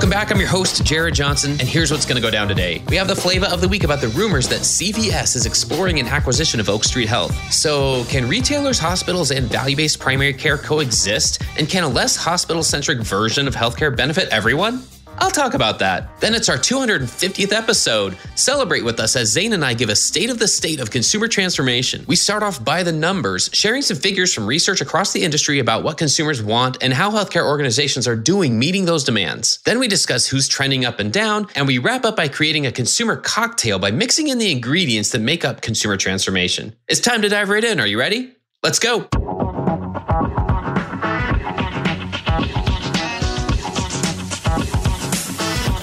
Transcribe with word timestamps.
Welcome 0.00 0.18
back. 0.18 0.32
I'm 0.32 0.38
your 0.38 0.48
host, 0.48 0.82
Jared 0.82 1.12
Johnson, 1.12 1.50
and 1.50 1.68
here's 1.68 1.90
what's 1.90 2.06
going 2.06 2.16
to 2.16 2.22
go 2.22 2.30
down 2.30 2.48
today. 2.48 2.82
We 2.88 2.96
have 2.96 3.06
the 3.06 3.14
flavor 3.14 3.44
of 3.44 3.60
the 3.60 3.68
week 3.68 3.84
about 3.84 4.00
the 4.00 4.08
rumors 4.08 4.48
that 4.48 4.60
CVS 4.60 5.36
is 5.36 5.44
exploring 5.44 6.00
an 6.00 6.06
acquisition 6.06 6.58
of 6.58 6.70
Oak 6.70 6.84
Street 6.84 7.06
Health. 7.06 7.34
So, 7.52 8.04
can 8.04 8.26
retailers, 8.26 8.78
hospitals, 8.78 9.30
and 9.30 9.44
value 9.44 9.76
based 9.76 10.00
primary 10.00 10.32
care 10.32 10.56
coexist? 10.56 11.42
And 11.58 11.68
can 11.68 11.84
a 11.84 11.88
less 11.88 12.16
hospital 12.16 12.62
centric 12.62 13.00
version 13.00 13.46
of 13.46 13.54
healthcare 13.54 13.94
benefit 13.94 14.30
everyone? 14.30 14.84
I'll 15.20 15.30
talk 15.30 15.52
about 15.52 15.78
that. 15.80 16.18
Then 16.20 16.34
it's 16.34 16.48
our 16.48 16.56
250th 16.56 17.52
episode. 17.52 18.16
Celebrate 18.36 18.82
with 18.82 18.98
us 18.98 19.16
as 19.16 19.28
Zane 19.28 19.52
and 19.52 19.62
I 19.62 19.74
give 19.74 19.90
a 19.90 19.96
state 19.96 20.30
of 20.30 20.38
the 20.38 20.48
state 20.48 20.80
of 20.80 20.90
consumer 20.90 21.28
transformation. 21.28 22.06
We 22.08 22.16
start 22.16 22.42
off 22.42 22.64
by 22.64 22.82
the 22.82 22.92
numbers, 22.92 23.50
sharing 23.52 23.82
some 23.82 23.98
figures 23.98 24.32
from 24.32 24.46
research 24.46 24.80
across 24.80 25.12
the 25.12 25.22
industry 25.22 25.58
about 25.58 25.84
what 25.84 25.98
consumers 25.98 26.42
want 26.42 26.78
and 26.82 26.94
how 26.94 27.10
healthcare 27.10 27.44
organizations 27.46 28.08
are 28.08 28.16
doing 28.16 28.58
meeting 28.58 28.86
those 28.86 29.04
demands. 29.04 29.60
Then 29.66 29.78
we 29.78 29.88
discuss 29.88 30.26
who's 30.26 30.48
trending 30.48 30.86
up 30.86 30.98
and 31.00 31.12
down, 31.12 31.48
and 31.54 31.66
we 31.66 31.76
wrap 31.76 32.06
up 32.06 32.16
by 32.16 32.28
creating 32.28 32.66
a 32.66 32.72
consumer 32.72 33.16
cocktail 33.16 33.78
by 33.78 33.90
mixing 33.90 34.28
in 34.28 34.38
the 34.38 34.50
ingredients 34.50 35.10
that 35.10 35.20
make 35.20 35.44
up 35.44 35.60
consumer 35.60 35.98
transformation. 35.98 36.74
It's 36.88 37.00
time 37.00 37.20
to 37.22 37.28
dive 37.28 37.50
right 37.50 37.62
in. 37.62 37.78
Are 37.78 37.86
you 37.86 37.98
ready? 37.98 38.34
Let's 38.62 38.78
go. 38.78 39.08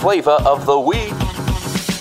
Flavor 0.08 0.40
of 0.46 0.66
the 0.66 0.80
week. 0.80 1.12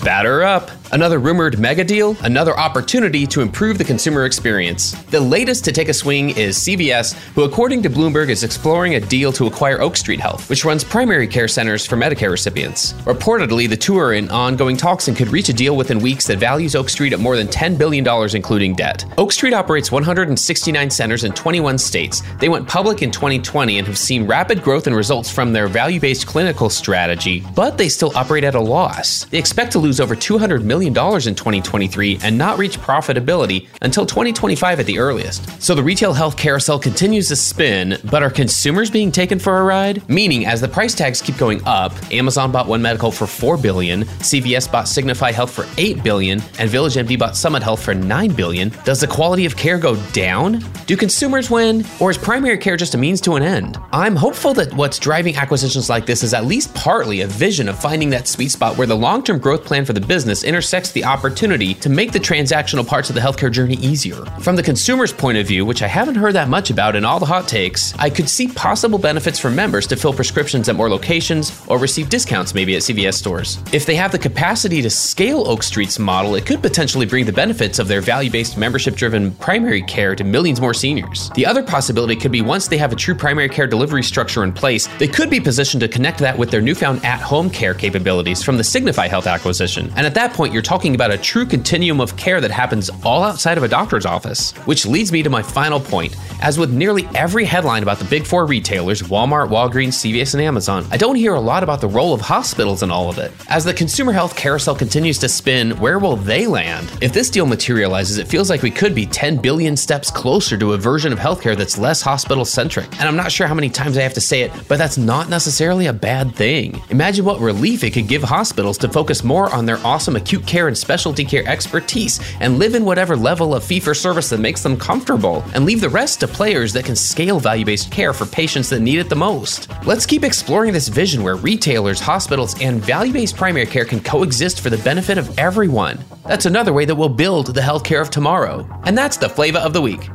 Batter 0.01 0.41
up. 0.41 0.76
Another 0.91 1.19
rumored 1.19 1.59
mega 1.59 1.83
deal, 1.83 2.15
another 2.21 2.57
opportunity 2.57 3.27
to 3.27 3.41
improve 3.41 3.77
the 3.77 3.83
consumer 3.83 4.25
experience. 4.25 4.91
The 5.05 5.19
latest 5.19 5.65
to 5.65 5.73
take 5.73 5.89
a 5.89 5.93
swing 5.93 6.29
is 6.37 6.57
CVS, 6.57 7.13
who, 7.35 7.43
according 7.43 7.83
to 7.83 7.89
Bloomberg, 7.89 8.29
is 8.29 8.43
exploring 8.43 8.95
a 8.95 8.99
deal 8.99 9.33
to 9.33 9.47
acquire 9.47 9.81
Oak 9.81 9.97
Street 9.97 10.21
Health, 10.21 10.49
which 10.49 10.63
runs 10.63 10.85
primary 10.85 11.27
care 11.27 11.49
centers 11.49 11.85
for 11.85 11.97
Medicare 11.97 12.31
recipients. 12.31 12.93
Reportedly, 13.03 13.67
the 13.67 13.75
two 13.75 13.97
are 13.97 14.13
in 14.13 14.29
ongoing 14.29 14.77
talks 14.77 15.09
and 15.09 15.17
could 15.17 15.27
reach 15.27 15.49
a 15.49 15.53
deal 15.53 15.75
within 15.75 15.99
weeks 15.99 16.25
that 16.27 16.37
values 16.37 16.73
Oak 16.73 16.89
Street 16.89 17.11
at 17.11 17.19
more 17.19 17.35
than 17.35 17.47
$10 17.47 17.77
billion, 17.77 18.07
including 18.33 18.73
debt. 18.73 19.03
Oak 19.17 19.33
Street 19.33 19.53
operates 19.53 19.91
169 19.91 20.89
centers 20.89 21.25
in 21.25 21.33
21 21.33 21.77
states. 21.77 22.23
They 22.39 22.49
went 22.49 22.67
public 22.67 23.01
in 23.01 23.11
2020 23.11 23.77
and 23.77 23.87
have 23.87 23.97
seen 23.97 24.25
rapid 24.25 24.63
growth 24.63 24.87
and 24.87 24.95
results 24.95 25.29
from 25.29 25.51
their 25.51 25.67
value 25.67 25.99
based 25.99 26.27
clinical 26.27 26.69
strategy, 26.69 27.43
but 27.55 27.77
they 27.77 27.89
still 27.89 28.15
operate 28.15 28.45
at 28.45 28.55
a 28.55 28.61
loss. 28.61 29.25
They 29.25 29.37
expect 29.37 29.73
to 29.73 29.79
lose 29.79 29.99
over 29.99 30.15
$200 30.15 30.63
million 30.63 30.76
in 30.85 31.35
2023 31.35 32.19
and 32.23 32.37
not 32.37 32.59
reach 32.59 32.79
profitability 32.79 33.67
until 33.81 34.05
2025 34.05 34.79
at 34.79 34.85
the 34.85 34.99
earliest. 34.99 35.61
So 35.61 35.73
the 35.73 35.83
retail 35.83 36.13
health 36.13 36.37
carousel 36.37 36.77
continues 36.77 37.27
to 37.29 37.35
spin, 37.35 37.97
but 38.05 38.21
are 38.21 38.29
consumers 38.29 38.91
being 38.91 39.11
taken 39.11 39.39
for 39.39 39.57
a 39.57 39.63
ride? 39.63 40.07
Meaning, 40.07 40.45
as 40.45 40.61
the 40.61 40.67
price 40.67 40.93
tags 40.93 41.21
keep 41.21 41.37
going 41.37 41.61
up, 41.65 41.93
Amazon 42.11 42.51
bought 42.51 42.67
One 42.67 42.81
Medical 42.81 43.11
for 43.11 43.25
4 43.25 43.57
billion, 43.57 44.03
CVS 44.03 44.71
bought 44.71 44.87
Signify 44.87 45.31
Health 45.31 45.51
for 45.51 45.65
8 45.77 46.03
billion, 46.03 46.39
and 46.59 46.69
VillageMD 46.69 47.17
bought 47.17 47.35
Summit 47.35 47.63
Health 47.63 47.83
for 47.83 47.95
9 47.95 48.31
billion. 48.33 48.69
Does 48.85 49.01
the 49.01 49.07
quality 49.07 49.45
of 49.45 49.57
care 49.57 49.79
go 49.79 49.95
down? 50.11 50.63
Do 50.85 50.95
consumers 50.95 51.49
win, 51.49 51.83
or 51.99 52.11
is 52.11 52.17
primary 52.17 52.57
care 52.57 52.77
just 52.77 52.93
a 52.93 52.97
means 52.97 53.19
to 53.21 53.35
an 53.35 53.43
end? 53.43 53.77
I'm 53.91 54.15
hopeful 54.15 54.53
that 54.53 54.73
what's 54.73 54.99
driving 54.99 55.35
acquisitions 55.35 55.89
like 55.89 56.05
this 56.05 56.23
is 56.23 56.33
at 56.33 56.45
least 56.45 56.73
partly 56.75 57.21
a 57.21 57.27
vision 57.27 57.67
of 57.67 57.79
finding 57.79 58.09
that 58.11 58.27
sweet 58.27 58.51
spot 58.51 58.77
where 58.77 58.87
the 58.87 58.95
long-term 58.95 59.39
growth 59.39 59.65
plan 59.65 59.85
for 59.85 59.93
the 59.93 60.01
business 60.01 60.43
intersects 60.43 60.66
intersects 60.67 60.91
the 60.91 61.05
opportunity 61.05 61.73
to 61.73 61.87
make 61.87 62.11
the 62.11 62.19
transactional 62.19 62.85
parts 62.85 63.07
of 63.07 63.15
the 63.15 63.21
healthcare 63.21 63.49
journey 63.49 63.75
easier. 63.75 64.25
From 64.41 64.57
the 64.57 64.63
consumer's 64.63 65.13
point 65.13 65.37
of 65.37 65.47
view, 65.47 65.65
which 65.65 65.81
I 65.81 65.87
haven't 65.87 66.15
heard 66.15 66.33
that 66.33 66.49
much 66.49 66.69
about 66.69 66.97
in 66.97 67.05
all 67.05 67.19
the 67.19 67.25
hot 67.25 67.47
takes, 67.47 67.95
I 67.97 68.09
could 68.09 68.27
see 68.27 68.49
possible 68.49 68.99
benefits 68.99 69.39
for 69.39 69.49
members 69.49 69.87
to 69.87 69.95
fill 69.95 70.11
prescriptions 70.11 70.67
at 70.67 70.75
more 70.75 70.89
locations 70.89 71.65
or 71.67 71.77
receive 71.77 72.09
discounts 72.09 72.53
maybe 72.53 72.75
at 72.75 72.81
CVS 72.81 73.13
stores. 73.13 73.59
If 73.71 73.85
they 73.85 73.95
have 73.95 74.11
the 74.11 74.19
capacity 74.19 74.81
to 74.81 74.89
scale 74.89 75.47
Oak 75.47 75.63
Street's 75.63 75.99
model, 75.99 76.35
it 76.35 76.45
could 76.45 76.61
potentially 76.61 77.05
bring 77.05 77.25
the 77.25 77.31
benefits 77.31 77.79
of 77.79 77.87
their 77.87 78.01
value 78.01 78.29
based 78.29 78.57
membership 78.57 78.95
driven 78.95 79.31
primary 79.35 79.83
care 79.83 80.17
to 80.17 80.25
millions 80.25 80.59
more 80.59 80.73
seniors. 80.73 81.29
The 81.35 81.45
other 81.45 81.63
possibility 81.63 82.17
could 82.17 82.33
be 82.33 82.41
once 82.41 82.67
they 82.67 82.77
have 82.77 82.91
a 82.91 82.97
true 82.97 83.15
primary 83.15 83.47
care 83.47 83.67
delivery 83.67 84.03
structure 84.03 84.43
in 84.43 84.51
place, 84.51 84.87
they 84.99 85.07
could 85.07 85.29
be 85.29 85.39
positioned 85.39 85.79
to 85.79 85.87
connect 85.87 86.19
that 86.19 86.37
with 86.37 86.51
their 86.51 86.61
newfound 86.61 87.05
at 87.05 87.21
home 87.21 87.49
care 87.49 87.73
capabilities 87.73 88.43
from 88.43 88.57
the 88.57 88.65
Signify 88.65 89.07
Health 89.07 89.27
acquisition. 89.27 89.89
And 89.95 90.05
at 90.05 90.13
that 90.15 90.33
point, 90.33 90.56
you're 90.57 90.63
talking 90.63 90.95
about 90.95 91.11
a 91.11 91.17
true 91.19 91.45
continuum 91.45 92.01
of 92.01 92.17
care 92.17 92.41
that 92.41 92.49
happens 92.49 92.89
all 93.05 93.21
outside 93.21 93.59
of 93.59 93.63
a 93.63 93.67
doctor's 93.67 94.07
office. 94.07 94.53
Which 94.65 94.87
leads 94.87 95.11
me 95.11 95.21
to 95.21 95.29
my 95.29 95.43
final 95.43 95.79
point. 95.79 96.15
As 96.41 96.57
with 96.57 96.73
nearly 96.73 97.07
every 97.13 97.45
headline 97.45 97.83
about 97.83 97.99
the 97.99 98.05
big 98.05 98.25
four 98.25 98.47
retailers 98.47 99.03
Walmart, 99.03 99.49
Walgreens, 99.49 99.93
CVS, 99.99 100.33
and 100.33 100.41
Amazon 100.41 100.83
I 100.89 100.97
don't 100.97 101.15
hear 101.15 101.35
a 101.35 101.39
lot 101.39 101.61
about 101.61 101.79
the 101.79 101.87
role 101.87 102.11
of 102.11 102.21
hospitals 102.21 102.81
in 102.81 102.89
all 102.89 103.07
of 103.07 103.19
it. 103.19 103.31
As 103.49 103.65
the 103.65 103.73
consumer 103.73 104.11
health 104.11 104.35
carousel 104.35 104.75
continues 104.75 105.19
to 105.19 105.29
spin, 105.29 105.77
where 105.79 105.99
will 105.99 106.15
they 106.15 106.47
land? 106.47 106.91
If 107.03 107.13
this 107.13 107.29
deal 107.29 107.45
materializes, 107.45 108.17
it 108.17 108.27
feels 108.27 108.49
like 108.49 108.63
we 108.63 108.71
could 108.71 108.95
be 108.95 109.05
10 109.05 109.37
billion 109.37 109.77
steps 109.77 110.09
closer 110.09 110.57
to 110.57 110.73
a 110.73 110.77
version 110.77 111.13
of 111.13 111.19
healthcare 111.19 111.55
that's 111.55 111.77
less 111.77 112.01
hospital 112.01 112.45
centric. 112.45 112.91
And 112.93 113.07
I'm 113.07 113.15
not 113.15 113.31
sure 113.31 113.45
how 113.45 113.53
many 113.53 113.69
times 113.69 113.95
I 113.95 114.01
have 114.01 114.15
to 114.15 114.21
say 114.21 114.41
it, 114.41 114.51
but 114.67 114.79
that's 114.79 114.97
not 114.97 115.29
necessarily 115.29 115.85
a 115.85 115.93
bad 115.93 116.35
thing. 116.35 116.81
Imagine 116.89 117.25
what 117.25 117.39
relief 117.39 117.83
it 117.83 117.91
could 117.91 118.07
give 118.07 118.23
hospitals 118.23 118.79
to 118.79 118.89
focus 118.89 119.23
more 119.23 119.53
on 119.53 119.67
their 119.67 119.77
awesome 119.85 120.15
acute 120.15 120.46
care 120.47 120.67
and 120.67 120.77
specialty 120.77 121.23
care 121.23 121.47
expertise 121.47 122.19
and 122.39 122.57
live 122.57 122.73
in 122.73 122.85
whatever 122.85 123.15
level 123.15 123.53
of 123.53 123.63
fee 123.63 123.79
for 123.79 123.93
service 123.93 124.29
that 124.29 124.39
makes 124.39 124.63
them 124.63 124.77
comfortable 124.77 125.43
and 125.53 125.65
leave 125.65 125.81
the 125.81 125.89
rest 125.89 126.21
to 126.21 126.27
players 126.27 126.73
that 126.73 126.85
can 126.85 126.95
scale 126.95 127.39
value 127.39 127.65
based 127.65 127.91
care 127.91 128.13
for 128.13 128.25
patients 128.25 128.69
that 128.69 128.79
need 128.79 128.99
it 128.99 129.09
the 129.09 129.15
most. 129.15 129.69
Let's 129.85 130.05
keep 130.05 130.23
exploring 130.23 130.73
this 130.73 130.87
vision 130.87 131.21
where 131.21 131.35
retailers, 131.35 131.99
hospitals, 131.99 132.59
and 132.61 132.81
value 132.81 133.13
based 133.13 133.35
primary 133.35 133.65
care 133.65 133.85
can 133.85 133.99
coexist 133.99 134.61
for 134.61 134.69
the 134.69 134.77
benefit 134.79 135.17
of 135.17 135.37
everyone. 135.37 136.03
That's 136.23 136.45
another 136.45 136.73
way 136.73 136.85
that 136.85 136.95
we'll 136.95 137.09
build 137.09 137.53
the 137.53 137.61
healthcare 137.61 138.01
of 138.01 138.09
tomorrow. 138.09 138.67
And 138.85 138.97
that's 138.97 139.17
the 139.17 139.29
flavor 139.29 139.59
of 139.59 139.73
the 139.73 139.81
week. 139.81 140.09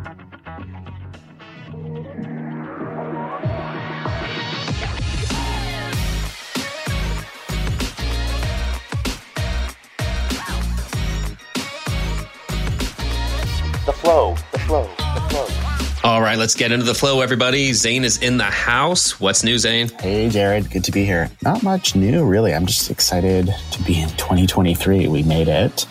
Right, 16.33 16.39
let's 16.39 16.55
get 16.55 16.73
into 16.73 16.87
the 16.87 16.95
flow, 16.95 17.21
everybody. 17.21 17.75
Zane 17.75 18.05
is 18.05 18.17
in 18.23 18.39
the 18.39 18.45
house. 18.45 19.21
What's 19.21 19.45
new, 19.45 19.59
Zane? 19.59 19.91
Hey, 20.01 20.31
Jared. 20.31 20.71
Good 20.71 20.84
to 20.84 20.91
be 20.91 21.05
here. 21.05 21.31
Not 21.43 21.63
much 21.63 21.95
new, 21.95 22.25
really. 22.25 22.55
I'm 22.55 22.65
just 22.65 22.91
excited 22.91 23.55
to 23.73 23.83
be 23.83 24.01
in 24.01 24.09
2023. 24.11 25.09
We 25.09 25.23
made 25.25 25.49
it. 25.49 25.87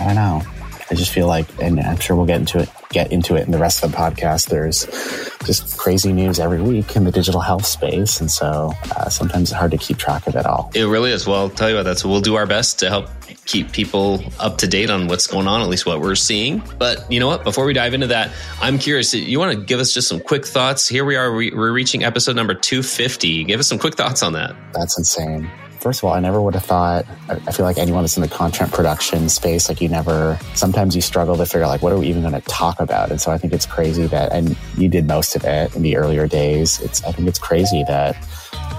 I 0.00 0.06
don't 0.06 0.16
know. 0.16 0.42
I 0.90 0.94
just 0.96 1.12
feel 1.12 1.28
like, 1.28 1.46
and 1.62 1.78
I'm 1.78 1.98
sure 1.98 2.16
we'll 2.16 2.26
get 2.26 2.40
into 2.40 2.58
it, 2.58 2.68
get 2.96 3.12
into 3.12 3.36
it 3.36 3.44
in 3.44 3.52
the 3.52 3.58
rest 3.58 3.84
of 3.84 3.92
the 3.92 3.96
podcast. 3.96 4.48
There's 4.48 4.86
just 5.44 5.76
crazy 5.76 6.14
news 6.14 6.40
every 6.40 6.62
week 6.62 6.96
in 6.96 7.04
the 7.04 7.12
digital 7.12 7.42
health 7.42 7.66
space. 7.66 8.20
And 8.20 8.30
so 8.30 8.72
uh, 8.96 9.10
sometimes 9.10 9.50
it's 9.50 9.58
hard 9.58 9.72
to 9.72 9.76
keep 9.76 9.98
track 9.98 10.26
of 10.26 10.34
it 10.34 10.46
all. 10.46 10.70
It 10.74 10.84
really 10.84 11.12
is. 11.12 11.26
Well, 11.26 11.40
I'll 11.40 11.50
tell 11.50 11.68
you 11.68 11.76
what, 11.76 11.82
that's 11.82 12.06
we'll 12.06 12.22
do 12.22 12.36
our 12.36 12.46
best 12.46 12.78
to 12.78 12.88
help 12.88 13.10
keep 13.44 13.70
people 13.70 14.24
up 14.40 14.56
to 14.58 14.66
date 14.66 14.88
on 14.88 15.08
what's 15.08 15.26
going 15.26 15.46
on, 15.46 15.60
at 15.60 15.68
least 15.68 15.84
what 15.84 16.00
we're 16.00 16.14
seeing. 16.14 16.62
But 16.78 17.04
you 17.12 17.20
know 17.20 17.26
what? 17.28 17.44
Before 17.44 17.66
we 17.66 17.74
dive 17.74 17.92
into 17.92 18.06
that, 18.06 18.32
I'm 18.62 18.78
curious. 18.78 19.12
You 19.12 19.38
want 19.38 19.58
to 19.58 19.62
give 19.62 19.78
us 19.78 19.92
just 19.92 20.08
some 20.08 20.20
quick 20.20 20.46
thoughts? 20.46 20.88
Here 20.88 21.04
we 21.04 21.16
are. 21.16 21.30
We're 21.32 21.72
reaching 21.72 22.02
episode 22.02 22.34
number 22.34 22.54
250. 22.54 23.44
Give 23.44 23.60
us 23.60 23.68
some 23.68 23.78
quick 23.78 23.94
thoughts 23.94 24.22
on 24.22 24.32
that. 24.32 24.56
That's 24.72 24.96
insane 24.96 25.50
first 25.86 26.00
of 26.00 26.08
all, 26.08 26.14
I 26.14 26.18
never 26.18 26.42
would 26.42 26.54
have 26.54 26.64
thought. 26.64 27.06
I 27.28 27.52
feel 27.52 27.64
like 27.64 27.78
anyone 27.78 28.02
that's 28.02 28.16
in 28.16 28.20
the 28.20 28.28
content 28.28 28.72
production 28.72 29.28
space, 29.28 29.68
like 29.68 29.80
you 29.80 29.88
never. 29.88 30.36
Sometimes 30.54 30.96
you 30.96 31.00
struggle 31.00 31.36
to 31.36 31.46
figure 31.46 31.62
out 31.62 31.68
like 31.68 31.80
what 31.80 31.92
are 31.92 31.98
we 31.98 32.08
even 32.08 32.22
going 32.22 32.34
to 32.34 32.40
talk 32.40 32.80
about, 32.80 33.12
and 33.12 33.20
so 33.20 33.30
I 33.30 33.38
think 33.38 33.52
it's 33.52 33.66
crazy 33.66 34.08
that, 34.08 34.32
and 34.32 34.56
you 34.76 34.88
did 34.88 35.06
most 35.06 35.36
of 35.36 35.44
it 35.44 35.76
in 35.76 35.82
the 35.82 35.96
earlier 35.96 36.26
days. 36.26 36.80
It's 36.80 37.04
I 37.04 37.12
think 37.12 37.28
it's 37.28 37.38
crazy 37.38 37.84
that 37.84 38.16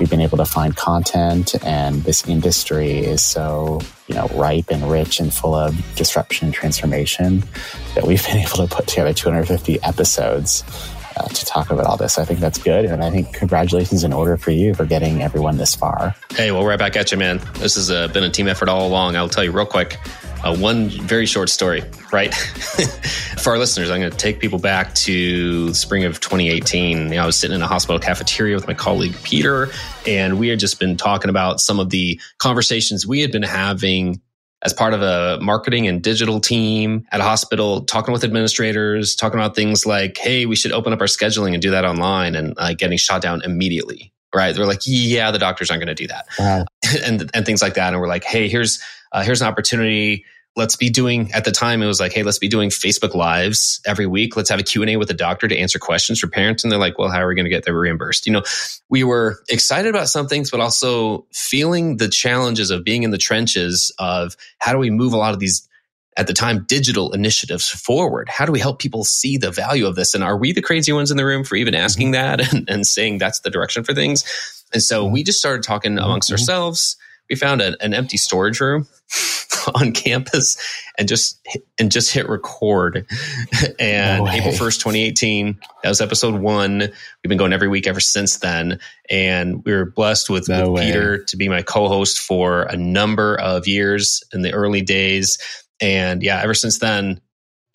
we've 0.01 0.09
been 0.09 0.19
able 0.19 0.37
to 0.39 0.43
find 0.43 0.75
content, 0.75 1.55
and 1.63 2.03
this 2.03 2.27
industry 2.27 2.97
is 2.97 3.23
so 3.23 3.79
you 4.07 4.15
know 4.15 4.27
ripe 4.33 4.69
and 4.69 4.91
rich 4.91 5.21
and 5.21 5.33
full 5.33 5.55
of 5.55 5.73
disruption 5.95 6.47
and 6.47 6.53
transformation 6.53 7.41
that 7.95 8.05
we've 8.05 8.25
been 8.27 8.35
able 8.35 8.57
to 8.57 8.67
put 8.67 8.85
together 8.85 9.13
250 9.13 9.81
episodes 9.83 10.65
uh, 11.17 11.27
to 11.27 11.45
talk 11.45 11.69
about 11.69 11.85
all 11.85 11.97
this. 11.97 12.17
I 12.17 12.25
think 12.25 12.39
that's 12.39 12.57
good. 12.57 12.85
And 12.85 13.03
I 13.03 13.09
think 13.09 13.33
congratulations 13.33 14.03
in 14.03 14.13
order 14.13 14.37
for 14.37 14.51
you 14.51 14.73
for 14.73 14.85
getting 14.85 15.21
everyone 15.21 15.57
this 15.57 15.75
far. 15.75 16.15
Hey, 16.31 16.51
well, 16.51 16.65
right 16.65 16.79
back 16.79 16.95
at 16.95 17.11
you, 17.11 17.17
man. 17.17 17.39
This 17.55 17.75
has 17.75 17.89
uh, 17.89 18.07
been 18.09 18.23
a 18.23 18.29
team 18.29 18.47
effort 18.47 18.69
all 18.69 18.87
along. 18.87 19.15
I'll 19.15 19.29
tell 19.29 19.43
you 19.43 19.51
real 19.51 19.65
quick. 19.65 19.97
Uh, 20.43 20.55
one 20.55 20.89
very 20.89 21.25
short 21.25 21.49
story, 21.49 21.83
right? 22.11 22.33
For 23.39 23.51
our 23.51 23.57
listeners, 23.57 23.89
I'm 23.89 23.99
going 23.99 24.11
to 24.11 24.17
take 24.17 24.39
people 24.39 24.59
back 24.59 24.93
to 24.95 25.73
spring 25.73 26.03
of 26.03 26.19
2018. 26.19 26.97
You 26.97 27.15
know, 27.15 27.23
I 27.23 27.25
was 27.25 27.35
sitting 27.35 27.55
in 27.55 27.61
a 27.61 27.67
hospital 27.67 27.99
cafeteria 27.99 28.55
with 28.55 28.67
my 28.67 28.75
colleague 28.75 29.15
Peter, 29.23 29.69
and 30.05 30.37
we 30.37 30.47
had 30.49 30.59
just 30.59 30.79
been 30.79 30.95
talking 30.95 31.29
about 31.29 31.59
some 31.59 31.79
of 31.79 31.89
the 31.89 32.19
conversations 32.37 33.07
we 33.07 33.21
had 33.21 33.31
been 33.31 33.43
having 33.43 34.21
as 34.63 34.73
part 34.73 34.93
of 34.93 35.01
a 35.01 35.39
marketing 35.41 35.87
and 35.87 36.01
digital 36.01 36.39
team 36.39 37.05
at 37.11 37.19
a 37.19 37.23
hospital, 37.23 37.81
talking 37.81 38.11
with 38.11 38.23
administrators, 38.23 39.15
talking 39.15 39.39
about 39.39 39.55
things 39.55 39.85
like, 39.85 40.17
hey, 40.17 40.45
we 40.45 40.55
should 40.55 40.71
open 40.71 40.93
up 40.93 40.99
our 40.99 41.07
scheduling 41.07 41.53
and 41.53 41.61
do 41.61 41.69
that 41.69 41.85
online 41.85 42.35
and 42.35 42.53
uh, 42.57 42.73
getting 42.73 42.97
shot 42.97 43.21
down 43.21 43.41
immediately. 43.43 44.11
Right. 44.35 44.55
They're 44.55 44.65
like, 44.65 44.81
yeah, 44.85 45.31
the 45.31 45.39
doctors 45.39 45.71
aren't 45.71 45.83
going 45.83 45.95
to 45.95 46.03
do 46.03 46.07
that. 46.07 46.25
Wow. 46.37 46.65
and, 47.05 47.29
and 47.33 47.45
things 47.45 47.61
like 47.61 47.75
that. 47.75 47.93
And 47.93 48.01
we're 48.01 48.07
like, 48.07 48.23
hey, 48.23 48.47
here's, 48.47 48.81
uh, 49.11 49.23
here's 49.23 49.41
an 49.41 49.47
opportunity 49.47 50.25
let's 50.57 50.75
be 50.75 50.89
doing 50.89 51.31
at 51.31 51.45
the 51.45 51.51
time 51.51 51.81
it 51.81 51.87
was 51.87 51.99
like 51.99 52.11
hey 52.11 52.23
let's 52.23 52.39
be 52.39 52.47
doing 52.47 52.69
facebook 52.69 53.13
lives 53.13 53.79
every 53.85 54.07
week. 54.07 54.35
Let's 54.35 54.49
have 54.49 54.59
a 54.59 54.63
q&a 54.63 54.97
with 54.97 55.09
a 55.09 55.13
doctor 55.13 55.47
to 55.47 55.57
answer 55.57 55.79
questions 55.79 56.19
for 56.19 56.27
parents. 56.27 56.63
And 56.63 56.71
they're 56.71 56.79
like 56.79 56.97
well 56.97 57.09
how 57.09 57.21
are 57.21 57.27
we 57.27 57.35
going 57.35 57.45
to 57.45 57.49
get 57.49 57.63
that 57.63 57.73
reimbursed? 57.73 58.25
You 58.25 58.33
know 58.33 58.43
we 58.89 59.03
were 59.03 59.39
excited 59.47 59.89
about 59.89 60.09
some 60.09 60.27
things 60.27 60.51
but 60.51 60.59
also 60.59 61.25
feeling 61.31 61.97
the 61.97 62.09
challenges 62.09 62.71
of 62.71 62.83
being 62.83 63.03
in 63.03 63.11
the 63.11 63.17
trenches 63.17 63.93
of 63.99 64.35
how 64.57 64.73
do 64.73 64.79
we 64.79 64.89
move 64.89 65.13
a 65.13 65.17
lot 65.17 65.33
of 65.33 65.39
these 65.39 65.67
at 66.17 66.25
the 66.25 66.33
time 66.33 66.65
digital 66.67 67.13
initiatives 67.13 67.69
forward? 67.69 68.27
How 68.27 68.45
do 68.45 68.51
we 68.51 68.59
help 68.59 68.79
people 68.79 69.03
see 69.05 69.37
the 69.37 69.51
value 69.51 69.85
of 69.85 69.95
this? 69.95 70.15
And 70.15 70.23
are 70.23 70.35
we 70.35 70.51
the 70.51 70.63
crazy 70.63 70.91
ones 70.91 71.11
in 71.11 71.17
the 71.17 71.25
room 71.25 71.43
for 71.43 71.55
even 71.55 71.75
asking 71.75 72.11
mm-hmm. 72.11 72.37
that 72.39 72.53
and, 72.53 72.67
and 72.67 72.87
saying 72.87 73.19
that's 73.19 73.41
the 73.41 73.51
direction 73.51 73.83
for 73.83 73.93
things? 73.93 74.23
And 74.73 74.81
so 74.81 75.05
we 75.05 75.23
just 75.23 75.37
started 75.37 75.61
talking 75.61 75.99
amongst 75.99 76.27
mm-hmm. 76.27 76.33
ourselves 76.33 76.97
we 77.29 77.35
found 77.35 77.61
a, 77.61 77.75
an 77.83 77.93
empty 77.93 78.17
storage 78.17 78.59
room 78.59 78.87
on 79.75 79.91
campus 79.91 80.57
and 80.97 81.07
just 81.07 81.39
and 81.79 81.91
just 81.91 82.13
hit 82.13 82.27
record. 82.29 83.05
and 83.79 84.25
no 84.25 84.31
April 84.31 84.53
first, 84.53 84.81
twenty 84.81 85.03
eighteen, 85.03 85.59
that 85.83 85.89
was 85.89 86.01
episode 86.01 86.41
one. 86.41 86.79
We've 86.79 87.29
been 87.29 87.37
going 87.37 87.53
every 87.53 87.67
week 87.67 87.87
ever 87.87 87.99
since 87.99 88.37
then, 88.37 88.79
and 89.09 89.63
we 89.65 89.73
were 89.73 89.85
blessed 89.85 90.29
with, 90.29 90.49
no 90.49 90.71
with 90.71 90.83
Peter 90.83 91.23
to 91.25 91.37
be 91.37 91.49
my 91.49 91.61
co-host 91.61 92.19
for 92.19 92.63
a 92.63 92.77
number 92.77 93.35
of 93.39 93.67
years 93.67 94.23
in 94.33 94.41
the 94.41 94.53
early 94.53 94.81
days. 94.81 95.37
And 95.79 96.23
yeah, 96.23 96.41
ever 96.41 96.53
since 96.53 96.79
then, 96.79 97.21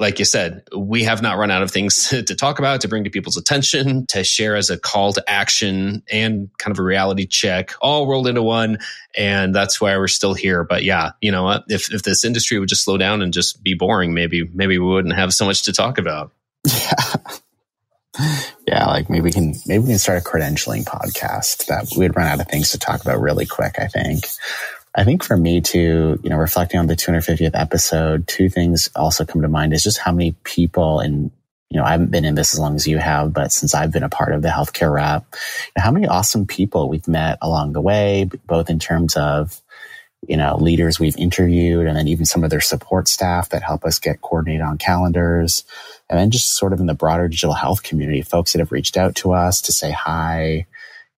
like 0.02 0.18
you 0.18 0.24
said, 0.24 0.64
we 0.76 1.04
have 1.04 1.22
not 1.22 1.38
run 1.38 1.50
out 1.50 1.62
of 1.62 1.70
things 1.70 2.08
to 2.10 2.22
talk 2.22 2.58
about, 2.58 2.82
to 2.82 2.88
bring 2.88 3.04
to 3.04 3.10
people's 3.10 3.36
attention, 3.36 4.04
to 4.08 4.24
share 4.24 4.56
as 4.56 4.68
a 4.68 4.76
call 4.76 5.12
to 5.14 5.24
action 5.26 6.02
and 6.10 6.50
kind 6.58 6.72
of 6.72 6.78
a 6.78 6.82
reality 6.82 7.26
check, 7.26 7.72
all 7.80 8.06
rolled 8.08 8.26
into 8.26 8.42
one. 8.42 8.78
And 9.16 9.54
that's 9.54 9.80
why 9.80 9.96
we're 9.96 10.08
still 10.08 10.34
here. 10.34 10.64
But 10.64 10.82
yeah, 10.82 11.12
you 11.20 11.30
know 11.30 11.44
what? 11.44 11.64
If, 11.68 11.92
if 11.92 12.02
this 12.02 12.24
industry 12.24 12.58
would 12.58 12.68
just 12.68 12.84
slow 12.84 12.98
down 12.98 13.22
and 13.22 13.32
just 13.32 13.62
be 13.62 13.74
boring, 13.74 14.12
maybe, 14.12 14.48
maybe 14.52 14.78
we 14.78 14.86
wouldn't 14.86 15.14
have 15.14 15.32
so 15.32 15.46
much 15.46 15.62
to 15.62 15.72
talk 15.72 15.96
about. 15.98 16.32
Yeah. 16.66 17.14
Yeah, 18.68 18.88
like 18.88 19.08
maybe 19.08 19.22
we 19.22 19.32
can 19.32 19.54
maybe 19.66 19.84
we 19.84 19.88
can 19.88 19.98
start 19.98 20.20
a 20.20 20.24
credentialing 20.24 20.84
podcast 20.84 21.66
that 21.66 21.88
we'd 21.96 22.14
run 22.14 22.26
out 22.26 22.40
of 22.40 22.46
things 22.48 22.70
to 22.72 22.78
talk 22.78 23.00
about 23.00 23.20
really 23.20 23.46
quick, 23.46 23.76
I 23.78 23.86
think. 23.86 24.26
I 24.94 25.04
think 25.04 25.24
for 25.24 25.36
me 25.36 25.60
too, 25.60 26.20
you 26.22 26.30
know, 26.30 26.36
reflecting 26.36 26.78
on 26.78 26.86
the 26.86 26.96
250th 26.96 27.52
episode, 27.54 28.28
two 28.28 28.48
things 28.48 28.90
also 28.94 29.24
come 29.24 29.42
to 29.42 29.48
mind 29.48 29.72
is 29.72 29.82
just 29.82 29.98
how 29.98 30.12
many 30.12 30.32
people 30.44 31.00
and 31.00 31.30
you 31.72 31.78
know, 31.78 31.86
I 31.86 31.92
haven't 31.92 32.10
been 32.10 32.26
in 32.26 32.34
this 32.34 32.52
as 32.52 32.60
long 32.60 32.74
as 32.74 32.86
you 32.86 32.98
have, 32.98 33.32
but 33.32 33.50
since 33.50 33.74
I've 33.74 33.90
been 33.90 34.02
a 34.02 34.10
part 34.10 34.34
of 34.34 34.42
the 34.42 34.50
healthcare 34.50 34.92
rap, 34.92 35.24
how 35.74 35.90
many 35.90 36.06
awesome 36.06 36.46
people 36.46 36.90
we've 36.90 37.08
met 37.08 37.38
along 37.40 37.72
the 37.72 37.80
way, 37.80 38.28
both 38.46 38.68
in 38.68 38.78
terms 38.78 39.16
of, 39.16 39.58
you 40.28 40.36
know, 40.36 40.58
leaders 40.58 41.00
we've 41.00 41.16
interviewed 41.16 41.86
and 41.86 41.96
then 41.96 42.08
even 42.08 42.26
some 42.26 42.44
of 42.44 42.50
their 42.50 42.60
support 42.60 43.08
staff 43.08 43.48
that 43.48 43.62
help 43.62 43.86
us 43.86 43.98
get 43.98 44.20
coordinated 44.20 44.60
on 44.60 44.76
calendars. 44.76 45.64
And 46.10 46.18
then 46.18 46.30
just 46.30 46.58
sort 46.58 46.74
of 46.74 46.80
in 46.80 46.86
the 46.86 46.92
broader 46.92 47.26
digital 47.26 47.54
health 47.54 47.82
community, 47.82 48.20
folks 48.20 48.52
that 48.52 48.58
have 48.58 48.70
reached 48.70 48.98
out 48.98 49.14
to 49.16 49.32
us 49.32 49.62
to 49.62 49.72
say 49.72 49.92
hi, 49.92 50.66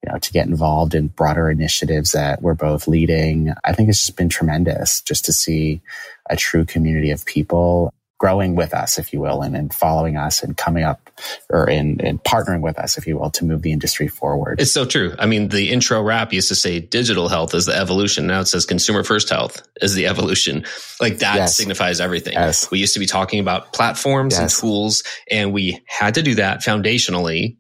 you 0.05 0.13
know, 0.13 0.19
to 0.19 0.33
get 0.33 0.47
involved 0.47 0.95
in 0.95 1.09
broader 1.09 1.51
initiatives 1.51 2.13
that 2.13 2.43
we're 2.43 2.55
both 2.55 2.87
leading. 2.87 3.55
I 3.65 3.73
think 3.73 3.89
it's 3.89 4.01
just 4.01 4.17
been 4.17 4.29
tremendous 4.29 5.01
just 5.01 5.25
to 5.27 5.33
see 5.33 5.81
a 6.29 6.37
true 6.37 6.65
community 6.65 7.11
of 7.11 7.25
people 7.25 7.93
growing 8.19 8.55
with 8.55 8.73
us, 8.73 8.99
if 8.99 9.13
you 9.13 9.21
will, 9.21 9.43
and, 9.43 9.57
and 9.57 9.75
following 9.75 10.17
us 10.17 10.43
and 10.43 10.57
coming 10.57 10.85
up 10.85 11.11
or 11.51 11.69
in, 11.69 12.01
in 12.01 12.19
partnering 12.19 12.61
with 12.61 12.79
us, 12.79 12.97
if 12.97 13.07
you 13.07 13.19
will, 13.19 13.31
to 13.31 13.45
move 13.45 13.63
the 13.63 13.73
industry 13.73 14.09
forward. 14.09 14.61
It's 14.61 14.73
so 14.73 14.85
true. 14.85 15.15
I 15.19 15.27
mean, 15.27 15.49
the 15.49 15.71
intro 15.71 16.03
rap 16.03 16.33
used 16.33 16.49
to 16.49 16.55
say 16.55 16.81
digital 16.81 17.29
health 17.29 17.55
is 17.55 17.67
the 17.67 17.77
evolution. 17.77 18.27
Now 18.27 18.41
it 18.41 18.47
says 18.47 18.67
consumer 18.67 19.05
first 19.05 19.29
health 19.29 19.67
is 19.81 19.95
the 19.95 20.07
evolution. 20.07 20.65
Like 21.01 21.19
that 21.19 21.37
yes. 21.37 21.57
signifies 21.57 22.01
everything. 22.01 22.35
Yes. 22.35 22.71
We 22.71 22.79
used 22.79 22.95
to 22.95 23.01
be 23.01 23.07
talking 23.07 23.41
about 23.41 23.73
platforms 23.73 24.35
yes. 24.35 24.41
and 24.41 24.51
tools, 24.51 25.03
and 25.31 25.53
we 25.53 25.83
had 25.87 26.15
to 26.15 26.23
do 26.23 26.35
that 26.37 26.61
foundationally 26.61 27.57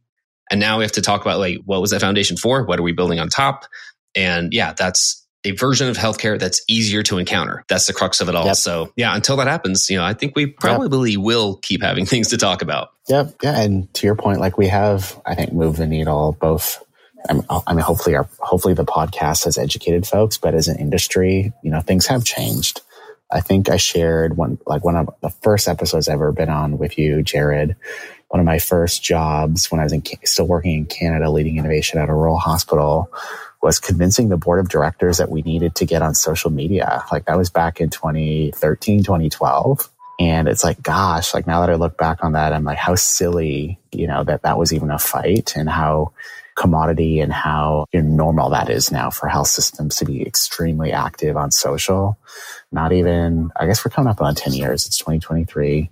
and 0.55 0.61
now 0.61 0.79
we 0.79 0.85
have 0.85 0.93
to 0.93 1.03
talk 1.03 1.21
about 1.21 1.41
like, 1.41 1.59
what 1.65 1.81
was 1.81 1.91
that 1.91 2.01
foundation 2.01 2.37
for? 2.37 2.63
What 2.63 2.79
are 2.79 2.85
we 2.85 2.93
building 2.93 3.19
on 3.19 3.29
top? 3.29 3.65
And 4.15 4.55
yeah, 4.55 4.73
that's 4.73 5.27
a 5.43 5.51
version 5.51 5.89
of 5.89 5.97
healthcare 5.97 6.39
that's 6.39 6.63
easier 6.69 7.03
to 7.03 7.19
encounter. 7.19 7.65
That's 7.69 7.89
the 7.89 7.93
crux 7.93 8.21
of 8.21 8.29
it 8.29 8.37
all. 8.37 8.47
Yep. 8.47 8.55
So 8.55 8.93
yeah, 8.95 9.17
until 9.17 9.37
that 9.39 9.49
happens, 9.49 9.91
you 9.91 9.97
know, 9.97 10.05
I 10.05 10.15
think 10.15 10.37
we 10.37 10.47
probably 10.47 11.11
yep. 11.11 11.21
will 11.23 11.57
keep 11.57 11.83
having 11.83 12.07
things 12.13 12.29
to 12.29 12.37
talk 12.37 12.63
about. 12.63 12.91
Yep. 13.09 13.35
Yeah. 13.43 13.61
And 13.61 13.93
to 13.95 14.07
your 14.07 14.15
point, 14.15 14.39
like 14.39 14.57
we 14.57 14.69
have, 14.69 15.21
I 15.27 15.35
think, 15.35 15.53
moved 15.53 15.79
the 15.79 15.89
needle 15.89 16.37
both. 16.41 16.81
I 17.29 17.33
mean, 17.35 17.81
hopefully 17.81 18.15
our, 18.15 18.29
hopefully 18.39 18.75
the 18.75 18.85
podcast 18.85 19.47
has 19.47 19.59
educated 19.59 20.07
folks, 20.07 20.39
but 20.39 20.55
as 20.55 20.69
an 20.69 20.79
industry, 20.79 21.53
you 21.65 21.71
know, 21.73 21.81
things 21.81 22.07
have 22.07 22.25
changed. 22.25 22.81
I 23.29 23.41
think 23.41 23.69
I 23.69 23.77
shared 23.77 24.37
one, 24.37 24.59
like 24.67 24.85
one 24.85 24.95
of 24.95 25.13
the 25.21 25.31
first 25.31 25.67
episodes 25.67 26.09
I've 26.09 26.15
ever 26.15 26.31
been 26.31 26.49
on 26.49 26.79
with 26.79 26.97
you, 26.97 27.25
Jared, 27.25 27.75
one 28.35 28.41
of 28.41 28.47
my 28.47 28.59
first 28.59 29.01
jobs 29.01 29.71
when 29.71 29.79
I 29.79 29.85
was 29.85 29.93
in, 29.93 30.03
still 30.25 30.49
working 30.49 30.73
in 30.73 30.87
Canada, 30.87 31.31
leading 31.31 31.57
innovation 31.57 32.01
at 32.01 32.09
a 32.09 32.13
rural 32.13 32.37
hospital, 32.37 33.09
was 33.63 33.79
convincing 33.79 34.29
the 34.29 34.37
board 34.37 34.59
of 34.59 34.69
directors 34.69 35.19
that 35.19 35.31
we 35.31 35.43
needed 35.43 35.77
to 35.77 35.87
get 35.87 36.03
on 36.03 36.17
social 36.17 36.51
media. 36.51 37.05
Like 37.13 37.27
that 37.27 37.39
was 37.39 37.49
back 37.49 37.81
in 37.81 37.91
2013, 37.91 39.05
2012. 39.05 39.89
And 40.19 40.49
it's 40.49 40.65
like, 40.65 40.83
gosh, 40.83 41.33
like 41.33 41.47
now 41.47 41.61
that 41.61 41.71
I 41.71 41.77
look 41.77 41.97
back 41.97 42.25
on 42.25 42.33
that, 42.33 42.53
I'm 42.53 42.65
like, 42.65 42.77
how 42.77 42.97
silly, 42.97 43.79
you 43.93 44.09
know, 44.09 44.25
that 44.25 44.43
that 44.43 44.59
was 44.59 44.73
even 44.73 44.91
a 44.91 44.99
fight 44.99 45.55
and 45.55 45.71
how 45.71 46.13
commodity 46.57 47.21
and 47.21 47.33
how 47.33 47.87
normal 47.93 48.51
that 48.51 48.69
is 48.69 48.91
now 48.91 49.11
for 49.11 49.29
health 49.29 49.47
systems 49.47 49.95
to 49.99 50.05
be 50.05 50.27
extremely 50.27 50.91
active 50.91 51.37
on 51.37 51.53
social. 51.53 52.19
Not 52.73 52.93
even, 52.93 53.53
I 53.55 53.67
guess 53.67 53.85
we're 53.85 53.93
coming 53.93 54.11
up 54.11 54.21
on 54.21 54.35
10 54.35 54.55
years. 54.55 54.87
It's 54.87 54.99
2023 54.99 55.89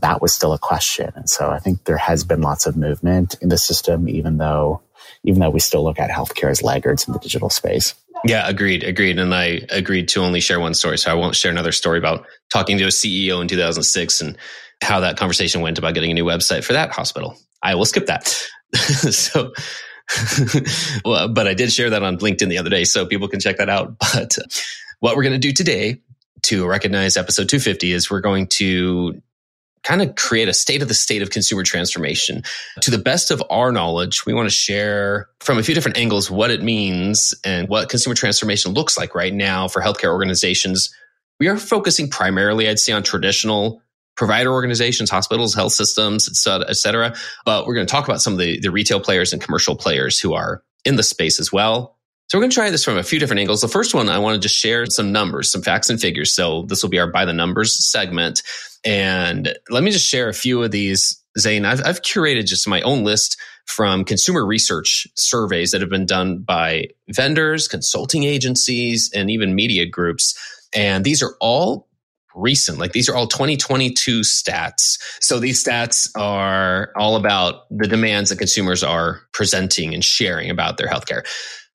that 0.00 0.22
was 0.22 0.32
still 0.32 0.52
a 0.52 0.58
question. 0.58 1.12
And 1.14 1.28
so 1.28 1.50
I 1.50 1.58
think 1.58 1.84
there 1.84 1.96
has 1.96 2.24
been 2.24 2.40
lots 2.40 2.66
of 2.66 2.76
movement 2.76 3.36
in 3.40 3.48
the 3.48 3.58
system, 3.58 4.08
even 4.08 4.38
though, 4.38 4.82
even 5.24 5.40
though 5.40 5.50
we 5.50 5.60
still 5.60 5.84
look 5.84 5.98
at 5.98 6.10
healthcare 6.10 6.50
as 6.50 6.62
laggards 6.62 7.06
in 7.06 7.12
the 7.12 7.18
digital 7.18 7.50
space. 7.50 7.94
Yeah, 8.24 8.48
agreed, 8.48 8.82
agreed. 8.82 9.18
And 9.18 9.34
I 9.34 9.62
agreed 9.70 10.08
to 10.08 10.22
only 10.22 10.40
share 10.40 10.60
one 10.60 10.74
story. 10.74 10.98
So 10.98 11.10
I 11.10 11.14
won't 11.14 11.36
share 11.36 11.50
another 11.50 11.72
story 11.72 11.98
about 11.98 12.26
talking 12.52 12.78
to 12.78 12.84
a 12.84 12.88
CEO 12.88 13.40
in 13.40 13.48
2006 13.48 14.20
and 14.20 14.36
how 14.82 15.00
that 15.00 15.16
conversation 15.16 15.60
went 15.60 15.78
about 15.78 15.94
getting 15.94 16.10
a 16.10 16.14
new 16.14 16.24
website 16.24 16.64
for 16.64 16.72
that 16.72 16.90
hospital. 16.90 17.36
I 17.62 17.74
will 17.74 17.84
skip 17.84 18.06
that. 18.06 18.26
so, 18.74 19.52
well, 21.04 21.28
but 21.28 21.46
I 21.46 21.54
did 21.54 21.72
share 21.72 21.90
that 21.90 22.02
on 22.02 22.18
LinkedIn 22.18 22.48
the 22.48 22.58
other 22.58 22.70
day, 22.70 22.84
so 22.84 23.06
people 23.06 23.28
can 23.28 23.40
check 23.40 23.58
that 23.58 23.68
out. 23.68 23.96
But 24.12 24.38
what 25.00 25.16
we're 25.16 25.22
going 25.22 25.34
to 25.34 25.38
do 25.38 25.52
today 25.52 26.00
to 26.42 26.66
recognize 26.66 27.16
episode 27.16 27.48
250 27.48 27.92
is 27.92 28.10
we're 28.10 28.20
going 28.20 28.48
to 28.48 29.20
kind 29.82 30.02
of 30.02 30.14
create 30.16 30.48
a 30.48 30.54
state 30.54 30.82
of 30.82 30.88
the 30.88 30.94
state 30.94 31.22
of 31.22 31.30
consumer 31.30 31.62
transformation. 31.62 32.42
To 32.82 32.90
the 32.90 32.98
best 32.98 33.30
of 33.30 33.42
our 33.50 33.72
knowledge, 33.72 34.26
we 34.26 34.34
want 34.34 34.48
to 34.48 34.54
share 34.54 35.28
from 35.40 35.58
a 35.58 35.62
few 35.62 35.74
different 35.74 35.98
angles 35.98 36.30
what 36.30 36.50
it 36.50 36.62
means 36.62 37.34
and 37.44 37.68
what 37.68 37.88
consumer 37.88 38.14
transformation 38.14 38.72
looks 38.72 38.98
like 38.98 39.14
right 39.14 39.32
now 39.32 39.68
for 39.68 39.80
healthcare 39.80 40.10
organizations 40.12 40.90
We 41.40 41.48
are 41.48 41.56
focusing 41.56 42.10
primarily, 42.10 42.68
I'd 42.68 42.78
say, 42.78 42.92
on 42.92 43.02
traditional 43.02 43.80
provider 44.16 44.52
organizations, 44.52 45.10
hospitals, 45.10 45.54
health 45.54 45.72
systems, 45.72 46.28
et 46.28 46.76
cetera. 46.76 47.14
But 47.44 47.66
we're 47.66 47.74
going 47.74 47.86
to 47.86 47.90
talk 47.90 48.08
about 48.08 48.20
some 48.20 48.32
of 48.32 48.38
the, 48.40 48.58
the 48.60 48.70
retail 48.70 49.00
players 49.00 49.32
and 49.32 49.40
commercial 49.40 49.76
players 49.76 50.18
who 50.18 50.34
are 50.34 50.62
in 50.84 50.96
the 50.96 51.04
space 51.04 51.38
as 51.38 51.52
well. 51.52 51.97
So 52.28 52.36
we're 52.36 52.42
going 52.42 52.50
to 52.50 52.54
try 52.54 52.68
this 52.70 52.84
from 52.84 52.98
a 52.98 53.02
few 53.02 53.18
different 53.18 53.40
angles. 53.40 53.62
The 53.62 53.68
first 53.68 53.94
one, 53.94 54.10
I 54.10 54.18
want 54.18 54.34
to 54.34 54.40
just 54.40 54.54
share 54.54 54.84
some 54.84 55.12
numbers, 55.12 55.50
some 55.50 55.62
facts 55.62 55.88
and 55.88 55.98
figures. 55.98 56.34
So 56.34 56.66
this 56.68 56.82
will 56.82 56.90
be 56.90 56.98
our 56.98 57.10
by 57.10 57.24
the 57.24 57.32
numbers 57.32 57.90
segment. 57.90 58.42
And 58.84 59.54
let 59.70 59.82
me 59.82 59.90
just 59.90 60.06
share 60.06 60.28
a 60.28 60.34
few 60.34 60.62
of 60.62 60.70
these, 60.70 61.22
Zane. 61.38 61.64
I've, 61.64 61.80
I've 61.86 62.02
curated 62.02 62.44
just 62.44 62.68
my 62.68 62.82
own 62.82 63.02
list 63.02 63.40
from 63.64 64.04
consumer 64.04 64.44
research 64.44 65.06
surveys 65.14 65.70
that 65.70 65.80
have 65.80 65.88
been 65.88 66.04
done 66.04 66.40
by 66.40 66.88
vendors, 67.08 67.66
consulting 67.66 68.24
agencies, 68.24 69.10
and 69.14 69.30
even 69.30 69.54
media 69.54 69.86
groups. 69.86 70.38
And 70.74 71.04
these 71.04 71.22
are 71.22 71.34
all 71.40 71.87
recent. 72.38 72.78
Like 72.78 72.92
these 72.92 73.08
are 73.08 73.16
all 73.16 73.26
2022 73.26 74.20
stats. 74.20 74.98
So 75.20 75.38
these 75.38 75.62
stats 75.62 76.10
are 76.16 76.92
all 76.96 77.16
about 77.16 77.66
the 77.70 77.86
demands 77.86 78.30
that 78.30 78.36
consumers 78.36 78.82
are 78.82 79.20
presenting 79.32 79.94
and 79.94 80.04
sharing 80.04 80.50
about 80.50 80.76
their 80.76 80.88
healthcare. 80.88 81.26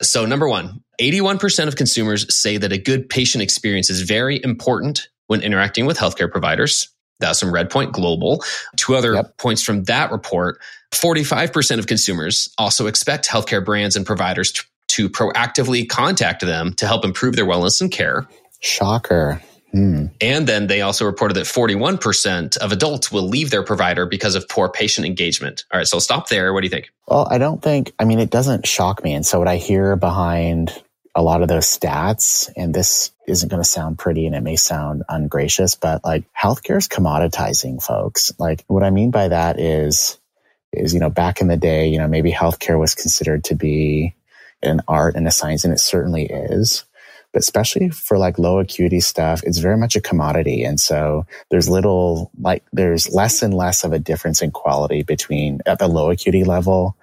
So, 0.01 0.25
number 0.25 0.49
one, 0.49 0.83
81% 0.99 1.67
of 1.67 1.75
consumers 1.75 2.33
say 2.35 2.57
that 2.57 2.71
a 2.71 2.77
good 2.77 3.09
patient 3.09 3.41
experience 3.41 3.89
is 3.89 4.01
very 4.01 4.41
important 4.43 5.07
when 5.27 5.41
interacting 5.41 5.85
with 5.85 5.97
healthcare 5.97 6.29
providers. 6.29 6.89
That's 7.19 7.39
from 7.39 7.53
Redpoint 7.53 7.93
Global. 7.93 8.43
Two 8.75 8.95
other 8.95 9.13
yep. 9.13 9.37
points 9.37 9.63
from 9.63 9.83
that 9.85 10.11
report 10.11 10.59
45% 10.93 11.79
of 11.79 11.87
consumers 11.87 12.53
also 12.57 12.87
expect 12.87 13.27
healthcare 13.27 13.63
brands 13.63 13.95
and 13.95 14.05
providers 14.05 14.51
to, 14.51 14.63
to 14.89 15.09
proactively 15.09 15.87
contact 15.87 16.41
them 16.41 16.73
to 16.73 16.85
help 16.85 17.03
improve 17.03 17.35
their 17.35 17.45
wellness 17.45 17.81
and 17.81 17.91
care. 17.91 18.27
Shocker. 18.59 19.41
Hmm. 19.73 20.05
And 20.21 20.45
then 20.45 20.67
they 20.67 20.81
also 20.81 21.05
reported 21.05 21.33
that 21.33 21.45
41% 21.45 22.57
of 22.57 22.71
adults 22.71 23.11
will 23.11 23.27
leave 23.27 23.49
their 23.49 23.63
provider 23.63 24.05
because 24.05 24.35
of 24.35 24.47
poor 24.47 24.69
patient 24.69 25.07
engagement. 25.07 25.65
All 25.73 25.79
right, 25.79 25.87
so 25.87 25.97
stop 25.97 26.29
there. 26.29 26.53
What 26.53 26.61
do 26.61 26.67
you 26.67 26.71
think? 26.71 26.91
Well, 27.07 27.27
I 27.29 27.39
don't 27.39 27.61
think, 27.61 27.91
I 27.97 28.05
mean, 28.05 28.19
it 28.19 28.29
doesn't 28.29 28.67
shock 28.67 29.03
me. 29.03 29.13
And 29.13 29.25
so 29.25 29.39
what 29.39 29.47
I 29.47 29.57
hear 29.57 29.95
behind 29.95 30.79
a 31.15 31.23
lot 31.23 31.41
of 31.41 31.47
those 31.47 31.65
stats, 31.65 32.51
and 32.55 32.73
this 32.73 33.11
isn't 33.27 33.49
going 33.49 33.61
to 33.61 33.67
sound 33.67 33.97
pretty 33.97 34.27
and 34.27 34.35
it 34.35 34.41
may 34.41 34.55
sound 34.55 35.03
ungracious, 35.09 35.73
but 35.75 36.03
like 36.03 36.23
healthcare 36.33 36.77
is 36.77 36.87
commoditizing 36.87 37.81
folks. 37.81 38.31
Like 38.37 38.63
what 38.67 38.83
I 38.83 38.91
mean 38.91 39.09
by 39.09 39.29
that 39.29 39.59
is, 39.59 40.19
is, 40.71 40.93
you 40.93 40.99
know, 40.99 41.09
back 41.09 41.41
in 41.41 41.47
the 41.47 41.57
day, 41.57 41.87
you 41.87 41.97
know, 41.97 42.07
maybe 42.07 42.31
healthcare 42.31 42.79
was 42.79 42.93
considered 42.95 43.43
to 43.45 43.55
be 43.55 44.15
an 44.61 44.81
art 44.87 45.15
and 45.15 45.27
a 45.27 45.31
science, 45.31 45.65
and 45.65 45.73
it 45.73 45.79
certainly 45.79 46.25
is 46.25 46.85
but 47.33 47.41
especially 47.41 47.89
for 47.89 48.17
like 48.17 48.37
low 48.37 48.59
acuity 48.59 48.99
stuff, 48.99 49.41
it's 49.43 49.57
very 49.57 49.75
much 49.75 49.95
a 49.95 50.01
commodity. 50.01 50.63
And 50.63 50.79
so 50.79 51.25
there's 51.49 51.67
little, 51.67 52.31
like, 52.39 52.63
there's 52.71 53.09
less 53.09 53.41
and 53.41 53.53
less 53.53 53.83
of 53.83 53.91
a 53.91 53.99
difference 53.99 54.41
in 54.41 54.51
quality 54.51 55.01
between 55.01 55.59
at 55.65 55.79
the 55.79 55.87
low 55.87 56.11
acuity 56.11 56.43
level 56.43 56.95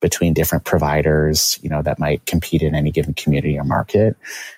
between 0.00 0.34
different 0.34 0.64
providers, 0.64 1.58
you 1.62 1.70
know, 1.70 1.82
that 1.82 1.98
might 1.98 2.24
compete 2.26 2.62
in 2.62 2.74
any 2.74 2.92
given 2.92 3.14
community 3.14 3.58
or 3.58 3.64
market. 3.64 4.16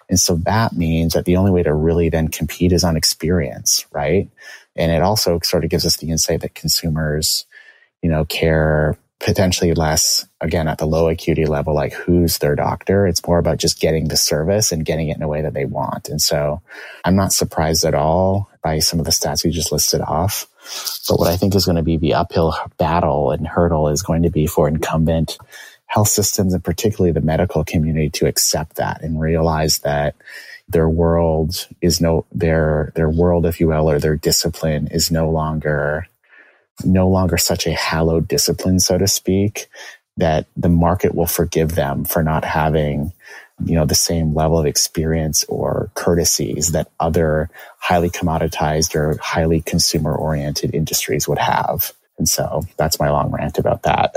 And 0.09 0.21
so 0.21 0.35
that 0.45 0.75
means 0.75 1.15
that 1.15 1.25
the 1.25 1.37
only 1.37 1.53
way 1.53 1.63
to 1.63 1.73
really 1.73 2.11
then 2.11 2.29
compete 2.29 2.73
is 2.73 2.85
on 2.85 2.97
experience, 2.97 3.87
right? 3.93 4.29
And 4.77 4.93
it 4.93 5.03
also 5.03 5.39
sort 5.43 5.65
of 5.65 5.71
gives 5.71 5.87
us 5.87 5.97
the 5.97 6.11
insight 6.11 6.41
that 6.43 6.55
consumers, 6.55 7.47
you 8.03 8.11
know, 8.11 8.25
care 8.25 8.99
potentially 9.21 9.75
less 9.75 10.27
again 10.41 10.67
at 10.67 10.79
the 10.79 10.87
low 10.87 11.09
acuity 11.09 11.45
level 11.45 11.75
like 11.75 11.93
who's 11.93 12.39
their 12.39 12.57
doctor? 12.57 13.07
It's 13.07 13.27
more 13.27 13.39
about 13.39 13.59
just 13.59 13.79
getting 13.79 14.09
the 14.09 14.17
service 14.17 14.73
and 14.73 14.85
getting 14.85 15.11
it 15.11 15.17
in 15.17 15.23
a 15.23 15.29
way 15.29 15.43
that 15.43 15.55
they 15.55 15.67
want. 15.67 16.09
And 16.09 16.21
so 16.21 16.62
i'm 17.05 17.17
not 17.17 17.33
surprised 17.33 17.85
at 17.85 17.95
all 17.95 18.50
by 18.62 18.79
some 18.79 18.99
of 18.99 19.05
the 19.05 19.12
stats 19.12 19.45
you 19.45 19.50
just 19.50 19.73
listed 19.73 20.00
off. 20.00 20.47
But 21.09 21.19
what 21.19 21.29
i 21.29 21.37
think 21.37 21.55
is 21.55 21.67
going 21.67 21.77
to 21.77 21.83
be 21.83 21.99
the 21.99 22.15
uphill 22.15 22.55
battle 22.79 23.31
and 23.31 23.47
hurdle 23.47 23.89
is 23.89 24.03
going 24.03 24.23
to 24.23 24.31
be 24.31 24.47
for 24.47 24.67
incumbent 24.67 25.39
health 25.87 26.09
systems 26.09 26.55
and 26.55 26.65
particularly 26.65 27.12
the 27.12 27.21
medical 27.21 27.65
community 27.65 28.11
to 28.11 28.27
accept 28.27 28.77
that 28.77 29.03
and 29.03 29.21
realize 29.21 29.81
that 29.81 30.15
their 30.69 30.89
world 30.89 31.67
is 31.83 32.00
no 32.00 32.25
their 32.33 32.93
their 32.95 33.11
world 33.11 33.45
if 33.45 33.61
you 33.61 33.67
will 33.67 33.91
or 33.91 33.99
their 33.99 34.17
discipline 34.17 34.87
is 34.87 35.11
no 35.11 35.29
longer 35.29 36.07
no 36.85 37.09
longer 37.09 37.39
such 37.39 37.67
a 37.67 37.73
hallowed 37.73 38.29
discipline, 38.29 38.81
so 38.81 38.99
to 38.99 39.09
speak, 39.09 39.69
that 40.17 40.47
the 40.57 40.69
market 40.69 41.15
will 41.15 41.27
forgive 41.27 41.75
them 41.75 42.05
for 42.05 42.23
not 42.23 42.45
having 42.45 43.13
you 43.65 43.75
know 43.75 43.85
the 43.85 43.95
same 43.95 44.35
level 44.35 44.59
of 44.59 44.67
experience 44.67 45.45
or 45.45 45.91
courtesies 45.95 46.73
that 46.73 46.91
other 46.99 47.51
highly 47.79 48.09
commoditized 48.09 48.95
or 48.95 49.19
highly 49.19 49.61
consumer 49.61 50.15
oriented 50.15 50.75
industries 50.75 51.29
would 51.29 51.39
have. 51.39 51.93
And 52.19 52.29
so 52.29 52.63
that's 52.77 52.99
my 52.99 53.11
long 53.11 53.31
rant 53.31 53.59
about 53.59 53.83
that. 53.83 54.15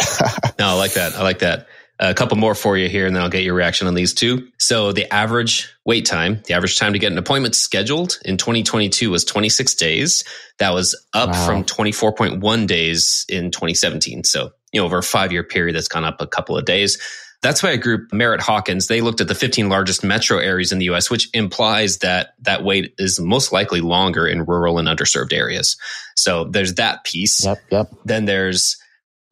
No 0.59 0.67
i 0.67 0.73
like 0.73 0.93
that. 0.93 1.13
I 1.15 1.23
like 1.23 1.39
that 1.39 1.67
a 1.99 2.13
couple 2.13 2.37
more 2.37 2.55
for 2.55 2.77
you 2.77 2.89
here, 2.89 3.05
and 3.05 3.15
then 3.15 3.23
I'll 3.23 3.29
get 3.29 3.43
your 3.43 3.53
reaction 3.53 3.87
on 3.87 3.93
these 3.93 4.13
two. 4.13 4.47
So, 4.57 4.91
the 4.91 5.11
average 5.13 5.69
wait 5.85 6.05
time, 6.05 6.41
the 6.45 6.53
average 6.53 6.77
time 6.77 6.93
to 6.93 6.99
get 6.99 7.11
an 7.11 7.17
appointment 7.17 7.55
scheduled 7.55 8.19
in 8.25 8.37
2022 8.37 9.09
was 9.09 9.23
26 9.23 9.75
days. 9.75 10.23
That 10.59 10.73
was 10.73 10.95
up 11.13 11.29
wow. 11.29 11.45
from 11.45 11.63
24.1 11.63 12.67
days 12.67 13.25
in 13.29 13.51
2017. 13.51 14.23
So, 14.23 14.51
you 14.71 14.81
know, 14.81 14.85
over 14.85 14.99
a 14.99 15.03
five 15.03 15.31
year 15.31 15.43
period, 15.43 15.75
that's 15.75 15.87
gone 15.87 16.03
up 16.03 16.19
a 16.19 16.27
couple 16.27 16.57
of 16.57 16.65
days. 16.65 16.97
That's 17.43 17.61
why 17.61 17.71
a 17.71 17.77
group, 17.77 18.13
Merritt 18.13 18.41
Hawkins, 18.41 18.87
they 18.87 19.01
looked 19.01 19.19
at 19.19 19.27
the 19.27 19.35
15 19.35 19.67
largest 19.67 20.01
metro 20.01 20.37
areas 20.37 20.71
in 20.71 20.79
the 20.79 20.85
US, 20.91 21.11
which 21.11 21.29
implies 21.33 21.97
that 21.97 22.35
that 22.41 22.63
wait 22.63 22.95
is 22.97 23.19
most 23.19 23.51
likely 23.51 23.81
longer 23.81 24.25
in 24.25 24.45
rural 24.45 24.79
and 24.79 24.87
underserved 24.87 25.33
areas. 25.33 25.75
So 26.15 26.45
there's 26.45 26.75
that 26.75 27.03
piece. 27.03 27.43
Yep, 27.43 27.57
yep. 27.69 27.91
Then 28.05 28.25
there's 28.25 28.77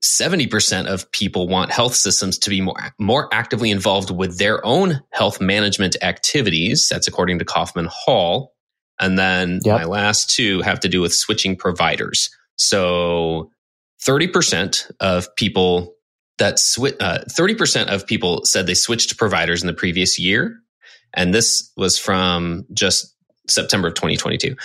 70% 0.04 0.88
of 0.88 1.12
people 1.12 1.48
want 1.48 1.72
health 1.72 1.94
systems 1.94 2.40
to 2.40 2.50
be 2.50 2.62
more, 2.62 2.76
more 3.00 3.30
actively 3.32 3.70
involved 3.70 4.10
with 4.10 4.40
their 4.40 4.66
own 4.66 5.02
health 5.12 5.40
management 5.40 5.96
activities. 6.02 6.88
That's 6.90 7.08
according 7.08 7.40
to 7.40 7.46
Kaufman 7.46 7.88
Hall. 7.92 8.54
And 9.00 9.18
then 9.18 9.60
yep. 9.64 9.78
my 9.78 9.86
last 9.86 10.30
two 10.36 10.62
have 10.62 10.80
to 10.82 10.90
do 10.90 11.02
with 11.02 11.14
switching 11.14 11.56
providers. 11.56 12.30
So 12.56 13.52
30% 14.06 14.92
of 15.00 15.36
people 15.36 15.96
that 16.40 16.56
swi- 16.56 17.00
uh, 17.00 17.20
30% 17.30 17.88
of 17.88 18.08
people 18.08 18.44
said 18.46 18.66
they 18.66 18.74
switched 18.74 19.18
providers 19.18 19.62
in 19.62 19.68
the 19.68 19.74
previous 19.74 20.18
year. 20.18 20.60
And 21.14 21.34
this 21.34 21.72
was 21.78 22.00
from 22.00 22.66
just 22.74 23.16
September 23.48 23.90
of 23.90 23.94
2022. 23.96 24.56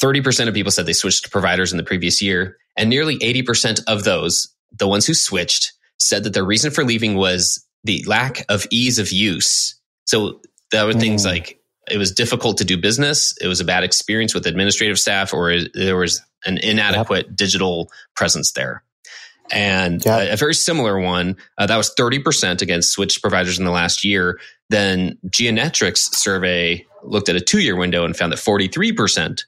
30% 0.00 0.48
of 0.48 0.54
people 0.54 0.70
said 0.70 0.86
they 0.86 0.92
switched 0.92 1.30
providers 1.30 1.72
in 1.72 1.76
the 1.76 1.84
previous 1.84 2.22
year. 2.22 2.56
And 2.76 2.88
nearly 2.88 3.18
80% 3.18 3.82
of 3.86 4.04
those 4.04 4.48
the 4.76 4.88
ones 4.88 5.06
who 5.06 5.14
switched 5.14 5.72
said 5.98 6.24
that 6.24 6.34
their 6.34 6.44
reason 6.44 6.70
for 6.70 6.84
leaving 6.84 7.16
was 7.16 7.64
the 7.84 8.04
lack 8.06 8.44
of 8.48 8.66
ease 8.70 8.98
of 8.98 9.12
use. 9.12 9.74
So 10.06 10.40
there 10.70 10.86
were 10.86 10.94
things 10.94 11.22
mm. 11.22 11.30
like 11.30 11.60
it 11.90 11.98
was 11.98 12.12
difficult 12.12 12.58
to 12.58 12.64
do 12.64 12.76
business, 12.76 13.36
it 13.40 13.46
was 13.46 13.60
a 13.60 13.64
bad 13.64 13.84
experience 13.84 14.34
with 14.34 14.46
administrative 14.46 14.98
staff, 14.98 15.32
or 15.32 15.54
there 15.74 15.96
was 15.96 16.20
an 16.44 16.58
inadequate 16.58 17.26
yep. 17.26 17.36
digital 17.36 17.90
presence 18.14 18.52
there. 18.52 18.82
And 19.50 20.04
yep. 20.04 20.28
a, 20.28 20.32
a, 20.34 20.36
very 20.36 20.54
similar 20.54 21.00
one 21.00 21.36
uh, 21.56 21.66
that 21.66 21.76
was 21.76 21.94
30% 21.94 22.60
against 22.60 22.90
switched 22.90 23.22
providers 23.22 23.58
in 23.58 23.64
the 23.64 23.70
last 23.70 24.04
year. 24.04 24.38
Then 24.68 25.16
Geonetric's 25.30 26.14
survey 26.18 26.84
looked 27.02 27.30
at 27.30 27.36
a 27.36 27.40
two 27.40 27.60
year 27.60 27.74
window 27.74 28.04
and 28.04 28.14
found 28.14 28.32
that 28.32 28.38
43% 28.38 29.44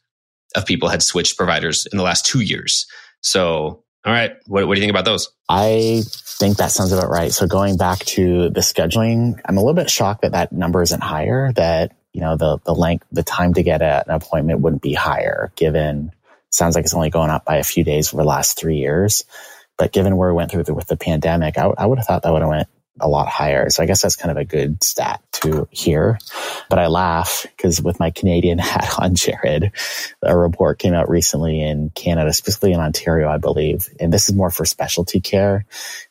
of 0.57 0.67
people 0.67 0.89
had 0.89 1.03
switched 1.03 1.37
providers 1.37 1.87
in 1.93 1.99
the 1.99 2.05
last 2.05 2.25
two 2.25 2.41
years. 2.41 2.87
So 3.21 3.85
all 4.05 4.13
right. 4.13 4.33
What, 4.47 4.67
what 4.67 4.75
do 4.75 4.81
you 4.81 4.87
think 4.87 4.97
about 4.97 5.05
those? 5.05 5.31
I 5.49 6.03
think 6.07 6.57
that 6.57 6.73
sounds 6.73 6.93
about 6.93 7.11
right. 7.11 7.33
So 7.33 7.47
going 7.47 7.77
back 7.77 7.99
to 8.01 8.49
the 8.49 8.61
scheduling, 8.61 9.41
I'm 9.45 9.57
a 9.57 9.61
little 9.61 9.75
bit 9.75 9.91
shocked 9.91 10.23
that 10.23 10.33
that 10.33 10.53
number 10.53 10.81
isn't 10.83 11.03
higher, 11.03 11.53
that, 11.53 11.95
you 12.13 12.21
know, 12.23 12.37
the, 12.37 12.59
the 12.65 12.75
length, 12.75 13.07
the 13.13 13.23
time 13.23 13.55
to 13.55 13.63
get 13.63 13.83
an 13.83 14.05
appointment 14.09 14.61
wouldn't 14.61 14.83
be 14.83 14.95
higher 14.95 15.53
given 15.55 16.13
sounds 16.49 16.75
like 16.75 16.85
it's 16.85 16.95
only 16.95 17.11
going 17.11 17.31
up 17.31 17.45
by 17.45 17.57
a 17.57 17.65
few 17.65 17.85
days 17.85 18.13
over 18.13 18.23
the 18.23 18.29
last 18.29 18.59
three 18.59 18.79
years. 18.79 19.25
But 19.77 19.93
given 19.93 20.17
where 20.17 20.31
we 20.31 20.37
went 20.37 20.51
through 20.51 20.65
the, 20.65 20.75
with 20.75 20.87
the 20.87 20.97
pandemic, 20.97 21.57
I, 21.59 21.67
I 21.67 21.87
would 21.87 21.99
have 21.99 22.07
thought 22.07 22.23
that 22.23 22.33
would 22.33 22.43
have 22.43 22.51
went 22.51 22.69
a 22.99 23.09
lot 23.09 23.29
higher. 23.29 23.71
So 23.71 23.83
I 23.83 23.87
guess 23.87 24.03
that's 24.03 24.17
kind 24.17 24.31
of 24.31 24.37
a 24.37 24.45
good 24.45 24.83
stat 24.83 25.23
to 25.33 25.69
hear. 25.71 26.19
But 26.69 26.79
I 26.79 26.89
laugh 26.89 27.47
because 27.57 27.83
with 27.83 28.01
my 28.01 28.11
Canadian 28.11 28.59
hat 28.61 28.95
on, 28.99 29.15
Jared, 29.15 29.73
a 30.23 30.37
report 30.37 30.79
came 30.79 30.95
out 30.95 31.09
recently 31.09 31.63
in 31.63 31.91
Canada, 31.91 32.33
specifically 32.33 32.73
in 32.73 32.81
Ontario, 32.81 33.29
I 33.29 33.39
believe. 33.39 33.89
And 34.01 34.13
this 34.13 34.29
is 34.29 34.35
more 34.35 34.51
for 34.51 34.65
specialty 34.65 35.21
care. 35.21 35.67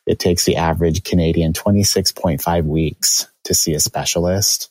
It 0.06 0.18
takes 0.18 0.44
the 0.44 0.56
average 0.56 1.04
Canadian 1.04 1.52
26.5 1.52 2.64
weeks 2.64 3.28
to 3.44 3.54
see 3.54 3.74
a 3.74 3.80
specialist, 3.80 4.70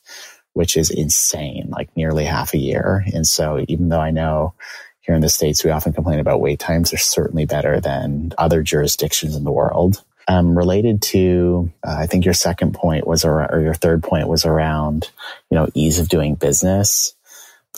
which 0.53 0.77
is 0.77 0.89
insane, 0.89 1.69
like 1.69 1.95
nearly 1.95 2.25
half 2.25 2.53
a 2.53 2.59
year. 2.59 3.03
And 3.13 3.25
so 3.25 3.63
even 3.67 3.89
though 3.89 4.01
I 4.01 4.11
know 4.11 4.53
here 5.01 5.15
in 5.15 5.21
the 5.21 5.29
States, 5.29 5.63
we 5.63 5.71
often 5.71 5.93
complain 5.93 6.19
about 6.19 6.41
wait 6.41 6.59
times, 6.59 6.91
they're 6.91 6.99
certainly 6.99 7.45
better 7.45 7.79
than 7.79 8.31
other 8.37 8.61
jurisdictions 8.61 9.35
in 9.35 9.43
the 9.43 9.51
world. 9.51 10.03
Um, 10.29 10.55
related 10.55 11.01
to, 11.13 11.71
uh, 11.83 11.95
I 12.01 12.05
think 12.05 12.23
your 12.23 12.35
second 12.35 12.75
point 12.75 13.07
was 13.07 13.25
or 13.25 13.59
your 13.61 13.73
third 13.73 14.03
point 14.03 14.27
was 14.27 14.45
around, 14.45 15.09
you 15.49 15.57
know, 15.57 15.67
ease 15.73 15.97
of 15.97 16.07
doing 16.07 16.35
business. 16.35 17.15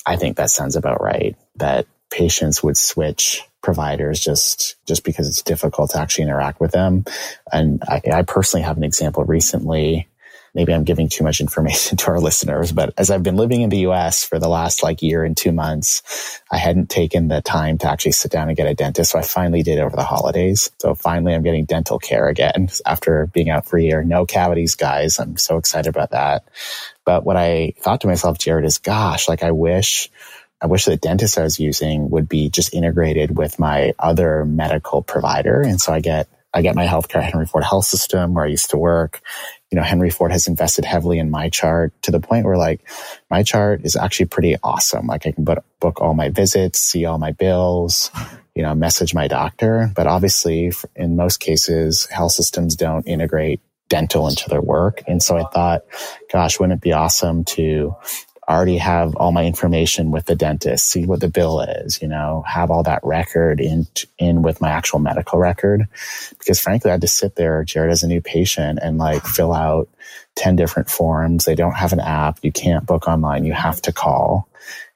I 0.05 0.17
think 0.17 0.35
that 0.35 0.49
sounds 0.49 0.75
about 0.75 1.01
right. 1.01 1.37
That 1.55 1.87
patients 2.09 2.61
would 2.61 2.75
switch 2.75 3.41
providers 3.63 4.19
just 4.19 4.75
just 4.85 5.05
because 5.05 5.29
it's 5.29 5.43
difficult 5.43 5.91
to 5.91 5.99
actually 5.99 6.25
interact 6.25 6.59
with 6.59 6.71
them. 6.71 7.05
And 7.53 7.81
I, 7.87 8.01
I 8.11 8.21
personally 8.23 8.65
have 8.65 8.77
an 8.77 8.83
example 8.83 9.23
recently 9.23 10.09
maybe 10.53 10.73
I'm 10.73 10.83
giving 10.83 11.09
too 11.09 11.23
much 11.23 11.41
information 11.41 11.97
to 11.99 12.07
our 12.07 12.19
listeners, 12.19 12.71
but 12.71 12.93
as 12.97 13.09
I've 13.11 13.23
been 13.23 13.37
living 13.37 13.61
in 13.61 13.69
the 13.69 13.87
US 13.89 14.23
for 14.23 14.39
the 14.39 14.49
last 14.49 14.83
like 14.83 15.01
year 15.01 15.23
and 15.23 15.35
two 15.35 15.51
months, 15.51 16.41
I 16.51 16.57
hadn't 16.57 16.89
taken 16.89 17.27
the 17.27 17.41
time 17.41 17.77
to 17.79 17.89
actually 17.89 18.13
sit 18.13 18.31
down 18.31 18.47
and 18.49 18.57
get 18.57 18.67
a 18.67 18.73
dentist. 18.73 19.11
So 19.11 19.19
I 19.19 19.23
finally 19.23 19.63
did 19.63 19.79
over 19.79 19.95
the 19.95 20.03
holidays. 20.03 20.71
So 20.79 20.95
finally 20.95 21.33
I'm 21.33 21.43
getting 21.43 21.65
dental 21.65 21.99
care 21.99 22.27
again 22.27 22.69
after 22.85 23.27
being 23.27 23.49
out 23.49 23.67
for 23.67 23.77
a 23.77 23.83
year. 23.83 24.03
No 24.03 24.25
cavities, 24.25 24.75
guys. 24.75 25.19
I'm 25.19 25.37
so 25.37 25.57
excited 25.57 25.89
about 25.89 26.11
that. 26.11 26.45
But 27.05 27.25
what 27.25 27.37
I 27.37 27.73
thought 27.79 28.01
to 28.01 28.07
myself, 28.07 28.37
Jared, 28.37 28.65
is 28.65 28.77
gosh, 28.77 29.27
like 29.27 29.43
I 29.43 29.51
wish 29.51 30.09
I 30.61 30.67
wish 30.67 30.85
the 30.85 30.95
dentist 30.95 31.39
I 31.39 31.43
was 31.43 31.59
using 31.59 32.11
would 32.11 32.29
be 32.29 32.49
just 32.49 32.73
integrated 32.73 33.35
with 33.35 33.57
my 33.57 33.93
other 33.97 34.45
medical 34.45 35.01
provider. 35.01 35.61
And 35.61 35.81
so 35.81 35.91
I 35.91 36.01
get 36.01 36.27
I 36.53 36.61
get 36.61 36.75
my 36.75 36.85
healthcare 36.85 37.23
Henry 37.23 37.45
Ford 37.45 37.63
Health 37.63 37.85
System 37.85 38.33
where 38.33 38.45
I 38.45 38.49
used 38.49 38.71
to 38.71 38.77
work. 38.77 39.21
You 39.71 39.77
know, 39.77 39.83
Henry 39.83 40.09
Ford 40.09 40.31
has 40.31 40.47
invested 40.47 40.83
heavily 40.83 41.17
in 41.17 41.31
MyChart 41.31 41.91
to 42.01 42.11
the 42.11 42.19
point 42.19 42.45
where 42.45 42.57
like 42.57 42.87
MyChart 43.31 43.85
is 43.85 43.95
actually 43.95 44.25
pretty 44.25 44.57
awesome. 44.63 45.07
Like 45.07 45.25
I 45.25 45.31
can 45.31 45.45
book, 45.45 45.63
book 45.79 46.01
all 46.01 46.13
my 46.13 46.29
visits, 46.29 46.79
see 46.79 47.05
all 47.05 47.17
my 47.17 47.31
bills, 47.31 48.11
you 48.53 48.63
know, 48.63 48.75
message 48.75 49.13
my 49.13 49.27
doctor. 49.27 49.89
But 49.95 50.07
obviously 50.07 50.73
in 50.95 51.15
most 51.15 51.39
cases, 51.39 52.05
health 52.07 52.33
systems 52.33 52.75
don't 52.75 53.07
integrate 53.07 53.61
dental 53.87 54.27
into 54.27 54.49
their 54.49 54.61
work. 54.61 55.03
And 55.07 55.23
so 55.23 55.37
I 55.37 55.43
thought, 55.53 55.83
gosh, 56.31 56.59
wouldn't 56.59 56.77
it 56.77 56.81
be 56.81 56.93
awesome 56.93 57.43
to 57.45 57.95
already 58.51 58.77
have 58.77 59.15
all 59.15 59.31
my 59.31 59.45
information 59.45 60.11
with 60.11 60.25
the 60.25 60.35
dentist, 60.35 60.89
see 60.89 61.05
what 61.05 61.19
the 61.19 61.27
bill 61.27 61.61
is, 61.61 62.01
you 62.01 62.07
know, 62.07 62.43
have 62.47 62.71
all 62.71 62.83
that 62.83 63.01
record 63.03 63.59
in, 63.59 63.87
in 64.17 64.41
with 64.41 64.61
my 64.61 64.69
actual 64.69 64.99
medical 64.99 65.39
record. 65.39 65.87
Because 66.39 66.59
frankly, 66.59 66.91
I 66.91 66.93
had 66.93 67.01
to 67.01 67.07
sit 67.07 67.35
there, 67.35 67.63
Jared, 67.63 67.91
as 67.91 68.03
a 68.03 68.07
new 68.07 68.21
patient 68.21 68.79
and 68.81 68.97
like 68.97 69.25
fill 69.25 69.53
out 69.53 69.89
10 70.35 70.55
different 70.55 70.89
forms. 70.89 71.45
They 71.45 71.55
don't 71.55 71.75
have 71.75 71.93
an 71.93 71.99
app. 71.99 72.39
You 72.41 72.51
can't 72.51 72.85
book 72.85 73.07
online. 73.07 73.45
You 73.45 73.53
have 73.53 73.81
to 73.83 73.91
call. 73.91 74.47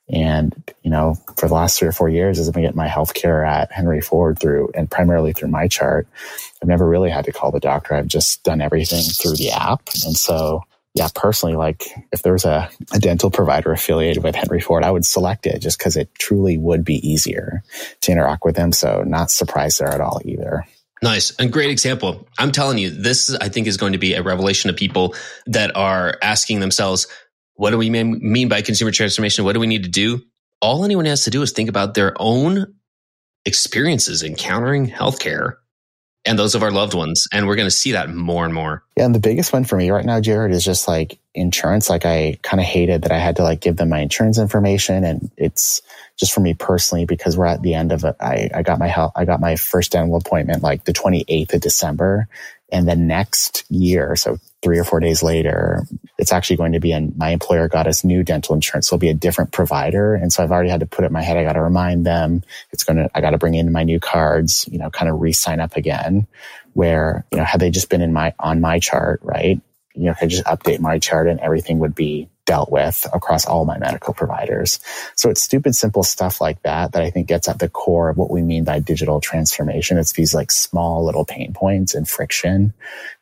And, 0.08 0.54
you 0.84 0.92
know, 0.92 1.16
for 1.38 1.48
the 1.48 1.56
last 1.56 1.80
three 1.80 1.88
or 1.88 1.92
four 1.92 2.10
years, 2.10 2.38
as 2.38 2.48
I've 2.48 2.54
been 2.54 2.64
getting 2.64 2.78
my 2.78 2.88
health 2.88 3.16
care 3.16 3.44
at 3.44 3.72
Henry 3.72 4.02
Ford 4.02 4.38
through 4.40 4.70
and 4.76 4.90
primarily 4.90 5.34
through 5.34 5.50
MyChart, 5.50 6.06
I've 6.62 6.68
never 6.68 6.88
really 6.88 7.10
had 7.10 7.26
to 7.26 7.32
call 7.32 7.52
the 7.52 7.60
doctor. 7.60 7.96
I've 7.96 8.08
just 8.08 8.44
done 8.44 8.62
everything 8.62 9.02
through 9.02 9.36
the 9.36 9.52
app. 9.52 9.82
And 10.06 10.16
so 10.16 10.64
yeah, 10.96 11.10
personally, 11.14 11.56
like 11.56 11.84
if 12.14 12.22
there's 12.22 12.46
a, 12.46 12.70
a 12.94 13.00
dental 13.00 13.30
provider 13.30 13.74
affiliated 13.74 14.24
with 14.24 14.34
Henry 14.34 14.62
Ford, 14.62 14.84
I 14.84 14.92
would 14.92 15.06
select 15.06 15.46
it 15.46 15.60
just 15.60 15.78
because 15.78 15.98
it 15.98 16.10
truly 16.18 16.58
would 16.58 16.86
be 16.86 17.06
easier 17.08 17.64
to 18.02 18.12
interact 18.14 18.46
with 18.46 18.56
them. 18.56 18.72
So 18.72 19.04
not 19.06 19.30
surprised 19.30 19.80
there 19.80 19.90
at 19.90 20.00
all 20.00 20.22
either. 20.24 20.64
Nice 21.04 21.36
and 21.36 21.52
great 21.52 21.70
example. 21.70 22.26
I'm 22.40 22.54
telling 22.54 22.78
you, 22.78 22.90
this 22.90 23.36
I 23.36 23.50
think 23.50 23.68
is 23.68 23.76
going 23.76 23.92
to 23.92 23.98
be 23.98 24.14
a 24.14 24.24
revelation 24.24 24.70
to 24.70 24.74
people 24.74 25.16
that 25.48 25.76
are 25.76 26.18
asking 26.22 26.62
themselves, 26.62 27.08
what 27.56 27.72
do 27.72 27.78
we 27.78 27.90
mean 27.90 28.48
by 28.48 28.62
consumer 28.62 28.92
transformation? 28.92 29.44
What 29.44 29.54
do 29.54 29.60
we 29.60 29.68
need 29.68 29.84
to 29.84 29.90
do? 29.90 30.22
All 30.62 30.86
anyone 30.86 31.06
has 31.06 31.26
to 31.26 31.30
do 31.30 31.42
is 31.42 31.52
think 31.52 31.68
about 31.68 31.94
their 31.94 32.14
own 32.18 32.74
experiences 33.44 34.24
encountering 34.24 34.90
healthcare 34.90 35.58
and 36.26 36.40
those 36.40 36.56
of 36.56 36.64
our 36.64 36.72
loved 36.72 36.94
ones. 36.94 37.28
And 37.32 37.48
we're 37.48 37.56
going 37.56 37.68
to 37.68 37.76
see 37.76 37.92
that 37.92 38.10
more 38.10 38.46
and 38.46 38.54
more. 38.54 38.84
Yeah. 38.98 39.06
And 39.06 39.16
the 39.16 39.20
biggest 39.20 39.54
one 39.54 39.64
for 39.64 39.78
me 39.78 39.92
right 39.92 40.06
now, 40.06 40.20
Jared, 40.20 40.52
is 40.52 40.64
just 40.64 40.88
like 40.88 41.20
insurance. 41.34 41.90
Like 41.90 42.06
I 42.06 42.40
kind 42.42 42.60
of 42.60 42.66
hated 42.66 43.04
that 43.04 43.12
I 43.12 43.20
had 43.20 43.36
to 43.38 43.44
like 43.44 43.62
give 43.62 43.78
them 43.78 43.90
my 43.90 44.00
insurance 44.00 44.40
information. 44.40 45.04
And 45.04 45.30
it's 45.38 45.82
just 46.18 46.34
for 46.34 46.40
me 46.40 46.54
personally, 46.54 47.06
because 47.06 47.38
we're 47.38 47.46
at 47.46 47.62
the 47.62 47.76
end 47.76 47.92
of 47.92 48.04
it. 48.04 48.16
I, 48.20 48.50
I 48.54 48.64
got 48.64 48.80
my 48.80 48.88
health, 48.88 49.14
I 49.16 49.26
got 49.26 49.40
my 49.40 49.56
first 49.56 49.92
dental 49.92 50.16
appointment 50.16 50.64
like 50.64 50.86
the 50.86 50.94
28th 50.94 51.54
of 51.54 51.62
December. 51.62 52.28
And 52.72 52.88
the 52.88 52.96
next 52.96 53.64
year, 53.70 54.16
so 54.16 54.40
three 54.66 54.80
or 54.80 54.84
four 54.84 55.00
days 55.00 55.22
later, 55.22 55.86
it's 56.18 56.34
actually 56.34 56.56
going 56.56 56.72
to 56.72 56.80
be, 56.80 56.92
and 56.92 57.16
my 57.18 57.30
employer 57.30 57.68
got 57.68 57.86
us 57.86 58.04
new 58.04 58.24
dental 58.24 58.56
insurance. 58.56 58.88
So 58.88 58.96
it'll 58.96 59.02
be 59.02 59.12
a 59.12 59.14
different 59.14 59.52
provider. 59.52 60.16
And 60.16 60.34
so 60.34 60.44
I've 60.44 60.52
already 60.52 60.72
had 60.72 60.80
to 60.80 60.88
put 60.88 61.04
it 61.04 61.10
in 61.10 61.14
my 61.14 61.22
head. 61.22 61.38
I 61.38 61.44
got 61.44 61.54
to 61.54 61.62
remind 61.62 62.04
them 62.04 62.42
it's 62.72 62.84
going 62.84 62.98
to, 62.98 63.08
I 63.14 63.22
got 63.22 63.30
to 63.30 63.38
bring 63.38 63.54
in 63.54 63.72
my 63.72 63.84
new 63.84 64.00
cards, 64.00 64.68
you 64.72 64.80
know, 64.80 64.90
kind 64.90 65.08
of 65.08 65.22
re-sign 65.22 65.60
up 65.60 65.78
again 65.78 66.26
where, 66.74 67.26
you 67.32 67.38
know, 67.38 67.44
had 67.44 67.62
they 67.62 67.70
just 67.70 67.92
been 67.92 68.02
in 68.02 68.12
my, 68.12 68.34
on 68.40 68.60
MyChart, 68.60 69.20
right? 69.22 69.62
You 69.96 70.06
know, 70.06 70.12
I 70.12 70.16
could 70.16 70.30
just 70.30 70.46
update 70.46 70.80
MyChart 70.80 71.30
and 71.30 71.40
everything 71.40 71.80
would 71.80 71.96
be 71.96 72.30
dealt 72.46 72.72
with 72.72 73.08
across 73.14 73.46
all 73.46 73.66
my 73.66 73.78
medical 73.78 74.14
providers. 74.14 74.80
So 75.16 75.30
it's 75.30 75.42
stupid, 75.42 75.76
simple 75.76 76.04
stuff 76.04 76.40
like 76.40 76.62
that 76.62 76.94
that 76.94 77.02
I 77.04 77.10
think 77.10 77.28
gets 77.28 77.48
at 77.48 77.60
the 77.60 77.70
core 77.70 78.10
of 78.10 78.18
what 78.18 78.30
we 78.30 78.42
mean 78.42 78.64
by 78.64 78.80
digital 78.80 79.20
transformation. 79.20 79.98
It's 79.98 80.14
these 80.14 80.34
like 80.34 80.52
small 80.52 81.06
little 81.06 81.26
pain 81.26 81.54
points 81.54 81.96
and 81.96 82.08
friction 82.08 82.74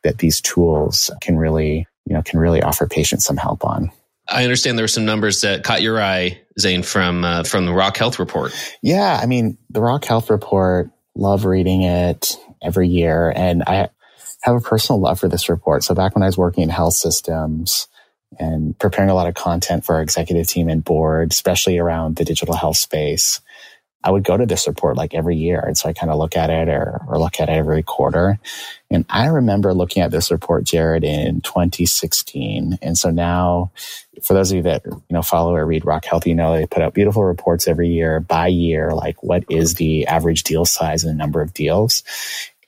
that 0.02 0.18
these 0.18 0.40
tools 0.40 1.10
can 1.20 1.36
really, 1.36 1.86
you 2.06 2.14
know, 2.14 2.22
can 2.22 2.38
really 2.38 2.62
offer 2.62 2.86
patients 2.86 3.24
some 3.24 3.36
help 3.36 3.64
on. 3.64 3.90
I 4.28 4.44
understand 4.44 4.78
there 4.78 4.84
were 4.84 4.88
some 4.88 5.04
numbers 5.04 5.42
that 5.42 5.64
caught 5.64 5.82
your 5.82 6.00
eye, 6.00 6.40
Zane, 6.58 6.82
from 6.82 7.24
uh, 7.24 7.44
from 7.44 7.66
the 7.66 7.74
Rock 7.74 7.96
Health 7.96 8.18
Report. 8.18 8.52
Yeah, 8.82 9.18
I 9.20 9.26
mean, 9.26 9.58
the 9.70 9.80
Rock 9.80 10.04
Health 10.04 10.30
Report. 10.30 10.90
Love 11.16 11.44
reading 11.44 11.82
it 11.82 12.36
every 12.60 12.88
year, 12.88 13.32
and 13.36 13.62
I 13.64 13.90
have 14.44 14.56
a 14.56 14.60
personal 14.60 15.00
love 15.00 15.18
for 15.18 15.28
this 15.28 15.48
report. 15.48 15.84
So 15.84 15.94
back 15.94 16.14
when 16.14 16.22
I 16.22 16.26
was 16.26 16.38
working 16.38 16.62
in 16.62 16.68
health 16.68 16.94
systems, 16.94 17.88
and 18.38 18.78
preparing 18.78 19.10
a 19.10 19.14
lot 19.14 19.28
of 19.28 19.34
content 19.34 19.84
for 19.84 19.96
our 19.96 20.02
executive 20.02 20.46
team 20.46 20.68
and 20.68 20.84
board, 20.84 21.32
especially 21.32 21.78
around 21.78 22.16
the 22.16 22.24
digital 22.24 22.54
health 22.54 22.76
space. 22.76 23.40
I 24.06 24.10
would 24.10 24.22
go 24.22 24.36
to 24.36 24.44
this 24.44 24.66
report 24.66 24.98
like 24.98 25.14
every 25.14 25.36
year. 25.36 25.60
And 25.60 25.78
so 25.78 25.88
I 25.88 25.94
kind 25.94 26.12
of 26.12 26.18
look 26.18 26.36
at 26.36 26.50
it 26.50 26.68
or, 26.68 27.00
or 27.08 27.18
look 27.18 27.40
at 27.40 27.48
it 27.48 27.52
every 27.52 27.82
quarter. 27.82 28.38
And 28.90 29.06
I 29.08 29.28
remember 29.28 29.72
looking 29.72 30.02
at 30.02 30.10
this 30.10 30.30
report, 30.30 30.64
Jared, 30.64 31.04
in 31.04 31.40
2016. 31.40 32.78
And 32.82 32.98
so 32.98 33.08
now 33.10 33.72
for 34.22 34.34
those 34.34 34.50
of 34.50 34.56
you 34.58 34.62
that, 34.64 34.82
you 34.84 35.02
know, 35.08 35.22
follow 35.22 35.54
or 35.54 35.64
read 35.64 35.86
Rock 35.86 36.04
Health, 36.04 36.26
you 36.26 36.34
know, 36.34 36.54
they 36.54 36.66
put 36.66 36.82
out 36.82 36.92
beautiful 36.92 37.24
reports 37.24 37.66
every 37.66 37.88
year 37.88 38.20
by 38.20 38.48
year, 38.48 38.92
like 38.92 39.22
what 39.22 39.44
is 39.48 39.76
the 39.76 40.06
average 40.06 40.42
deal 40.42 40.66
size 40.66 41.02
and 41.02 41.10
the 41.10 41.16
number 41.16 41.40
of 41.40 41.54
deals. 41.54 42.02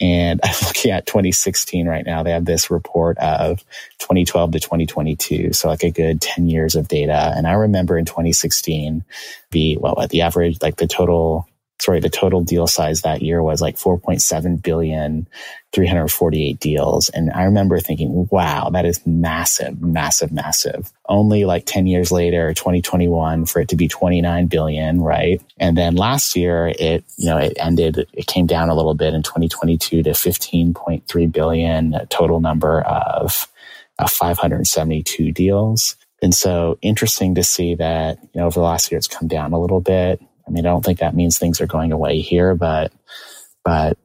And 0.01 0.41
I'm 0.45 0.55
looking 0.67 0.91
at 0.91 1.07
2016 1.07 1.87
right 1.87 2.05
now. 2.05 2.23
They 2.23 2.33
have 2.33 2.45
this 2.45 2.71
report 2.71 3.19
of 3.19 3.65
2012 3.99 4.53
to 4.53 4.61
2022. 4.61 5.53
So 5.53 5.69
like 5.69 5.85
a 5.85 5.91
good 5.91 6.21
10 6.21 6.49
years 6.49 6.75
of 6.75 6.89
data. 6.89 7.33
And 7.37 7.47
I 7.47 7.53
remember 7.53 7.99
in 7.99 8.05
2016, 8.05 9.05
the, 9.51 9.77
well, 9.79 10.07
the 10.09 10.23
average, 10.23 10.63
like 10.63 10.77
the 10.77 10.87
total 10.87 11.49
sorry, 11.79 12.01
the 12.01 12.09
total 12.09 12.43
deal 12.43 12.67
size 12.67 13.03
that 13.03 13.23
year 13.23 13.43
was 13.43 13.61
like 13.61 13.77
4.7 13.77 14.63
billion, 14.63 15.29
348 15.73 16.59
deals. 16.59 17.09
And 17.11 17.31
I 17.33 17.45
remember 17.45 17.79
thinking, 17.81 18.29
wow, 18.31 18.71
that 18.71 18.87
is 18.87 19.07
massive, 19.07 19.81
massive, 19.83 20.33
massive. 20.33 20.91
Only 21.07 21.45
like 21.45 21.67
10 21.67 21.87
years 21.87 22.11
later, 22.11 22.55
2021 22.55 23.45
for 23.45 23.61
it 23.61 23.69
to 23.69 23.77
be 23.77 23.89
29 23.89 24.47
billion, 24.47 25.01
right? 25.01 25.43
And 25.59 25.77
then 25.77 25.97
last 25.97 26.35
year 26.35 26.73
it, 26.79 27.05
you 27.19 27.27
know, 27.27 27.37
it 27.37 27.55
ended, 27.59 28.09
it 28.13 28.27
came 28.27 28.47
down 28.47 28.71
a 28.71 28.75
little 28.75 28.95
bit 28.95 29.13
in 29.13 29.23
2022 29.23 30.03
to 30.03 30.11
15.3 30.11 31.33
billion 31.33 32.07
total 32.09 32.41
number 32.41 32.81
of 32.81 33.49
uh, 33.99 34.09
572 34.09 35.33
deals. 35.33 35.97
And 36.23 36.35
so 36.35 36.79
interesting 36.81 37.35
to 37.35 37.45
see 37.45 37.75
that, 37.75 38.19
you 38.33 38.41
know, 38.41 38.47
over 38.47 38.61
the 38.61 38.65
last 38.65 38.91
year, 38.91 38.99
it's 38.99 39.09
come 39.09 39.29
down 39.29 39.53
a 39.53 39.61
little 39.61 39.81
bit. 39.81 40.23
I 40.47 40.51
mean, 40.51 40.67
I 40.67 40.71
don't 40.71 40.85
think 40.85 41.01
that 41.01 41.15
means 41.15 41.39
things 41.39 41.61
are 41.61 41.67
going 41.67 41.93
away 41.93 42.21
here, 42.21 42.55
but, 42.55 42.93
but 43.65 43.99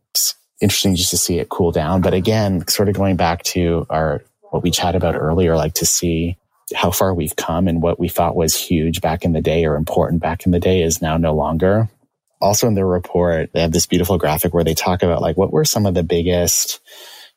interesting 0.60 0.96
just 0.96 1.12
to 1.12 1.18
see 1.18 1.40
it 1.40 1.50
cool 1.50 1.72
down. 1.72 2.02
But 2.02 2.14
again, 2.14 2.68
sort 2.68 2.90
of 2.90 2.96
going 2.96 3.16
back 3.16 3.44
to 3.44 3.86
our, 3.90 4.24
what 4.50 4.64
we 4.64 4.72
chatted 4.72 5.02
about 5.02 5.16
earlier, 5.16 5.56
like 5.56 5.74
to 5.76 5.86
see 5.86 6.38
how 6.76 6.92
far 6.92 7.14
we've 7.14 7.36
come 7.36 7.68
and 7.68 7.82
what 7.82 8.00
we 8.00 8.08
thought 8.08 8.36
was 8.36 8.56
huge 8.56 9.02
back 9.02 9.24
in 9.24 9.34
the 9.34 9.42
day 9.42 9.66
or 9.66 9.76
important 9.76 10.22
back 10.22 10.46
in 10.46 10.52
the 10.52 10.60
day 10.60 10.82
is 10.82 11.02
now 11.02 11.18
no 11.18 11.34
longer. 11.34 11.90
Also 12.40 12.68
in 12.68 12.74
their 12.74 12.88
report, 12.88 13.52
they 13.54 13.62
have 13.62 13.72
this 13.72 13.86
beautiful 13.86 14.18
graphic 14.18 14.54
where 14.54 14.64
they 14.64 14.74
talk 14.74 15.04
about 15.04 15.22
like 15.22 15.38
what 15.38 15.52
were 15.52 15.66
some 15.66 15.86
of 15.86 15.94
the 15.94 16.04
biggest, 16.04 16.80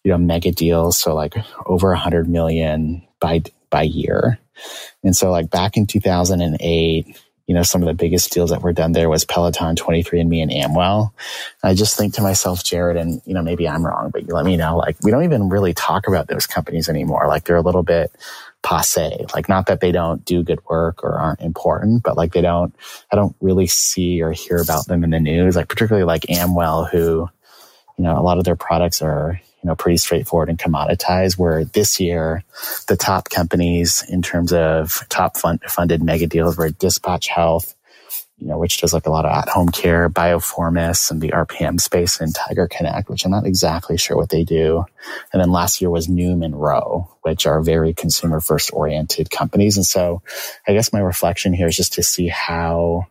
you 0.03 0.13
know, 0.13 0.19
mega 0.19 0.51
deals. 0.51 0.99
So 0.99 1.15
like 1.15 1.35
over 1.67 1.93
a 1.93 1.99
hundred 1.99 2.29
million 2.29 3.07
by, 3.21 3.43
by 3.71 3.83
year. 3.83 4.39
And 5.03 5.17
so 5.17 5.31
like 5.31 5.51
back 5.51 5.77
in 5.77 5.87
2008, 5.87 7.21
you 7.47 7.55
know, 7.55 7.63
some 7.63 7.83
of 7.83 7.87
the 7.87 7.95
biggest 7.95 8.33
deals 8.33 8.51
that 8.51 8.63
were 8.63 8.73
done 8.73 8.93
there 8.93 9.09
was 9.09 9.25
Peloton, 9.25 9.77
23andMe, 9.77 10.43
and 10.43 10.53
Amwell. 10.53 11.15
I 11.63 11.75
just 11.75 11.97
think 11.97 12.15
to 12.15 12.23
myself, 12.23 12.65
Jared, 12.65 12.97
and, 12.97 13.21
you 13.27 13.35
know, 13.35 13.43
maybe 13.43 13.69
I'm 13.69 13.85
wrong, 13.85 14.11
but 14.11 14.27
you 14.27 14.33
let 14.33 14.47
me 14.47 14.57
know, 14.57 14.79
like, 14.79 14.97
we 15.03 15.11
don't 15.11 15.25
even 15.25 15.51
really 15.51 15.75
talk 15.75 16.09
about 16.09 16.27
those 16.27 16.47
companies 16.47 16.89
anymore. 16.89 17.27
Like, 17.29 17.45
they're 17.45 17.57
a 17.57 17.63
little 17.63 17.83
bit 17.83 18.11
passe. 18.63 19.27
Like, 19.35 19.49
not 19.49 19.67
that 19.67 19.81
they 19.81 19.93
don't 19.93 20.25
do 20.25 20.43
good 20.43 20.61
work 20.71 21.05
or 21.05 21.19
aren't 21.19 21.43
important, 21.43 22.03
but 22.03 22.17
like, 22.17 22.33
they 22.33 22.41
don't, 22.41 22.75
I 23.13 23.17
don't 23.17 23.37
really 23.43 23.67
see 23.67 24.23
or 24.23 24.33
hear 24.33 24.57
about 24.57 24.87
them 24.87 25.05
in 25.05 25.11
the 25.11 25.21
news. 25.21 25.55
Like, 25.55 25.69
particularly 25.69 26.07
like 26.07 26.31
Amwell, 26.31 26.87
who, 26.87 27.29
you 27.99 28.05
know, 28.05 28.19
a 28.19 28.23
lot 28.23 28.39
of 28.39 28.45
their 28.45 28.57
products 28.57 29.03
are, 29.03 29.39
you 29.65 29.69
know, 29.69 29.75
pretty 29.75 29.97
straightforward 29.97 30.51
and 30.51 30.59
commoditized. 30.59 31.39
Where 31.39 31.65
this 31.65 31.99
year, 31.99 32.45
the 32.87 32.99
top 32.99 33.31
companies 33.31 34.05
in 34.07 34.21
terms 34.21 34.53
of 34.53 35.07
top 35.09 35.39
fund, 35.39 35.61
funded 35.67 36.03
mega 36.03 36.27
deals 36.27 36.59
were 36.59 36.69
Dispatch 36.69 37.29
Health, 37.29 37.75
you 38.37 38.47
know, 38.47 38.59
which 38.59 38.79
does 38.79 38.93
like 38.93 39.07
a 39.07 39.11
lot 39.11 39.25
of 39.25 39.33
at 39.33 39.49
home 39.49 39.71
care, 39.71 40.11
Biofourmis 40.11 41.11
and 41.11 41.23
the 41.23 41.31
RPM 41.31 41.81
space 41.81 42.21
and 42.21 42.35
TigerConnect, 42.35 43.09
which 43.09 43.25
I'm 43.25 43.31
not 43.31 43.47
exactly 43.47 43.97
sure 43.97 44.19
what 44.19 44.29
they 44.29 44.45
do. 44.45 44.85
And 45.33 45.41
then 45.41 45.51
last 45.51 45.81
year 45.81 45.89
was 45.89 46.09
and 46.09 46.61
Ro, 46.61 47.11
which 47.23 47.47
are 47.47 47.63
very 47.63 47.95
consumer 47.95 48.43
first 48.43 48.71
oriented 48.75 49.31
companies. 49.31 49.79
And 49.79 49.87
so 49.87 50.21
I 50.69 50.75
guess 50.75 50.93
my 50.93 51.01
reflection 51.01 51.55
here 51.55 51.69
is 51.69 51.77
just 51.77 51.95
to 51.95 52.03
see 52.03 52.29
how 52.29 53.07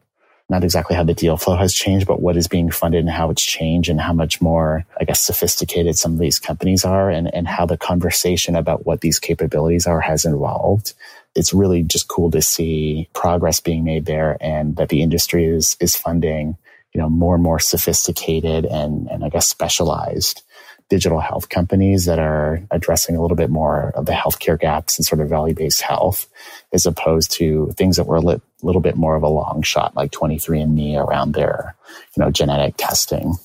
not 0.50 0.64
exactly 0.64 0.96
how 0.96 1.04
the 1.04 1.14
deal 1.14 1.38
flow 1.38 1.56
has 1.56 1.74
changed, 1.74 2.06
but 2.06 2.22
what 2.22 2.38
is 2.38 2.48
being 2.48 2.70
funded 2.70 3.00
and 3.02 3.10
how 3.10 3.30
it's 3.30 3.42
changed 3.42 3.90
and 3.90 4.00
how 4.00 4.14
much 4.14 4.42
more, 4.42 4.86
I 5.00 5.06
guess, 5.06 5.22
sophisticated 5.22 5.98
some 5.98 6.14
of 6.14 6.20
these 6.20 6.40
companies 6.40 6.84
are 6.86 7.10
and, 7.10 7.34
and 7.34 7.48
how 7.48 7.66
the 7.66 7.78
conversation 7.78 8.56
about 8.56 8.86
what 8.86 9.02
these 9.02 9.20
capabilities 9.20 9.88
are 9.88 10.02
has 10.02 10.26
evolved. 10.26 10.94
It's 11.36 11.54
really 11.54 11.82
just 11.84 12.08
cool 12.08 12.30
to 12.32 12.42
see 12.42 13.10
progress 13.14 13.60
being 13.60 13.84
made 13.84 14.06
there 14.06 14.38
and 14.42 14.76
that 14.76 14.90
the 14.90 15.02
industry 15.02 15.46
is 15.46 15.76
is 15.80 15.96
funding 15.96 16.58
you 16.94 17.02
know 17.02 17.10
more 17.10 17.36
and 17.36 17.44
more 17.44 17.60
sophisticated 17.60 18.66
and 18.66 19.10
and 19.10 19.24
I 19.26 19.30
guess 19.30 19.48
specialized 19.48 20.44
digital 20.90 21.20
health 21.20 21.50
companies 21.50 22.06
that 22.06 22.20
are 22.20 22.62
addressing 22.72 23.16
a 23.16 23.22
little 23.22 23.38
bit 23.38 23.50
more 23.50 23.92
of 23.96 24.06
the 24.06 24.12
healthcare 24.12 24.60
gaps 24.60 24.98
and 24.98 25.06
sort 25.06 25.22
of 25.22 25.30
value 25.30 25.54
based 25.54 25.82
health 25.82 26.28
as 26.74 26.86
opposed 26.86 27.32
to 27.32 27.72
things 27.78 27.98
that 27.98 28.06
were 28.06 28.18
a 28.18 28.22
li- 28.22 28.42
little 28.62 28.82
bit 28.82 28.96
more 28.96 29.16
of 29.16 29.24
a 29.24 29.30
long 29.30 29.62
shot 29.62 29.96
like 29.96 30.12
23andme 30.12 30.96
around 30.96 31.34
their 31.34 31.76
you 32.16 32.24
know 32.24 32.32
genetic 32.32 32.76
testing 32.78 33.36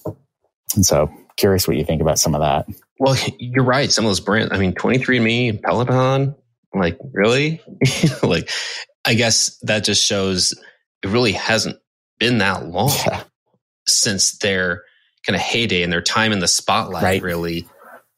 and 0.74 0.84
so 0.84 1.10
curious 1.36 1.66
what 1.66 1.76
you 1.76 1.84
think 1.84 2.02
about 2.02 2.18
some 2.18 2.34
of 2.34 2.40
that 2.40 2.66
well 2.98 3.16
you're 3.38 3.64
right 3.64 3.92
some 3.92 4.04
of 4.04 4.10
those 4.10 4.20
brands 4.20 4.52
i 4.52 4.58
mean 4.58 4.72
23andme 4.72 5.50
and 5.50 5.62
peloton 5.62 6.34
like, 6.74 6.98
really? 7.12 7.60
like, 8.22 8.50
I 9.04 9.14
guess 9.14 9.58
that 9.62 9.84
just 9.84 10.04
shows 10.04 10.52
it 11.02 11.08
really 11.08 11.32
hasn't 11.32 11.78
been 12.18 12.38
that 12.38 12.66
long 12.66 12.90
yeah. 13.06 13.22
since 13.86 14.38
their 14.38 14.82
kind 15.28 15.36
of 15.36 15.42
heyday 15.42 15.82
and 15.82 15.92
their 15.92 16.00
time 16.00 16.32
in 16.32 16.38
the 16.38 16.48
spotlight, 16.48 17.02
right. 17.02 17.22
really. 17.22 17.68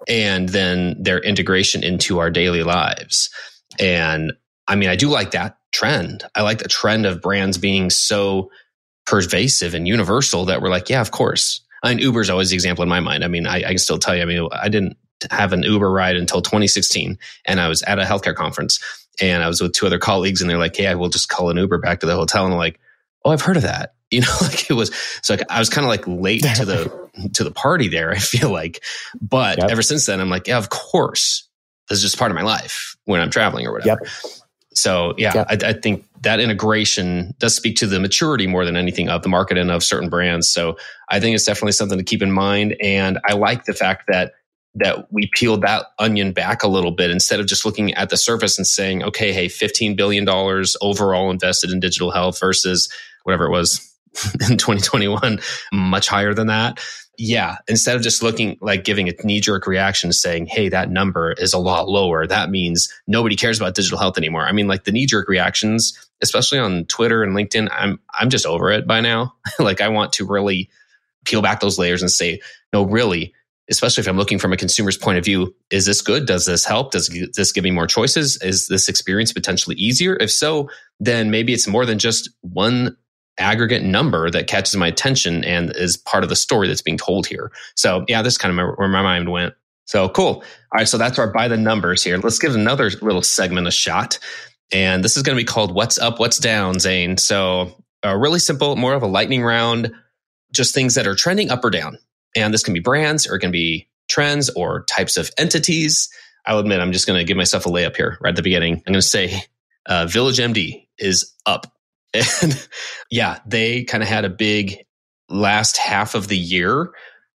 And 0.06 0.48
then 0.48 0.94
their 1.02 1.18
integration 1.18 1.82
into 1.82 2.20
our 2.20 2.30
daily 2.30 2.62
lives. 2.62 3.30
And 3.80 4.32
I 4.68 4.76
mean, 4.76 4.88
I 4.88 4.94
do 4.94 5.08
like 5.08 5.32
that 5.32 5.58
trend. 5.72 6.22
I 6.36 6.42
like 6.42 6.58
the 6.58 6.68
trend 6.68 7.06
of 7.06 7.20
brands 7.20 7.58
being 7.58 7.90
so 7.90 8.52
pervasive 9.06 9.74
and 9.74 9.88
universal 9.88 10.44
that 10.44 10.62
we're 10.62 10.70
like, 10.70 10.88
yeah, 10.88 11.00
of 11.00 11.10
course. 11.10 11.62
I 11.82 11.88
mean, 11.88 11.98
Uber's 11.98 12.30
always 12.30 12.50
the 12.50 12.54
example 12.54 12.84
in 12.84 12.88
my 12.88 13.00
mind. 13.00 13.24
I 13.24 13.28
mean, 13.28 13.44
I, 13.44 13.56
I 13.56 13.62
can 13.62 13.78
still 13.78 13.98
tell 13.98 14.14
you, 14.14 14.22
I 14.22 14.26
mean, 14.26 14.48
I 14.52 14.68
didn't 14.68 14.96
have 15.32 15.52
an 15.52 15.64
Uber 15.64 15.90
ride 15.90 16.16
until 16.16 16.42
2016. 16.42 17.18
And 17.44 17.60
I 17.60 17.66
was 17.66 17.82
at 17.82 17.98
a 17.98 18.04
healthcare 18.04 18.36
conference 18.36 18.78
and 19.20 19.42
I 19.42 19.48
was 19.48 19.60
with 19.60 19.72
two 19.72 19.86
other 19.86 19.98
colleagues 19.98 20.40
and 20.40 20.48
they're 20.48 20.58
like, 20.58 20.76
Hey, 20.76 20.86
I 20.86 20.94
will 20.94 21.08
just 21.08 21.28
call 21.28 21.50
an 21.50 21.56
Uber 21.56 21.78
back 21.78 22.00
to 22.00 22.06
the 22.06 22.14
hotel. 22.14 22.44
And 22.44 22.54
I'm 22.54 22.58
like, 22.58 22.78
Oh, 23.24 23.30
I've 23.30 23.42
heard 23.42 23.56
of 23.56 23.64
that. 23.64 23.94
You 24.12 24.22
know, 24.22 24.36
like 24.40 24.68
it 24.68 24.74
was, 24.74 24.90
so 25.22 25.36
I 25.48 25.60
was 25.60 25.70
kind 25.70 25.84
of 25.84 25.88
like 25.88 26.04
late 26.04 26.42
to 26.56 26.64
the, 26.64 27.30
to 27.34 27.44
the 27.44 27.52
party 27.52 27.86
there. 27.86 28.10
I 28.10 28.18
feel 28.18 28.50
like, 28.50 28.82
but 29.20 29.58
yep. 29.58 29.70
ever 29.70 29.82
since 29.82 30.06
then, 30.06 30.20
I'm 30.20 30.28
like, 30.28 30.48
yeah, 30.48 30.58
of 30.58 30.68
course, 30.68 31.48
this 31.88 31.98
is 31.98 32.02
just 32.02 32.18
part 32.18 32.32
of 32.32 32.34
my 32.34 32.42
life 32.42 32.96
when 33.04 33.20
I'm 33.20 33.30
traveling 33.30 33.68
or 33.68 33.72
whatever. 33.72 34.00
Yep. 34.02 34.10
So 34.74 35.14
yeah, 35.18 35.32
yep. 35.34 35.46
I, 35.48 35.68
I, 35.68 35.72
think 35.74 36.06
that 36.22 36.40
integration 36.40 37.34
does 37.38 37.54
speak 37.54 37.76
to 37.76 37.86
the 37.86 37.98
maturity 37.98 38.46
more 38.46 38.64
than 38.64 38.76
anything 38.76 39.08
of 39.08 39.22
the 39.22 39.28
market 39.28 39.58
and 39.58 39.70
of 39.70 39.82
certain 39.82 40.08
brands. 40.08 40.48
So 40.48 40.76
I 41.08 41.18
think 41.20 41.34
it's 41.34 41.44
definitely 41.44 41.72
something 41.72 41.98
to 41.98 42.04
keep 42.04 42.22
in 42.22 42.30
mind. 42.30 42.76
And 42.80 43.18
I 43.24 43.34
like 43.34 43.64
the 43.64 43.74
fact 43.74 44.04
that 44.08 44.32
that 44.76 45.12
we 45.12 45.28
peeled 45.32 45.62
that 45.62 45.86
onion 45.98 46.32
back 46.32 46.62
a 46.62 46.68
little 46.68 46.92
bit 46.92 47.10
instead 47.10 47.40
of 47.40 47.46
just 47.46 47.64
looking 47.64 47.92
at 47.94 48.08
the 48.08 48.16
surface 48.16 48.56
and 48.56 48.66
saying, 48.66 49.02
okay, 49.02 49.32
hey, 49.32 49.46
$15 49.46 49.96
billion 49.96 50.28
overall 50.80 51.30
invested 51.30 51.70
in 51.70 51.80
digital 51.80 52.12
health 52.12 52.38
versus 52.38 52.88
whatever 53.24 53.46
it 53.46 53.50
was 53.50 53.89
in 54.48 54.56
2021, 54.56 55.40
much 55.72 56.08
higher 56.08 56.34
than 56.34 56.48
that. 56.48 56.80
Yeah. 57.16 57.58
Instead 57.68 57.96
of 57.96 58.02
just 58.02 58.22
looking 58.22 58.56
like 58.62 58.82
giving 58.82 59.08
a 59.08 59.12
knee 59.22 59.40
jerk 59.40 59.66
reaction 59.66 60.10
saying, 60.12 60.46
hey, 60.46 60.70
that 60.70 60.90
number 60.90 61.32
is 61.32 61.52
a 61.52 61.58
lot 61.58 61.88
lower, 61.88 62.26
that 62.26 62.48
means 62.48 62.88
nobody 63.06 63.36
cares 63.36 63.60
about 63.60 63.74
digital 63.74 63.98
health 63.98 64.16
anymore. 64.16 64.46
I 64.46 64.52
mean, 64.52 64.68
like 64.68 64.84
the 64.84 64.92
knee 64.92 65.06
jerk 65.06 65.28
reactions, 65.28 65.92
especially 66.22 66.58
on 66.58 66.86
Twitter 66.86 67.22
and 67.22 67.36
LinkedIn, 67.36 67.68
I'm, 67.72 68.00
I'm 68.14 68.30
just 68.30 68.46
over 68.46 68.70
it 68.70 68.86
by 68.86 69.00
now. 69.00 69.34
like 69.58 69.82
I 69.82 69.88
want 69.88 70.14
to 70.14 70.26
really 70.26 70.70
peel 71.26 71.42
back 71.42 71.60
those 71.60 71.78
layers 71.78 72.00
and 72.00 72.10
say, 72.10 72.40
no, 72.72 72.84
really, 72.84 73.34
especially 73.70 74.00
if 74.00 74.08
I'm 74.08 74.16
looking 74.16 74.38
from 74.38 74.52
a 74.52 74.56
consumer's 74.56 74.96
point 74.96 75.18
of 75.18 75.24
view, 75.24 75.54
is 75.70 75.86
this 75.86 76.00
good? 76.00 76.26
Does 76.26 76.46
this 76.46 76.64
help? 76.64 76.90
Does 76.92 77.08
this 77.36 77.52
give 77.52 77.64
me 77.64 77.70
more 77.70 77.86
choices? 77.86 78.40
Is 78.42 78.66
this 78.66 78.88
experience 78.88 79.32
potentially 79.32 79.76
easier? 79.76 80.16
If 80.16 80.30
so, 80.30 80.70
then 80.98 81.30
maybe 81.30 81.52
it's 81.52 81.68
more 81.68 81.86
than 81.86 81.98
just 81.98 82.30
one 82.40 82.96
aggregate 83.40 83.82
number 83.82 84.30
that 84.30 84.46
catches 84.46 84.76
my 84.76 84.88
attention 84.88 85.44
and 85.44 85.74
is 85.76 85.96
part 85.96 86.22
of 86.22 86.28
the 86.30 86.36
story 86.36 86.68
that's 86.68 86.82
being 86.82 86.98
told 86.98 87.26
here. 87.26 87.50
So 87.74 88.04
yeah, 88.08 88.22
this 88.22 88.38
kind 88.38 88.58
of 88.58 88.74
where 88.76 88.88
my 88.88 89.02
mind 89.02 89.30
went. 89.30 89.54
So 89.86 90.08
cool. 90.08 90.26
All 90.26 90.44
right. 90.74 90.88
So 90.88 90.98
that's 90.98 91.18
our 91.18 91.32
by 91.32 91.48
the 91.48 91.56
numbers 91.56 92.04
here. 92.04 92.16
Let's 92.18 92.38
give 92.38 92.54
another 92.54 92.90
little 93.02 93.22
segment 93.22 93.66
a 93.66 93.72
shot. 93.72 94.18
And 94.72 95.02
this 95.02 95.16
is 95.16 95.24
going 95.24 95.36
to 95.36 95.40
be 95.40 95.46
called 95.46 95.74
What's 95.74 95.98
Up, 95.98 96.20
What's 96.20 96.38
Down, 96.38 96.78
Zane. 96.78 97.16
So 97.16 97.82
uh, 98.04 98.16
really 98.16 98.38
simple, 98.38 98.76
more 98.76 98.94
of 98.94 99.02
a 99.02 99.06
lightning 99.08 99.42
round, 99.42 99.92
just 100.52 100.74
things 100.74 100.94
that 100.94 101.08
are 101.08 101.16
trending 101.16 101.50
up 101.50 101.64
or 101.64 101.70
down. 101.70 101.98
And 102.36 102.54
this 102.54 102.62
can 102.62 102.72
be 102.74 102.80
brands 102.80 103.26
or 103.26 103.34
it 103.34 103.40
can 103.40 103.50
be 103.50 103.88
trends 104.08 104.48
or 104.50 104.84
types 104.84 105.16
of 105.16 105.30
entities. 105.38 106.08
I'll 106.46 106.58
admit, 106.58 106.80
I'm 106.80 106.92
just 106.92 107.06
going 107.06 107.18
to 107.18 107.24
give 107.24 107.36
myself 107.36 107.66
a 107.66 107.68
layup 107.68 107.96
here 107.96 108.16
right 108.20 108.30
at 108.30 108.36
the 108.36 108.42
beginning. 108.42 108.74
I'm 108.86 108.92
going 108.92 108.94
to 108.94 109.02
say 109.02 109.42
uh, 109.86 110.06
Village 110.06 110.38
MD 110.38 110.86
is 110.98 111.34
up. 111.46 111.66
And 112.14 112.68
yeah, 113.10 113.38
they 113.46 113.84
kind 113.84 114.02
of 114.02 114.08
had 114.08 114.24
a 114.24 114.30
big 114.30 114.84
last 115.28 115.76
half 115.76 116.14
of 116.14 116.28
the 116.28 116.38
year 116.38 116.90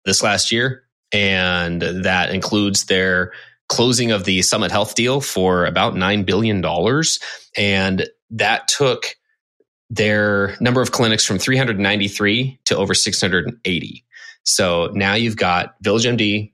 this 0.04 0.22
last 0.22 0.50
year. 0.50 0.84
And 1.12 1.82
that 1.82 2.30
includes 2.34 2.86
their 2.86 3.32
closing 3.68 4.12
of 4.12 4.24
the 4.24 4.42
Summit 4.42 4.70
Health 4.70 4.94
deal 4.94 5.20
for 5.20 5.66
about 5.66 5.94
$9 5.94 6.26
billion. 6.26 6.64
And 7.56 8.08
that 8.30 8.68
took 8.68 9.14
their 9.90 10.56
number 10.60 10.80
of 10.80 10.92
clinics 10.92 11.24
from 11.24 11.38
393 11.38 12.60
to 12.64 12.76
over 12.76 12.94
680. 12.94 14.04
So 14.44 14.90
now 14.94 15.14
you've 15.14 15.36
got 15.36 15.74
Village 15.82 16.04
MD 16.04 16.52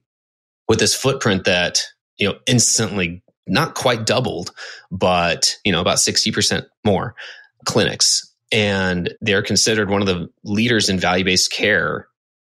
with 0.68 0.80
this 0.80 0.94
footprint 0.94 1.44
that, 1.44 1.84
you 2.18 2.28
know, 2.28 2.38
instantly 2.46 3.22
not 3.46 3.74
quite 3.74 4.04
doubled, 4.04 4.50
but, 4.90 5.56
you 5.64 5.72
know, 5.72 5.80
about 5.80 5.98
60% 5.98 6.66
more 6.84 7.14
clinics. 7.64 8.24
And 8.50 9.14
they're 9.20 9.42
considered 9.42 9.90
one 9.90 10.00
of 10.00 10.06
the 10.06 10.30
leaders 10.42 10.88
in 10.88 10.98
value 10.98 11.24
based 11.24 11.52
care 11.52 12.08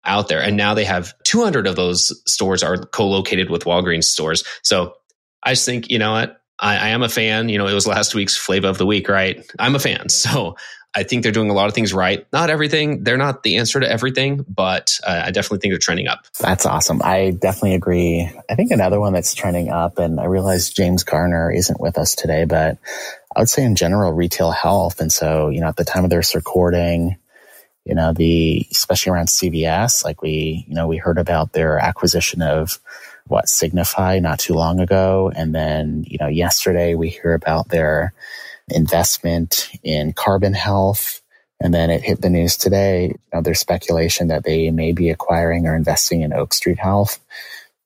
out 0.04 0.28
there. 0.28 0.42
And 0.42 0.56
now 0.56 0.74
they 0.74 0.84
have 0.84 1.14
200 1.24 1.66
of 1.66 1.76
those 1.76 2.22
stores 2.26 2.62
are 2.62 2.78
co 2.78 3.08
located 3.08 3.50
with 3.50 3.64
Walgreens 3.64 4.04
stores. 4.04 4.44
So 4.62 4.94
I 5.42 5.52
just 5.52 5.66
think, 5.66 5.90
you 5.90 5.98
know 5.98 6.12
what? 6.12 6.40
I, 6.58 6.76
I, 6.76 6.88
am 6.88 7.02
a 7.02 7.08
fan. 7.08 7.48
You 7.48 7.58
know, 7.58 7.66
it 7.66 7.72
was 7.72 7.86
last 7.86 8.14
week's 8.14 8.36
flavor 8.36 8.68
of 8.68 8.78
the 8.78 8.86
week, 8.86 9.08
right? 9.08 9.44
I'm 9.58 9.74
a 9.74 9.78
fan. 9.78 10.06
So 10.10 10.56
I 10.94 11.04
think 11.04 11.22
they're 11.22 11.32
doing 11.32 11.50
a 11.50 11.52
lot 11.52 11.68
of 11.68 11.74
things 11.74 11.94
right. 11.94 12.26
Not 12.32 12.50
everything. 12.50 13.04
They're 13.04 13.16
not 13.16 13.44
the 13.44 13.56
answer 13.58 13.78
to 13.78 13.88
everything, 13.88 14.44
but 14.48 14.98
uh, 15.06 15.22
I 15.26 15.30
definitely 15.30 15.58
think 15.58 15.72
they're 15.72 15.78
trending 15.78 16.08
up. 16.08 16.26
That's 16.40 16.66
awesome. 16.66 17.00
I 17.02 17.30
definitely 17.30 17.74
agree. 17.74 18.28
I 18.50 18.54
think 18.56 18.72
another 18.72 18.98
one 18.98 19.12
that's 19.12 19.32
trending 19.32 19.70
up, 19.70 19.98
and 19.98 20.18
I 20.18 20.24
realize 20.24 20.70
James 20.70 21.04
Garner 21.04 21.52
isn't 21.52 21.80
with 21.80 21.96
us 21.96 22.16
today, 22.16 22.44
but 22.44 22.78
I 23.40 23.42
would 23.42 23.48
say 23.48 23.64
in 23.64 23.74
general, 23.74 24.12
retail 24.12 24.50
health. 24.50 25.00
And 25.00 25.10
so, 25.10 25.48
you 25.48 25.62
know, 25.62 25.68
at 25.68 25.76
the 25.76 25.84
time 25.84 26.04
of 26.04 26.10
this 26.10 26.34
recording, 26.34 27.16
you 27.86 27.94
know, 27.94 28.12
the, 28.12 28.66
especially 28.70 29.12
around 29.12 29.28
CVS, 29.28 30.04
like 30.04 30.20
we, 30.20 30.66
you 30.68 30.74
know, 30.74 30.86
we 30.86 30.98
heard 30.98 31.16
about 31.16 31.54
their 31.54 31.78
acquisition 31.78 32.42
of 32.42 32.78
what 33.28 33.48
Signify 33.48 34.18
not 34.18 34.40
too 34.40 34.52
long 34.52 34.78
ago. 34.78 35.32
And 35.34 35.54
then, 35.54 36.04
you 36.06 36.18
know, 36.20 36.28
yesterday 36.28 36.94
we 36.94 37.08
hear 37.08 37.32
about 37.32 37.70
their, 37.70 38.12
investment 38.70 39.70
in 39.82 40.12
Carbon 40.12 40.54
Health. 40.54 41.22
And 41.60 41.74
then 41.74 41.90
it 41.90 42.02
hit 42.02 42.22
the 42.22 42.30
news 42.30 42.56
today. 42.56 43.08
You 43.08 43.18
know, 43.32 43.42
there's 43.42 43.60
speculation 43.60 44.28
that 44.28 44.44
they 44.44 44.70
may 44.70 44.92
be 44.92 45.10
acquiring 45.10 45.66
or 45.66 45.74
investing 45.74 46.22
in 46.22 46.32
Oak 46.32 46.54
Street 46.54 46.78
Health. 46.78 47.18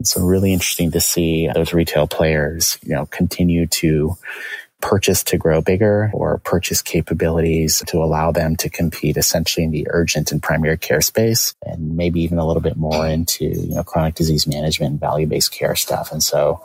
It's 0.01 0.11
so 0.11 0.23
really 0.23 0.53
interesting 0.53 0.90
to 0.93 1.01
see 1.01 1.49
those 1.55 1.73
retail 1.73 2.07
players, 2.07 2.79
you 2.83 2.95
know, 2.95 3.07
continue 3.07 3.67
to 3.69 4.17
purchase 4.85 5.25
to 5.25 5.38
grow 5.38 5.62
bigger 5.62 6.11
or 6.12 6.37
purchase 6.44 6.83
capabilities 6.83 7.83
to 7.87 8.03
allow 8.03 8.31
them 8.31 8.55
to 8.55 8.68
compete 8.68 9.16
essentially 9.16 9.64
in 9.64 9.70
the 9.70 9.87
urgent 9.88 10.31
and 10.31 10.42
primary 10.42 10.77
care 10.77 11.01
space 11.01 11.55
and 11.64 11.97
maybe 11.97 12.20
even 12.20 12.37
a 12.37 12.47
little 12.47 12.61
bit 12.61 12.77
more 12.77 13.07
into, 13.07 13.47
you 13.47 13.75
know, 13.75 13.83
chronic 13.83 14.14
disease 14.14 14.47
management 14.47 14.90
and 14.90 15.01
value-based 15.01 15.51
care 15.51 15.75
stuff. 15.75 16.12
And 16.12 16.23
so 16.23 16.62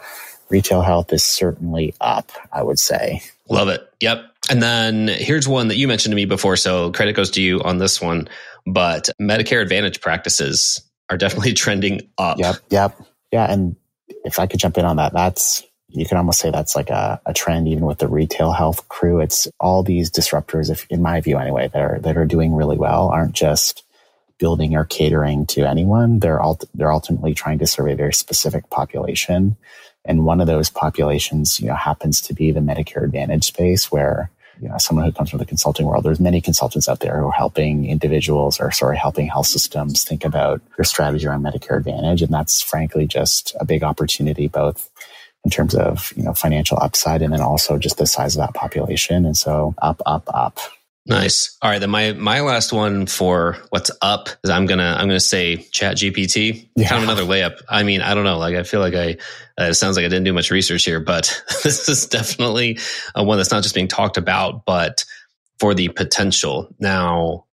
retail 0.49 0.81
health 0.81 1.13
is 1.13 1.23
certainly 1.23 1.95
up, 2.01 2.29
I 2.51 2.61
would 2.61 2.77
say. 2.77 3.21
Love 3.47 3.69
it. 3.69 3.89
Yep. 4.01 4.25
And 4.49 4.61
then 4.61 5.07
here's 5.07 5.47
one 5.47 5.69
that 5.69 5.77
you 5.77 5.87
mentioned 5.87 6.11
to 6.11 6.17
me 6.17 6.25
before. 6.25 6.57
So 6.57 6.91
credit 6.91 7.13
goes 7.13 7.31
to 7.31 7.41
you 7.41 7.61
on 7.61 7.77
this 7.77 8.01
one. 8.01 8.27
But 8.65 9.09
Medicare 9.21 9.61
Advantage 9.61 10.01
practices 10.01 10.81
are 11.09 11.17
definitely 11.17 11.53
trending 11.63 12.01
up. 12.17 12.37
Yep. 12.37 12.55
Yep. 12.69 13.01
Yeah. 13.31 13.49
And 13.49 13.77
if 14.25 14.39
I 14.39 14.47
could 14.47 14.59
jump 14.59 14.77
in 14.77 14.83
on 14.83 14.97
that, 14.97 15.13
that's, 15.13 15.63
you 15.91 16.05
can 16.05 16.17
almost 16.17 16.39
say 16.39 16.51
that's 16.51 16.75
like 16.75 16.89
a, 16.89 17.19
a 17.25 17.33
trend 17.33 17.67
even 17.67 17.85
with 17.85 17.97
the 17.97 18.07
retail 18.07 18.51
health 18.51 18.87
crew. 18.89 19.19
It's 19.19 19.47
all 19.59 19.83
these 19.83 20.11
disruptors, 20.11 20.69
if 20.69 20.85
in 20.89 21.01
my 21.01 21.19
view 21.21 21.37
anyway, 21.37 21.69
that 21.73 21.81
are, 21.81 21.99
that 21.99 22.17
are 22.17 22.25
doing 22.25 22.53
really 22.53 22.77
well 22.77 23.09
aren't 23.09 23.33
just 23.33 23.83
building 24.37 24.75
or 24.75 24.85
catering 24.85 25.45
to 25.47 25.67
anyone. 25.67 26.19
They're 26.19 26.39
all, 26.39 26.59
they're 26.73 26.91
ultimately 26.91 27.33
trying 27.33 27.59
to 27.59 27.67
serve 27.67 27.87
a 27.87 27.95
very 27.95 28.13
specific 28.13 28.69
population. 28.69 29.57
And 30.05 30.25
one 30.25 30.39
of 30.39 30.47
those 30.47 30.69
populations, 30.69 31.59
you 31.59 31.67
know, 31.67 31.75
happens 31.75 32.21
to 32.21 32.33
be 32.33 32.51
the 32.51 32.61
Medicare 32.61 33.03
Advantage 33.03 33.45
space 33.45 33.91
where 33.91 34.31
you 34.61 34.67
know, 34.67 34.77
someone 34.77 35.05
who 35.05 35.11
comes 35.11 35.29
from 35.29 35.39
the 35.39 35.45
consulting 35.45 35.85
world, 35.85 36.03
there's 36.03 36.19
many 36.19 36.41
consultants 36.41 36.89
out 36.89 36.99
there 36.99 37.19
who 37.19 37.27
are 37.27 37.31
helping 37.31 37.85
individuals 37.85 38.59
or 38.59 38.71
sorry, 38.71 38.97
helping 38.97 39.27
health 39.27 39.47
systems 39.47 40.03
think 40.03 40.25
about 40.25 40.61
their 40.75 40.83
strategy 40.83 41.25
around 41.25 41.43
Medicare 41.43 41.77
Advantage. 41.77 42.21
And 42.21 42.33
that's 42.33 42.61
frankly 42.61 43.07
just 43.07 43.55
a 43.59 43.65
big 43.65 43.83
opportunity, 43.83 44.47
both 44.47 44.88
in 45.43 45.51
terms 45.51 45.75
of, 45.75 46.13
you 46.15 46.23
know, 46.23 46.33
financial 46.33 46.77
upside 46.81 47.21
and 47.21 47.33
then 47.33 47.41
also 47.41 47.77
just 47.77 47.97
the 47.97 48.05
size 48.05 48.35
of 48.35 48.41
that 48.41 48.53
population. 48.53 49.25
And 49.25 49.37
so 49.37 49.73
up, 49.81 50.01
up, 50.05 50.29
up. 50.33 50.59
Nice. 51.05 51.57
All 51.61 51.71
right. 51.71 51.79
Then 51.79 51.89
my 51.89 52.13
my 52.13 52.41
last 52.41 52.71
one 52.71 53.07
for 53.07 53.57
what's 53.69 53.89
up 54.01 54.29
is 54.43 54.51
I'm 54.51 54.67
gonna 54.67 54.95
I'm 54.95 55.07
gonna 55.07 55.19
say 55.19 55.57
ChatGPT. 55.57 56.69
Yeah. 56.75 56.87
Kind 56.87 57.03
of 57.03 57.09
another 57.09 57.23
layup. 57.23 57.61
I 57.67 57.81
mean, 57.81 58.01
I 58.01 58.13
don't 58.13 58.25
know. 58.25 58.37
Like 58.37 58.55
I 58.55 58.61
feel 58.61 58.79
like 58.79 58.93
I 58.93 59.17
uh, 59.59 59.69
it 59.69 59.73
sounds 59.73 59.95
like 59.95 60.05
I 60.05 60.09
didn't 60.09 60.25
do 60.25 60.33
much 60.33 60.51
research 60.51 60.85
here, 60.85 60.99
but 60.99 61.41
this 61.63 61.89
is 61.89 62.05
definitely 62.05 62.77
a 63.15 63.23
one 63.23 63.37
that's 63.37 63.49
not 63.49 63.63
just 63.63 63.73
being 63.73 63.87
talked 63.87 64.17
about, 64.17 64.65
but 64.65 65.03
for 65.59 65.73
the 65.73 65.89
potential. 65.89 66.73
Now, 66.79 67.45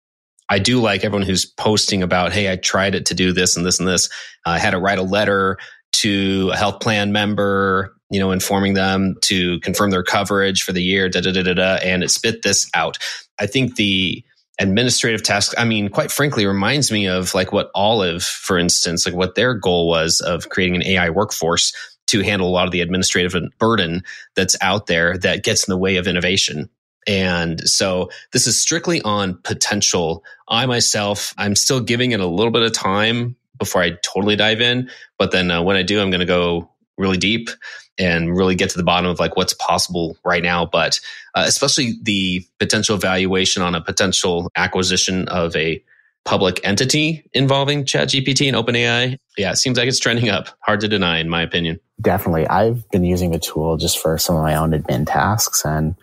I 0.48 0.58
do 0.58 0.80
like 0.80 1.04
everyone 1.04 1.26
who's 1.26 1.46
posting 1.46 2.02
about, 2.02 2.32
hey, 2.32 2.50
I 2.50 2.56
tried 2.56 2.94
it 2.94 3.06
to 3.06 3.14
do 3.14 3.32
this 3.32 3.56
and 3.56 3.64
this 3.64 3.78
and 3.78 3.88
this. 3.88 4.10
I 4.44 4.58
had 4.58 4.72
to 4.72 4.78
write 4.78 4.98
a 4.98 5.02
letter 5.02 5.58
to 6.00 6.50
a 6.52 6.56
health 6.56 6.80
plan 6.80 7.12
member 7.12 7.94
you 8.14 8.20
know, 8.20 8.30
informing 8.30 8.74
them 8.74 9.16
to 9.22 9.58
confirm 9.60 9.90
their 9.90 10.04
coverage 10.04 10.62
for 10.62 10.72
the 10.72 10.82
year, 10.82 11.08
da 11.08 11.20
da 11.20 11.32
da 11.32 11.42
da 11.42 11.54
da, 11.54 11.74
and 11.82 12.04
it 12.04 12.10
spit 12.12 12.42
this 12.42 12.70
out. 12.72 12.96
I 13.40 13.46
think 13.46 13.74
the 13.74 14.22
administrative 14.60 15.24
task, 15.24 15.52
I 15.58 15.64
mean, 15.64 15.88
quite 15.88 16.12
frankly, 16.12 16.46
reminds 16.46 16.92
me 16.92 17.08
of 17.08 17.34
like 17.34 17.52
what 17.52 17.70
Olive, 17.74 18.22
for 18.22 18.56
instance, 18.56 19.04
like 19.04 19.16
what 19.16 19.34
their 19.34 19.52
goal 19.52 19.88
was 19.88 20.20
of 20.20 20.48
creating 20.48 20.76
an 20.76 20.86
AI 20.86 21.10
workforce 21.10 21.72
to 22.06 22.22
handle 22.22 22.48
a 22.48 22.52
lot 22.52 22.66
of 22.66 22.72
the 22.72 22.82
administrative 22.82 23.34
burden 23.58 24.02
that's 24.36 24.54
out 24.60 24.86
there 24.86 25.18
that 25.18 25.42
gets 25.42 25.66
in 25.66 25.72
the 25.72 25.78
way 25.78 25.96
of 25.96 26.06
innovation. 26.06 26.68
And 27.08 27.68
so 27.68 28.10
this 28.32 28.46
is 28.46 28.60
strictly 28.60 29.02
on 29.02 29.38
potential. 29.42 30.22
I 30.48 30.66
myself, 30.66 31.34
I'm 31.36 31.56
still 31.56 31.80
giving 31.80 32.12
it 32.12 32.20
a 32.20 32.26
little 32.26 32.52
bit 32.52 32.62
of 32.62 32.72
time 32.72 33.34
before 33.58 33.82
I 33.82 33.92
totally 34.02 34.36
dive 34.36 34.60
in. 34.60 34.90
But 35.18 35.30
then 35.30 35.50
uh, 35.50 35.62
when 35.62 35.76
I 35.76 35.82
do, 35.82 36.00
I'm 36.00 36.10
going 36.10 36.20
to 36.20 36.26
go 36.26 36.70
really 36.96 37.16
deep 37.16 37.50
and 37.98 38.36
really 38.36 38.54
get 38.54 38.70
to 38.70 38.76
the 38.76 38.84
bottom 38.84 39.08
of 39.08 39.18
like 39.18 39.36
what's 39.36 39.54
possible 39.54 40.16
right 40.24 40.42
now. 40.42 40.66
But 40.66 41.00
uh, 41.34 41.44
especially 41.46 41.94
the 42.02 42.44
potential 42.58 42.96
valuation 42.96 43.62
on 43.62 43.74
a 43.74 43.80
potential 43.80 44.50
acquisition 44.56 45.28
of 45.28 45.54
a 45.56 45.82
public 46.24 46.60
entity 46.64 47.24
involving 47.32 47.84
ChatGPT 47.84 48.48
and 48.48 48.56
OpenAI. 48.56 49.18
Yeah, 49.36 49.52
it 49.52 49.56
seems 49.56 49.76
like 49.76 49.88
it's 49.88 49.98
trending 49.98 50.28
up. 50.30 50.48
Hard 50.60 50.80
to 50.80 50.88
deny, 50.88 51.18
in 51.18 51.28
my 51.28 51.42
opinion. 51.42 51.80
Definitely. 52.00 52.46
I've 52.48 52.88
been 52.90 53.04
using 53.04 53.30
the 53.30 53.38
tool 53.38 53.76
just 53.76 53.98
for 53.98 54.18
some 54.18 54.36
of 54.36 54.42
my 54.42 54.54
own 54.54 54.72
admin 54.72 55.06
tasks 55.06 55.64
and 55.64 55.94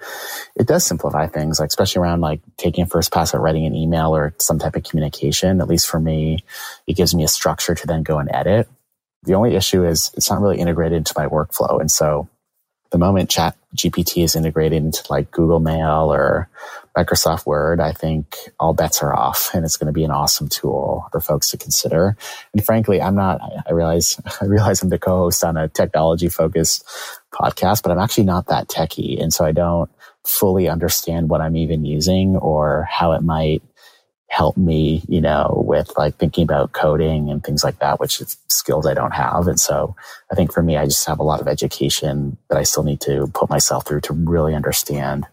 it 0.56 0.68
does 0.68 0.86
simplify 0.86 1.28
things, 1.28 1.60
like 1.60 1.68
especially 1.68 2.02
around 2.02 2.22
like 2.22 2.40
taking 2.58 2.84
a 2.84 2.88
first 2.88 3.12
pass 3.12 3.34
at 3.34 3.42
writing 3.42 3.66
an 3.66 3.76
email 3.76 4.16
or 4.16 4.34
some 4.40 4.60
type 4.60 4.76
of 4.76 4.84
communication. 4.84 5.60
At 5.60 5.68
least 5.68 5.88
for 5.88 6.00
me, 6.00 6.44
it 6.88 6.96
gives 6.96 7.14
me 7.14 7.24
a 7.24 7.28
structure 7.28 7.76
to 7.76 7.88
then 7.88 8.04
go 8.04 8.20
and 8.20 8.30
edit 8.34 8.70
the 9.24 9.36
only 9.36 9.56
issue 9.56 9.86
is 9.86 10.12
it's 10.16 10.30
not 10.30 10.42
really 10.42 10.60
integrated 10.60 10.98
into 10.98 11.14
my 11.16 11.28
workflow. 11.28 11.80
And 11.80 11.92
so 11.92 12.28
the 12.92 12.98
moment 12.98 13.30
chat 13.30 13.56
GPT 13.76 14.24
is 14.24 14.36
integrated 14.36 14.84
into 14.84 15.04
like 15.10 15.32
Google 15.32 15.60
Mail 15.60 16.12
or 16.12 16.50
Microsoft 16.98 17.46
Word, 17.46 17.80
I 17.80 17.94
think 17.94 18.38
all 18.60 18.74
bets 18.74 19.02
are 19.02 19.14
off 19.14 19.54
and 19.54 19.64
it's 19.64 19.78
going 19.78 19.88
to 19.88 19.94
be 19.94 20.04
an 20.04 20.12
awesome 20.12 20.50
tool 20.50 21.08
for 21.12 21.22
folks 21.22 21.50
to 21.52 21.58
consider. 21.58 22.18
And 22.54 22.66
frankly, 22.66 23.02
I'm 23.02 23.16
not, 23.16 23.40
I 23.68 23.72
realize, 23.72 24.20
I 24.42 24.46
realize 24.46 24.82
I'm 24.82 24.90
the 24.90 25.00
co-host 25.00 25.44
on 25.44 25.58
a 25.58 25.70
technology 25.70 26.30
focused 26.30 26.86
podcast, 27.34 27.84
but 27.84 27.92
I'm 27.92 28.00
actually 28.00 28.26
not 28.26 28.48
that 28.48 28.68
techy. 28.68 29.18
And 29.20 29.34
so 29.34 29.46
I 29.46 29.52
don't 29.52 29.90
fully 30.26 30.68
understand 30.70 31.30
what 31.30 31.42
I'm 31.42 31.56
even 31.56 31.86
using 31.86 32.36
or 32.36 32.88
how 32.90 33.14
it 33.14 33.22
might 33.22 33.64
help 34.32 34.56
me, 34.56 35.04
you 35.10 35.20
know, 35.20 35.62
with 35.68 35.92
like 35.98 36.16
thinking 36.16 36.44
about 36.44 36.72
coding 36.72 37.30
and 37.30 37.44
things 37.44 37.66
like 37.66 37.80
that, 37.80 38.00
which 38.00 38.22
is 38.22 38.38
skills 38.48 38.88
I 38.88 38.94
don't 38.94 39.12
have. 39.12 39.46
And 39.46 39.60
so 39.60 39.94
I 40.32 40.36
think 40.36 40.54
for 40.54 40.64
me, 40.64 40.78
I 40.78 40.86
just 40.86 41.06
have 41.06 41.20
a 41.20 41.24
lot 41.24 41.42
of 41.42 41.50
education 41.50 42.38
that 42.48 42.58
I 42.58 42.64
still 42.64 42.84
need 42.84 43.02
to 43.02 43.28
put 43.34 43.50
myself 43.50 43.86
through 43.86 44.00
to 44.02 44.14
really 44.14 44.56
understand, 44.56 45.26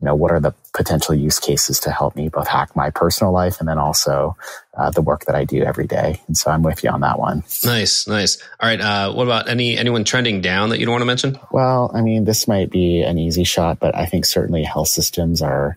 you 0.00 0.06
know, 0.06 0.14
what 0.14 0.32
are 0.32 0.40
the 0.40 0.54
potential 0.72 1.14
use 1.14 1.38
cases 1.38 1.78
to 1.80 1.90
help 1.90 2.16
me 2.16 2.30
both 2.30 2.48
hack 2.48 2.74
my 2.74 2.88
personal 2.88 3.30
life 3.30 3.60
and 3.60 3.68
then 3.68 3.76
also 3.76 4.38
uh, 4.74 4.88
the 4.88 5.02
work 5.02 5.26
that 5.26 5.34
I 5.34 5.44
do 5.44 5.62
every 5.62 5.86
day. 5.86 6.22
And 6.26 6.34
so 6.34 6.50
I'm 6.50 6.62
with 6.62 6.82
you 6.82 6.88
on 6.88 7.02
that 7.02 7.18
one. 7.18 7.44
Nice, 7.62 8.08
nice. 8.08 8.42
All 8.58 8.70
right. 8.70 8.80
Uh, 8.80 9.12
what 9.12 9.24
about 9.24 9.50
any 9.50 9.76
anyone 9.76 10.04
trending 10.04 10.40
down 10.40 10.70
that 10.70 10.80
you 10.80 10.86
don't 10.86 10.94
want 10.94 11.02
to 11.02 11.06
mention? 11.06 11.38
Well, 11.50 11.90
I 11.92 12.00
mean, 12.00 12.24
this 12.24 12.48
might 12.48 12.70
be 12.70 13.02
an 13.02 13.18
easy 13.18 13.44
shot, 13.44 13.80
but 13.80 13.94
I 13.94 14.06
think 14.06 14.24
certainly 14.24 14.62
health 14.62 14.88
systems 14.88 15.42
are 15.42 15.76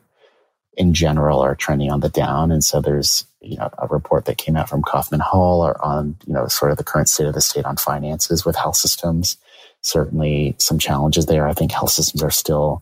in 0.80 0.94
general 0.94 1.42
are 1.42 1.56
trending 1.56 1.92
on 1.92 2.00
the 2.00 2.08
down. 2.08 2.52
And 2.52 2.64
so 2.64 2.80
there's, 2.80 3.26
you 3.42 3.58
know, 3.58 3.70
a 3.78 3.88
report 3.88 4.26
that 4.26 4.38
came 4.38 4.56
out 4.56 4.70
from 4.70 4.82
Kaufman 4.82 5.20
Hall 5.20 5.76
on, 5.82 6.16
you 6.26 6.34
know, 6.34 6.48
sort 6.48 6.72
of 6.72 6.78
the 6.78 6.86
current 6.86 7.10
state 7.10 7.28
of 7.28 7.34
the 7.34 7.42
state 7.42 7.66
on 7.66 7.76
finances 7.76 8.46
with 8.46 8.56
health 8.56 8.78
systems. 8.78 9.36
Certainly 9.82 10.56
some 10.58 10.80
challenges 10.80 11.26
there. 11.26 11.48
I 11.48 11.54
think 11.54 11.74
health 11.74 11.92
systems 11.92 12.24
are 12.24 12.32
still 12.32 12.82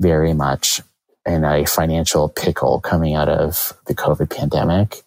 very 0.00 0.32
much 0.32 0.80
in 1.26 1.42
a 1.42 1.66
financial 1.66 2.28
pickle 2.28 2.80
coming 2.80 3.14
out 3.14 3.28
of 3.28 3.72
the 3.86 3.94
COVID 3.94 4.30
pandemic. 4.30 5.02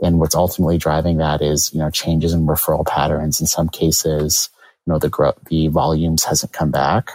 And 0.00 0.20
what's 0.20 0.36
ultimately 0.36 0.78
driving 0.78 1.16
that 1.16 1.42
is, 1.42 1.72
you 1.72 1.80
know, 1.80 1.90
changes 1.90 2.32
in 2.32 2.46
referral 2.46 2.86
patterns. 2.86 3.40
In 3.40 3.48
some 3.48 3.68
cases, 3.68 4.50
you 4.86 4.92
know, 4.92 5.00
the 5.00 5.08
growth, 5.08 5.38
the 5.48 5.66
volumes 5.66 6.24
hasn't 6.24 6.52
come 6.52 6.70
back. 6.70 7.10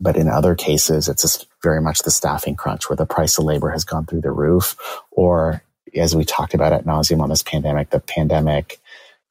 But 0.00 0.16
in 0.16 0.28
other 0.28 0.56
cases, 0.56 1.08
it's 1.08 1.22
just 1.22 1.46
very 1.62 1.80
much 1.80 2.00
the 2.00 2.10
staffing 2.10 2.56
crunch 2.56 2.88
where 2.88 2.96
the 2.96 3.06
price 3.06 3.38
of 3.38 3.44
labor 3.44 3.70
has 3.70 3.84
gone 3.84 4.06
through 4.06 4.20
the 4.20 4.32
roof. 4.32 4.76
Or 5.10 5.62
as 5.94 6.14
we 6.14 6.24
talked 6.24 6.54
about 6.54 6.72
at 6.72 6.84
nauseum 6.84 7.20
on 7.20 7.28
this 7.28 7.42
pandemic, 7.42 7.90
the 7.90 8.00
pandemic, 8.00 8.80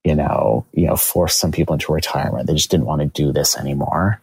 you 0.04 0.16
know, 0.16 0.66
you 0.74 0.88
know, 0.88 0.96
forced 0.96 1.40
some 1.40 1.52
people 1.52 1.74
into 1.74 1.94
retirement. 1.94 2.48
They 2.48 2.54
just 2.54 2.72
didn't 2.72 2.86
want 2.86 3.02
to 3.02 3.08
do 3.08 3.32
this 3.32 3.58
anymore. 3.58 4.22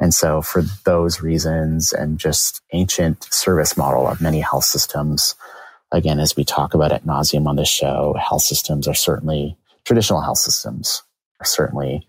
And 0.00 0.12
so 0.12 0.42
for 0.42 0.62
those 0.84 1.20
reasons 1.20 1.92
and 1.92 2.18
just 2.18 2.60
ancient 2.72 3.26
service 3.32 3.76
model 3.76 4.06
of 4.06 4.20
many 4.20 4.40
health 4.40 4.64
systems, 4.64 5.34
again, 5.92 6.18
as 6.18 6.36
we 6.36 6.44
talk 6.44 6.74
about 6.74 6.92
at 6.92 7.06
nauseum 7.06 7.46
on 7.46 7.56
this 7.56 7.68
show, 7.68 8.14
health 8.20 8.42
systems 8.42 8.88
are 8.88 8.94
certainly 8.94 9.56
traditional 9.84 10.20
health 10.20 10.38
systems 10.38 11.02
are 11.40 11.46
certainly 11.46 12.06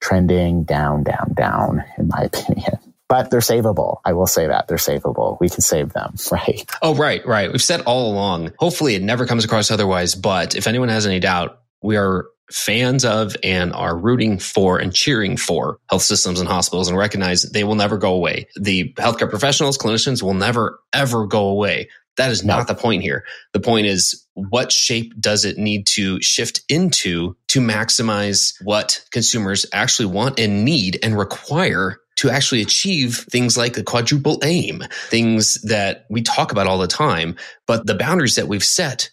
trending 0.00 0.62
down, 0.62 1.02
down, 1.02 1.32
down, 1.34 1.84
in 1.98 2.08
my 2.08 2.20
opinion 2.32 2.93
but 3.08 3.30
they're 3.30 3.40
savable. 3.40 3.98
I 4.04 4.12
will 4.14 4.26
say 4.26 4.46
that 4.46 4.68
they're 4.68 4.78
savable. 4.78 5.38
We 5.40 5.48
can 5.48 5.60
save 5.60 5.92
them, 5.92 6.14
right? 6.32 6.70
Oh, 6.82 6.94
right, 6.94 7.26
right. 7.26 7.50
We've 7.52 7.62
said 7.62 7.82
all 7.82 8.12
along. 8.12 8.52
Hopefully, 8.58 8.94
it 8.94 9.02
never 9.02 9.26
comes 9.26 9.44
across 9.44 9.70
otherwise. 9.70 10.14
But 10.14 10.56
if 10.56 10.66
anyone 10.66 10.88
has 10.88 11.06
any 11.06 11.20
doubt, 11.20 11.60
we 11.82 11.96
are 11.96 12.26
fans 12.50 13.04
of 13.04 13.36
and 13.42 13.72
are 13.72 13.96
rooting 13.96 14.38
for 14.38 14.78
and 14.78 14.94
cheering 14.94 15.36
for 15.36 15.78
health 15.88 16.02
systems 16.02 16.40
and 16.40 16.48
hospitals 16.48 16.88
and 16.88 16.98
recognize 16.98 17.42
they 17.42 17.64
will 17.64 17.74
never 17.74 17.98
go 17.98 18.14
away. 18.14 18.46
The 18.56 18.92
healthcare 18.94 19.30
professionals, 19.30 19.78
clinicians 19.78 20.22
will 20.22 20.34
never, 20.34 20.78
ever 20.92 21.26
go 21.26 21.48
away. 21.48 21.88
That 22.16 22.30
is 22.30 22.44
not 22.44 22.68
the 22.68 22.74
point 22.74 23.02
here. 23.02 23.24
The 23.54 23.60
point 23.60 23.86
is 23.86 24.24
what 24.34 24.70
shape 24.70 25.14
does 25.18 25.44
it 25.44 25.58
need 25.58 25.86
to 25.88 26.20
shift 26.22 26.62
into 26.68 27.36
to 27.48 27.60
maximize 27.60 28.54
what 28.62 29.04
consumers 29.10 29.66
actually 29.72 30.06
want 30.06 30.38
and 30.38 30.64
need 30.64 30.98
and 31.02 31.18
require 31.18 31.98
to 32.16 32.30
actually 32.30 32.62
achieve 32.62 33.26
things 33.30 33.56
like 33.56 33.74
the 33.74 33.82
quadruple 33.82 34.40
aim, 34.44 34.82
things 35.08 35.60
that 35.62 36.06
we 36.10 36.22
talk 36.22 36.52
about 36.52 36.66
all 36.66 36.78
the 36.78 36.86
time, 36.86 37.36
but 37.66 37.86
the 37.86 37.94
boundaries 37.94 38.36
that 38.36 38.48
we've 38.48 38.64
set 38.64 39.10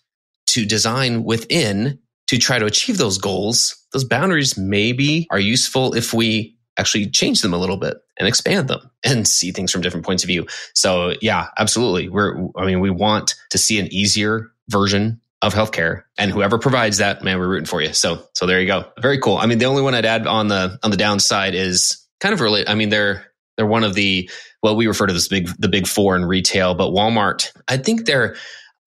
to 0.48 0.66
design 0.66 1.24
within 1.24 2.00
to 2.28 2.38
try 2.38 2.60
to 2.60 2.66
achieve 2.66 2.98
those 2.98 3.18
goals, 3.18 3.76
those 3.94 4.04
boundaries 4.04 4.58
maybe 4.58 5.28
are 5.32 5.40
useful 5.40 5.94
if 5.94 6.14
we 6.14 6.56
actually 6.78 7.10
change 7.10 7.42
them 7.42 7.54
a 7.54 7.58
little 7.58 7.78
bit 7.78 7.98
and 8.18 8.28
expand 8.28 8.68
them 8.68 8.90
and 9.04 9.28
see 9.28 9.52
things 9.52 9.72
from 9.72 9.82
different 9.82 10.06
points 10.06 10.24
of 10.24 10.28
view. 10.28 10.46
So 10.74 11.14
yeah, 11.22 11.48
absolutely. 11.58 12.08
We're, 12.08 12.48
I 12.56 12.66
mean, 12.66 12.80
we 12.80 12.90
want 12.90 13.36
to 13.50 13.58
see 13.58 13.80
an 13.80 13.88
easier 13.92 14.52
version 14.70 15.20
of 15.42 15.54
healthcare 15.54 16.04
and 16.18 16.32
whoever 16.32 16.60
provides 16.60 17.00
that, 17.00 17.24
man, 17.24 17.40
we're 17.40 17.48
rooting 17.48 17.66
for 17.66 17.82
you. 17.82 17.94
So, 17.94 18.24
so 18.34 18.46
there 18.46 18.62
you 18.62 18.68
go. 18.68 18.86
Very 19.00 19.20
cool. 19.20 19.38
I 19.38 19.48
mean, 19.48 19.58
the 19.58 19.66
only 19.66 19.82
one 19.82 19.96
I'd 19.96 20.06
add 20.06 20.28
on 20.28 20.48
the, 20.48 20.78
on 20.84 20.92
the 20.92 20.98
downside 20.98 21.56
is 21.56 21.98
kind 22.22 22.34
of 22.34 22.40
relate. 22.40 22.70
I 22.70 22.76
mean, 22.76 22.90
they're 22.90 23.26
they're 23.58 23.68
one 23.68 23.84
of 23.84 23.94
the 23.94 24.30
well, 24.64 24.76
we 24.76 24.88
refer 24.88 25.08
to 25.08 25.14
this 25.14 25.28
big 25.28 25.50
the 25.60 25.68
big 25.68 25.88
four 25.88 26.16
in 26.16 26.24
retail, 26.24 26.76
but 26.76 26.92
Walmart. 26.92 27.52
I 27.68 27.78
think 27.78 28.06
they're 28.06 28.36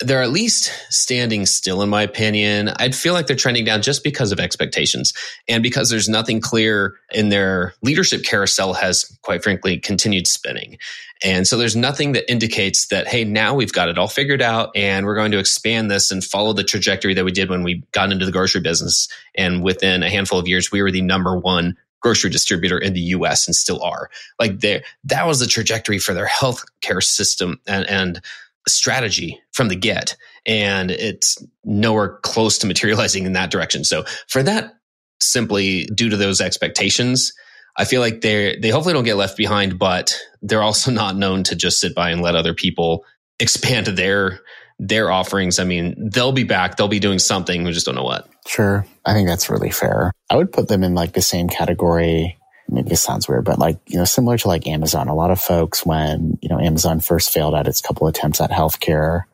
they're 0.01 0.23
at 0.23 0.31
least 0.31 0.73
standing 0.91 1.47
still, 1.47 1.81
in 1.81 1.89
my 1.89 2.03
opinion. 2.03 2.71
I'd 2.77 2.97
feel 2.97 3.15
like 3.15 3.27
they're 3.27 3.37
trending 3.37 3.65
down 3.65 3.81
just 3.81 4.03
because 4.03 4.33
of 4.33 4.41
expectations 4.41 5.13
and 5.49 5.63
because 5.63 5.89
there's 5.89 6.09
nothing 6.09 6.41
clear 6.41 6.95
in 7.13 7.29
their 7.29 7.75
leadership 7.81 8.25
carousel 8.25 8.75
has, 8.75 9.17
quite 9.23 9.45
frankly, 9.45 9.79
continued 9.79 10.27
spinning. 10.27 10.79
And 11.23 11.47
so 11.47 11.57
there's 11.57 11.77
nothing 11.77 12.13
that 12.13 12.31
indicates 12.31 12.89
that, 12.89 13.07
hey, 13.07 13.25
now 13.25 13.55
we've 13.55 13.73
got 13.73 13.89
it 13.89 13.97
all 13.97 14.09
figured 14.09 14.43
out 14.43 14.71
and 14.75 15.07
we're 15.07 15.15
going 15.15 15.31
to 15.31 15.39
expand 15.39 15.91
this 15.91 16.11
and 16.11 16.25
follow 16.25 16.53
the 16.53 16.65
trajectory 16.65 17.15
that 17.15 17.25
we 17.25 17.31
did 17.31 17.49
when 17.49 17.63
we 17.63 17.85
got 17.93 18.11
into 18.11 18.27
the 18.27 18.33
grocery 18.33 18.61
business. 18.61 19.09
And 19.37 19.63
within 19.63 20.03
a 20.03 20.11
handful 20.11 20.41
of 20.41 20.49
years, 20.49 20.73
we 20.73 20.83
were 20.83 20.91
the 20.91 21.03
number 21.03 21.39
one 21.39 21.77
grocery 22.05 22.29
distributor 22.29 22.79
in 22.79 22.93
the 22.93 23.01
US 23.01 23.49
and 23.49 23.57
still 23.57 23.83
are. 23.83 24.11
Like 24.39 24.61
there, 24.61 24.83
that 25.05 25.27
was 25.27 25.41
the 25.41 25.47
trajectory 25.47 25.99
for 25.99 26.13
their 26.13 26.27
healthcare 26.29 27.03
system 27.03 27.59
and, 27.67 27.89
and 27.89 28.21
strategy 28.69 29.41
from 29.53 29.69
the 29.69 29.77
get. 29.77 30.15
And 30.45 30.91
it's 30.91 31.43
nowhere 31.65 32.19
close 32.23 32.59
to 32.59 32.67
materializing 32.67 33.25
in 33.25 33.33
that 33.33 33.51
direction. 33.51 33.85
So 33.85 34.05
for 34.29 34.43
that, 34.43 34.75
simply 35.23 35.87
due 35.87 36.11
to 36.11 36.19
those 36.19 36.43
expectations, 36.43 37.33
I 37.77 37.87
feel 37.87 38.03
like 38.03 38.21
they 38.21 38.59
they 38.61 38.69
hopefully 38.69 38.93
don't 38.93 39.05
get 39.05 39.17
left 39.17 39.39
behind, 39.39 39.79
but 39.79 40.17
they're 40.43 40.63
also 40.63 40.91
not 40.91 41.17
known 41.17 41.43
to 41.45 41.57
just 41.57 41.81
sit 41.81 41.95
by 41.95 42.11
and 42.11 42.21
let 42.21 42.37
other 42.37 42.55
people 42.55 43.05
expand 43.41 43.87
their 43.87 44.41
their 44.79 45.11
offerings. 45.11 45.59
I 45.59 45.65
mean, 45.65 46.11
they'll 46.11 46.33
be 46.33 46.45
back, 46.45 46.77
they'll 46.77 46.89
be 46.89 47.01
doing 47.01 47.19
something, 47.19 47.65
we 47.65 47.73
just 47.73 47.87
don't 47.87 47.95
know 47.95 48.03
what. 48.03 48.29
Sure. 48.47 48.87
I 49.05 49.13
think 49.13 49.29
that's 49.29 49.49
really 49.49 49.71
fair. 49.71 50.13
I 50.31 50.37
would 50.37 50.53
put 50.53 50.69
them 50.69 50.85
in 50.85 50.95
like 50.95 51.13
the 51.13 51.23
same 51.23 51.49
category. 51.49 52.39
Maybe 52.69 52.89
this 52.89 53.03
sounds 53.03 53.29
weird, 53.29 53.45
but 53.45 53.59
like, 53.59 53.79
you 53.87 53.99
know, 53.99 54.05
similar 54.05 54.39
to 54.39 54.49
like 54.49 54.67
Amazon, 54.67 55.09
a 55.09 55.15
lot 55.15 55.31
of 55.31 55.41
folks 55.41 55.85
when, 55.85 56.39
you 56.41 56.49
know, 56.49 56.59
Amazon 56.59 57.01
first 57.01 57.33
failed 57.33 57.55
at 57.55 57.69
its 57.69 57.81
couple 57.81 58.07
attempts 58.07 58.41
at 58.41 58.51
healthcare, 58.51 59.25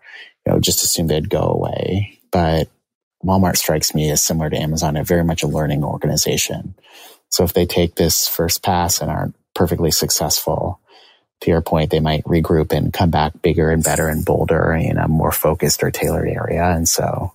you 0.46 0.52
know, 0.52 0.60
just 0.60 0.82
assumed 0.82 1.10
they'd 1.10 1.30
go 1.30 1.42
away. 1.42 2.18
But 2.32 2.68
Walmart 3.24 3.56
strikes 3.56 3.94
me 3.94 4.10
as 4.10 4.22
similar 4.22 4.50
to 4.50 4.56
Amazon, 4.56 4.96
a 4.96 5.04
very 5.04 5.24
much 5.24 5.42
a 5.42 5.48
learning 5.48 5.84
organization. 5.84 6.74
So 7.28 7.44
if 7.44 7.52
they 7.52 7.66
take 7.66 7.94
this 7.94 8.26
first 8.26 8.62
pass 8.62 9.00
and 9.00 9.10
aren't 9.10 9.36
perfectly 9.54 9.90
successful, 9.90 10.79
to 11.42 11.50
your 11.50 11.62
point, 11.62 11.90
they 11.90 12.00
might 12.00 12.24
regroup 12.24 12.72
and 12.72 12.92
come 12.92 13.10
back 13.10 13.40
bigger 13.42 13.70
and 13.70 13.82
better 13.82 14.08
and 14.08 14.24
bolder 14.24 14.72
in 14.72 14.98
a 14.98 15.08
more 15.08 15.32
focused 15.32 15.82
or 15.82 15.90
tailored 15.90 16.28
area. 16.28 16.64
And 16.64 16.88
so 16.88 17.32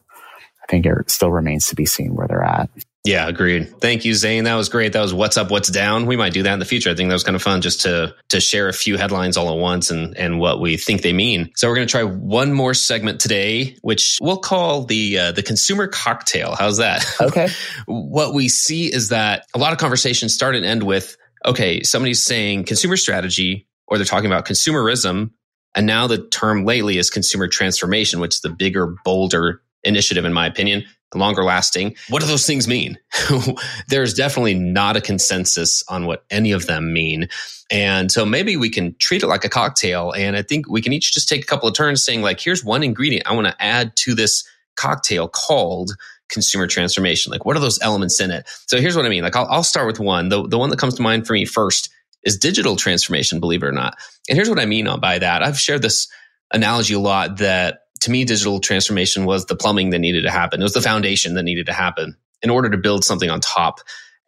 I 0.63 0.65
think 0.69 0.85
it 0.85 1.09
still 1.09 1.31
remains 1.31 1.67
to 1.67 1.75
be 1.75 1.85
seen 1.85 2.15
where 2.15 2.27
they're 2.27 2.43
at. 2.43 2.69
Yeah, 3.05 3.27
agreed. 3.27 3.79
Thank 3.79 4.03
you, 4.03 4.15
Zane. 4.15 4.45
That 4.45 4.55
was 4.55 4.67
great. 4.67 4.93
That 4.93 5.01
was 5.01 5.13
what's 5.13 5.37
up, 5.37 5.51
what's 5.51 5.69
down. 5.69 6.07
We 6.07 6.17
might 6.17 6.33
do 6.33 6.41
that 6.41 6.53
in 6.53 6.59
the 6.59 6.65
future. 6.65 6.89
I 6.89 6.95
think 6.95 7.09
that 7.09 7.13
was 7.13 7.23
kind 7.23 7.35
of 7.35 7.41
fun 7.43 7.61
just 7.61 7.81
to 7.81 8.15
to 8.29 8.39
share 8.41 8.67
a 8.67 8.73
few 8.73 8.97
headlines 8.97 9.37
all 9.37 9.53
at 9.53 9.59
once 9.59 9.91
and 9.91 10.17
and 10.17 10.39
what 10.39 10.59
we 10.59 10.75
think 10.75 11.03
they 11.03 11.13
mean. 11.13 11.51
So 11.55 11.67
we're 11.67 11.75
going 11.75 11.87
to 11.87 11.91
try 11.91 12.03
one 12.03 12.51
more 12.51 12.73
segment 12.73 13.21
today, 13.21 13.77
which 13.83 14.17
we'll 14.21 14.39
call 14.39 14.85
the 14.85 15.19
uh, 15.19 15.31
the 15.33 15.43
consumer 15.43 15.85
cocktail. 15.85 16.55
How's 16.55 16.77
that? 16.77 17.05
Okay. 17.21 17.49
what 17.85 18.33
we 18.33 18.49
see 18.49 18.91
is 18.91 19.09
that 19.09 19.45
a 19.53 19.59
lot 19.59 19.71
of 19.71 19.77
conversations 19.77 20.33
start 20.33 20.55
and 20.55 20.65
end 20.65 20.81
with 20.81 21.15
okay, 21.45 21.83
somebody's 21.83 22.23
saying 22.23 22.63
consumer 22.63 22.97
strategy, 22.97 23.67
or 23.87 23.97
they're 23.97 24.05
talking 24.05 24.27
about 24.27 24.45
consumerism, 24.45 25.31
and 25.75 25.85
now 25.85 26.07
the 26.07 26.25
term 26.27 26.65
lately 26.65 26.97
is 26.97 27.09
consumer 27.09 27.47
transformation, 27.47 28.19
which 28.19 28.35
is 28.35 28.41
the 28.41 28.49
bigger, 28.49 28.95
bolder 29.03 29.61
initiative, 29.83 30.25
in 30.25 30.33
my 30.33 30.47
opinion 30.47 30.85
longer 31.15 31.43
lasting. 31.43 31.95
What 32.09 32.21
do 32.21 32.27
those 32.27 32.45
things 32.45 32.67
mean? 32.67 32.97
There's 33.87 34.13
definitely 34.13 34.53
not 34.53 34.97
a 34.97 35.01
consensus 35.01 35.83
on 35.87 36.05
what 36.05 36.25
any 36.29 36.51
of 36.51 36.67
them 36.67 36.93
mean. 36.93 37.29
And 37.71 38.11
so 38.11 38.25
maybe 38.25 38.57
we 38.57 38.69
can 38.69 38.95
treat 38.99 39.23
it 39.23 39.27
like 39.27 39.43
a 39.43 39.49
cocktail. 39.49 40.11
And 40.11 40.35
I 40.35 40.41
think 40.41 40.69
we 40.69 40.81
can 40.81 40.93
each 40.93 41.13
just 41.13 41.27
take 41.27 41.43
a 41.43 41.47
couple 41.47 41.67
of 41.67 41.75
turns 41.75 42.03
saying, 42.03 42.21
like, 42.21 42.39
here's 42.39 42.63
one 42.63 42.83
ingredient 42.83 43.27
I 43.27 43.33
want 43.33 43.47
to 43.47 43.63
add 43.63 43.95
to 43.97 44.13
this 44.13 44.47
cocktail 44.75 45.27
called 45.27 45.91
consumer 46.29 46.67
transformation. 46.67 47.31
Like, 47.31 47.45
what 47.45 47.55
are 47.55 47.61
those 47.61 47.79
elements 47.81 48.19
in 48.19 48.31
it? 48.31 48.47
So 48.67 48.79
here's 48.79 48.95
what 48.95 49.05
I 49.05 49.09
mean. 49.09 49.23
Like, 49.23 49.35
I'll, 49.35 49.47
I'll 49.47 49.63
start 49.63 49.87
with 49.87 49.99
one. 49.99 50.29
The, 50.29 50.47
the 50.47 50.57
one 50.57 50.69
that 50.69 50.79
comes 50.79 50.95
to 50.95 51.01
mind 51.01 51.25
for 51.25 51.33
me 51.33 51.45
first 51.45 51.89
is 52.25 52.37
digital 52.37 52.75
transformation, 52.75 53.39
believe 53.39 53.63
it 53.63 53.67
or 53.67 53.71
not. 53.71 53.95
And 54.27 54.35
here's 54.35 54.49
what 54.49 54.59
I 54.59 54.65
mean 54.65 54.87
by 54.99 55.19
that. 55.19 55.43
I've 55.43 55.59
shared 55.59 55.81
this 55.81 56.07
analogy 56.51 56.95
a 56.95 56.99
lot 56.99 57.37
that 57.37 57.81
to 58.01 58.11
me, 58.11 58.25
digital 58.25 58.59
transformation 58.59 59.25
was 59.25 59.45
the 59.45 59.55
plumbing 59.55 59.91
that 59.91 59.99
needed 59.99 60.23
to 60.23 60.31
happen. 60.31 60.61
It 60.61 60.63
was 60.63 60.73
the 60.73 60.81
foundation 60.81 61.35
that 61.35 61.43
needed 61.43 61.65
to 61.67 61.73
happen 61.73 62.17
in 62.41 62.49
order 62.49 62.69
to 62.69 62.77
build 62.77 63.03
something 63.03 63.29
on 63.29 63.39
top. 63.39 63.79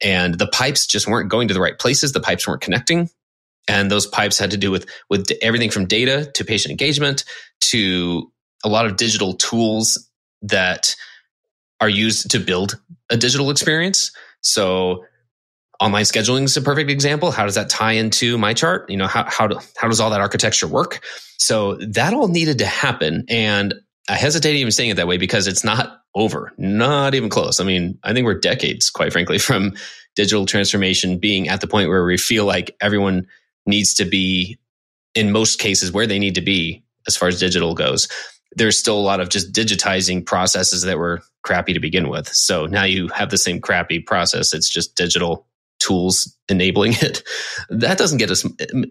And 0.01 0.35
the 0.35 0.47
pipes 0.47 0.87
just 0.87 1.07
weren't 1.07 1.29
going 1.29 1.47
to 1.49 1.53
the 1.53 1.61
right 1.61 1.77
places. 1.77 2.13
The 2.13 2.19
pipes 2.19 2.47
weren't 2.47 2.61
connecting. 2.61 3.09
And 3.67 3.91
those 3.91 4.07
pipes 4.07 4.39
had 4.39 4.51
to 4.51 4.57
do 4.57 4.71
with, 4.71 4.87
with 5.09 5.29
everything 5.41 5.69
from 5.69 5.85
data 5.85 6.31
to 6.35 6.45
patient 6.45 6.71
engagement 6.71 7.25
to 7.71 8.31
a 8.63 8.69
lot 8.69 8.85
of 8.85 8.95
digital 8.95 9.33
tools 9.33 10.09
that 10.41 10.95
are 11.79 11.89
used 11.89 12.31
to 12.31 12.39
build 12.39 12.79
a 13.09 13.17
digital 13.17 13.49
experience. 13.49 14.11
So 14.41 15.05
online 15.79 16.03
scheduling 16.03 16.43
is 16.43 16.57
a 16.57 16.61
perfect 16.61 16.89
example. 16.89 17.31
How 17.31 17.45
does 17.45 17.55
that 17.55 17.69
tie 17.69 17.93
into 17.93 18.37
MyChart? 18.37 18.89
You 18.89 18.97
know, 18.97 19.07
how, 19.07 19.25
how, 19.27 19.47
do, 19.47 19.59
how 19.75 19.87
does 19.87 19.99
all 19.99 20.09
that 20.09 20.21
architecture 20.21 20.67
work? 20.67 21.03
So 21.37 21.75
that 21.75 22.13
all 22.13 22.27
needed 22.27 22.59
to 22.59 22.65
happen. 22.65 23.25
And 23.29 23.75
I 24.09 24.15
hesitate 24.15 24.55
even 24.55 24.71
saying 24.71 24.91
it 24.91 24.95
that 24.95 25.07
way 25.07 25.17
because 25.17 25.47
it's 25.47 25.63
not 25.63 26.01
over, 26.15 26.53
not 26.57 27.13
even 27.13 27.29
close. 27.29 27.59
I 27.59 27.63
mean, 27.63 27.99
I 28.03 28.13
think 28.13 28.25
we're 28.25 28.39
decades, 28.39 28.89
quite 28.89 29.11
frankly, 29.11 29.37
from 29.39 29.73
digital 30.15 30.45
transformation 30.45 31.19
being 31.19 31.47
at 31.47 31.61
the 31.61 31.67
point 31.67 31.89
where 31.89 32.05
we 32.05 32.17
feel 32.17 32.45
like 32.45 32.75
everyone 32.81 33.27
needs 33.65 33.93
to 33.95 34.05
be, 34.05 34.57
in 35.13 35.31
most 35.31 35.59
cases, 35.59 35.91
where 35.91 36.07
they 36.07 36.19
need 36.19 36.35
to 36.35 36.41
be 36.41 36.83
as 37.07 37.15
far 37.15 37.27
as 37.27 37.39
digital 37.39 37.75
goes. 37.75 38.07
There's 38.55 38.77
still 38.77 38.97
a 38.97 39.01
lot 39.01 39.19
of 39.19 39.29
just 39.29 39.53
digitizing 39.53 40.25
processes 40.25 40.81
that 40.83 40.97
were 40.97 41.21
crappy 41.43 41.73
to 41.73 41.79
begin 41.79 42.09
with. 42.09 42.27
So 42.29 42.65
now 42.65 42.83
you 42.83 43.09
have 43.09 43.29
the 43.29 43.37
same 43.37 43.61
crappy 43.61 43.99
process. 43.99 44.53
It's 44.53 44.69
just 44.69 44.95
digital 44.95 45.45
tools 45.87 46.35
enabling 46.49 46.93
it. 46.93 47.23
That 47.69 47.97
doesn't 47.97 48.17
get 48.17 48.31
us 48.31 48.45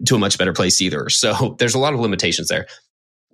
to 0.05 0.15
a 0.15 0.19
much 0.19 0.37
better 0.37 0.53
place 0.53 0.81
either. 0.81 1.09
So 1.09 1.55
there's 1.59 1.75
a 1.75 1.79
lot 1.79 1.93
of 1.93 1.99
limitations 1.99 2.47
there. 2.47 2.67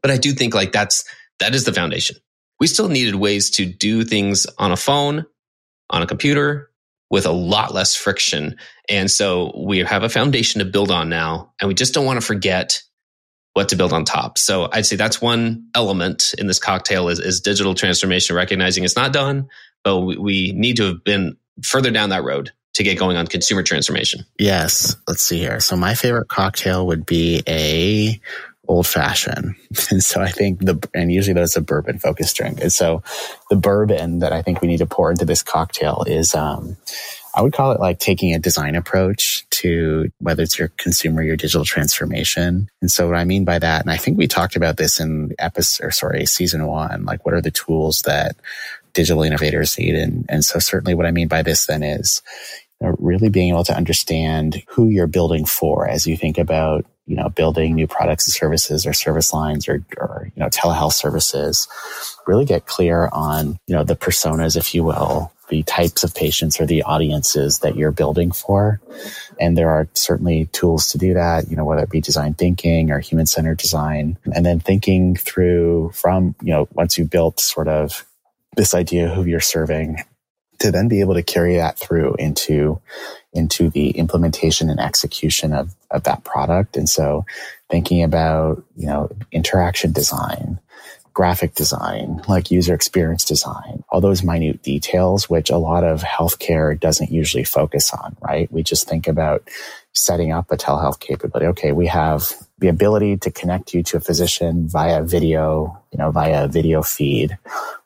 But 0.01 0.11
I 0.11 0.17
do 0.17 0.33
think 0.33 0.53
like 0.53 0.71
that's 0.71 1.05
that 1.39 1.55
is 1.55 1.63
the 1.63 1.73
foundation. 1.73 2.17
We 2.59 2.67
still 2.67 2.89
needed 2.89 3.15
ways 3.15 3.49
to 3.51 3.65
do 3.65 4.03
things 4.03 4.45
on 4.57 4.71
a 4.71 4.77
phone, 4.77 5.25
on 5.89 6.01
a 6.01 6.07
computer 6.07 6.69
with 7.09 7.25
a 7.25 7.31
lot 7.31 7.73
less 7.73 7.95
friction. 7.95 8.57
And 8.89 9.09
so 9.09 9.53
we 9.55 9.79
have 9.79 10.03
a 10.03 10.09
foundation 10.09 10.59
to 10.59 10.65
build 10.65 10.91
on 10.91 11.09
now, 11.09 11.53
and 11.59 11.67
we 11.67 11.73
just 11.73 11.93
don't 11.93 12.05
want 12.05 12.19
to 12.19 12.25
forget 12.25 12.81
what 13.53 13.69
to 13.69 13.75
build 13.75 13.93
on 13.93 14.03
top. 14.03 14.37
So 14.37 14.67
I'd 14.71 14.85
say 14.85 14.95
that's 14.95 15.21
one 15.21 15.67
element 15.75 16.33
in 16.37 16.47
this 16.47 16.59
cocktail 16.59 17.09
is, 17.09 17.19
is 17.19 17.39
digital 17.39 17.75
transformation, 17.75 18.35
recognizing 18.35 18.83
it's 18.83 18.95
not 18.95 19.13
done, 19.13 19.47
but 19.83 19.99
we, 19.99 20.17
we 20.17 20.51
need 20.53 20.77
to 20.77 20.85
have 20.85 21.03
been 21.03 21.37
further 21.63 21.91
down 21.91 22.09
that 22.09 22.23
road 22.23 22.51
to 22.73 22.83
get 22.83 22.97
going 22.97 23.17
on 23.17 23.27
consumer 23.27 23.63
transformation? 23.63 24.25
Yes. 24.37 24.95
Let's 25.07 25.23
see 25.23 25.39
here. 25.39 25.59
So 25.59 25.75
my 25.75 25.93
favorite 25.93 26.27
cocktail 26.27 26.87
would 26.87 27.05
be 27.05 27.43
a 27.47 28.19
old 28.67 28.87
fashioned. 28.87 29.55
And 29.89 30.03
so 30.03 30.21
I 30.21 30.29
think 30.29 30.59
the, 30.59 30.87
and 30.93 31.11
usually 31.11 31.33
that's 31.33 31.55
a 31.55 31.61
bourbon 31.61 31.99
focused 31.99 32.35
drink. 32.37 32.61
And 32.61 32.71
so 32.71 33.03
the 33.49 33.55
bourbon 33.55 34.19
that 34.19 34.31
I 34.31 34.41
think 34.41 34.61
we 34.61 34.67
need 34.67 34.77
to 34.77 34.85
pour 34.85 35.11
into 35.11 35.25
this 35.25 35.43
cocktail 35.43 36.03
is, 36.07 36.35
um, 36.35 36.77
I 37.35 37.41
would 37.41 37.53
call 37.53 37.71
it 37.71 37.79
like 37.79 37.97
taking 37.97 38.33
a 38.33 38.39
design 38.39 38.75
approach 38.75 39.47
to 39.49 40.11
whether 40.19 40.43
it's 40.43 40.59
your 40.59 40.67
consumer, 40.77 41.23
your 41.23 41.35
digital 41.35 41.65
transformation. 41.65 42.69
And 42.81 42.91
so 42.91 43.07
what 43.07 43.17
I 43.17 43.23
mean 43.23 43.45
by 43.45 43.57
that, 43.57 43.81
and 43.81 43.89
I 43.89 43.97
think 43.97 44.17
we 44.17 44.27
talked 44.27 44.55
about 44.55 44.77
this 44.77 44.99
in 44.99 45.33
episode, 45.39 45.87
or 45.87 45.91
sorry, 45.91 46.25
season 46.27 46.65
one, 46.67 47.05
like 47.05 47.25
what 47.25 47.33
are 47.33 47.41
the 47.41 47.51
tools 47.51 48.03
that 48.05 48.35
digital 48.93 49.23
innovators 49.23 49.77
need? 49.79 49.95
And, 49.95 50.25
and 50.29 50.45
so 50.45 50.59
certainly 50.59 50.93
what 50.93 51.07
I 51.07 51.11
mean 51.11 51.27
by 51.27 51.41
this 51.41 51.65
then 51.65 51.81
is 51.81 52.21
really 52.99 53.29
being 53.29 53.49
able 53.49 53.63
to 53.65 53.75
understand 53.75 54.63
who 54.67 54.89
you're 54.89 55.07
building 55.07 55.45
for 55.45 55.87
as 55.87 56.05
you 56.05 56.17
think 56.17 56.37
about 56.37 56.85
you 57.05 57.15
know 57.15 57.29
building 57.29 57.75
new 57.75 57.87
products 57.87 58.27
and 58.27 58.33
services 58.33 58.85
or 58.85 58.93
service 58.93 59.33
lines 59.33 59.67
or, 59.67 59.83
or 59.97 60.31
you 60.35 60.39
know 60.39 60.49
telehealth 60.49 60.93
services. 60.93 61.67
Really 62.27 62.45
get 62.45 62.65
clear 62.65 63.09
on 63.11 63.57
you 63.67 63.75
know 63.75 63.83
the 63.83 63.95
personas 63.95 64.55
if 64.55 64.73
you 64.73 64.83
will 64.83 65.31
the 65.49 65.63
types 65.63 66.03
of 66.03 66.15
patients 66.15 66.59
or 66.59 66.65
the 66.65 66.81
audiences 66.83 67.59
that 67.59 67.75
you're 67.75 67.91
building 67.91 68.31
for. 68.31 68.79
And 69.41 69.57
there 69.57 69.69
are 69.69 69.89
certainly 69.93 70.45
tools 70.47 70.87
to 70.87 70.97
do 70.97 71.13
that 71.13 71.49
you 71.49 71.55
know 71.55 71.65
whether 71.65 71.83
it 71.83 71.89
be 71.89 72.01
design 72.01 72.33
thinking 72.33 72.91
or 72.91 72.99
human 72.99 73.25
centered 73.25 73.57
design. 73.57 74.17
And 74.33 74.45
then 74.45 74.59
thinking 74.59 75.15
through 75.15 75.91
from 75.93 76.35
you 76.41 76.53
know 76.53 76.67
once 76.73 76.97
you 76.97 77.05
built 77.05 77.39
sort 77.39 77.67
of 77.67 78.05
this 78.55 78.73
idea 78.73 79.07
of 79.09 79.15
who 79.15 79.25
you're 79.25 79.39
serving 79.39 79.97
to 80.59 80.71
then 80.71 80.87
be 80.87 81.01
able 81.01 81.13
to 81.13 81.23
carry 81.23 81.55
that 81.55 81.77
through 81.77 82.15
into 82.15 82.79
into 83.33 83.69
the 83.69 83.89
implementation 83.91 84.69
and 84.69 84.79
execution 84.79 85.53
of, 85.53 85.73
of 85.91 86.03
that 86.03 86.23
product. 86.23 86.77
And 86.77 86.87
so 86.87 87.25
thinking 87.69 88.03
about, 88.03 88.63
you 88.75 88.85
know, 88.85 89.09
interaction 89.31 89.91
design, 89.91 90.59
graphic 91.13 91.55
design, 91.55 92.21
like 92.27 92.51
user 92.51 92.73
experience 92.73 93.25
design, 93.25 93.83
all 93.89 94.01
those 94.01 94.23
minute 94.23 94.61
details, 94.61 95.29
which 95.29 95.49
a 95.49 95.57
lot 95.57 95.83
of 95.83 96.01
healthcare 96.01 96.79
doesn't 96.79 97.11
usually 97.11 97.43
focus 97.43 97.91
on, 97.91 98.15
right? 98.21 98.51
We 98.51 98.63
just 98.63 98.87
think 98.87 99.07
about 99.07 99.47
setting 99.93 100.31
up 100.31 100.51
a 100.51 100.57
telehealth 100.57 100.99
capability. 100.99 101.47
Okay, 101.47 101.71
we 101.71 101.87
have 101.87 102.33
the 102.59 102.67
ability 102.67 103.17
to 103.17 103.31
connect 103.31 103.73
you 103.73 103.83
to 103.83 103.97
a 103.97 103.99
physician 103.99 104.67
via 104.67 105.03
video, 105.03 105.79
you 105.91 105.97
know, 105.97 106.11
via 106.11 106.45
a 106.45 106.47
video 106.47 106.81
feed, 106.81 107.37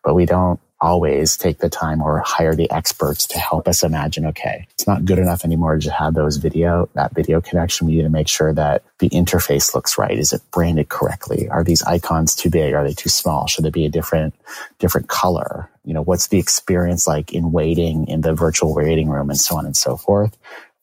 but 0.03 0.13
we 0.13 0.25
don't 0.25 0.59
always 0.79 1.37
take 1.37 1.57
the 1.57 1.69
time 1.69 2.01
or 2.01 2.19
hire 2.19 2.55
the 2.55 2.69
experts 2.71 3.25
to 3.27 3.39
help 3.39 3.67
us 3.67 3.83
imagine, 3.83 4.25
okay, 4.27 4.67
it's 4.71 4.87
not 4.87 5.05
good 5.05 5.17
enough 5.17 5.43
anymore 5.43 5.77
to 5.79 5.91
have 5.91 6.13
those 6.13 6.37
video, 6.37 6.89
that 6.93 7.15
video 7.15 7.41
connection. 7.41 7.87
We 7.87 7.95
need 7.95 8.03
to 8.03 8.09
make 8.09 8.27
sure 8.27 8.53
that 8.53 8.83
the 8.99 9.09
interface 9.09 9.73
looks 9.73 9.97
right. 9.97 10.17
Is 10.17 10.33
it 10.33 10.41
branded 10.51 10.89
correctly? 10.89 11.49
Are 11.49 11.63
these 11.63 11.83
icons 11.83 12.35
too 12.35 12.49
big? 12.49 12.73
Are 12.73 12.83
they 12.83 12.93
too 12.93 13.09
small? 13.09 13.47
Should 13.47 13.65
there 13.65 13.71
be 13.71 13.85
a 13.85 13.89
different, 13.89 14.35
different 14.79 15.07
color? 15.07 15.69
You 15.83 15.93
know, 15.93 16.03
what's 16.03 16.27
the 16.27 16.39
experience 16.39 17.07
like 17.07 17.33
in 17.33 17.51
waiting 17.51 18.07
in 18.07 18.21
the 18.21 18.33
virtual 18.33 18.75
waiting 18.75 19.09
room 19.09 19.29
and 19.29 19.39
so 19.39 19.57
on 19.57 19.65
and 19.65 19.75
so 19.75 19.97
forth? 19.97 20.37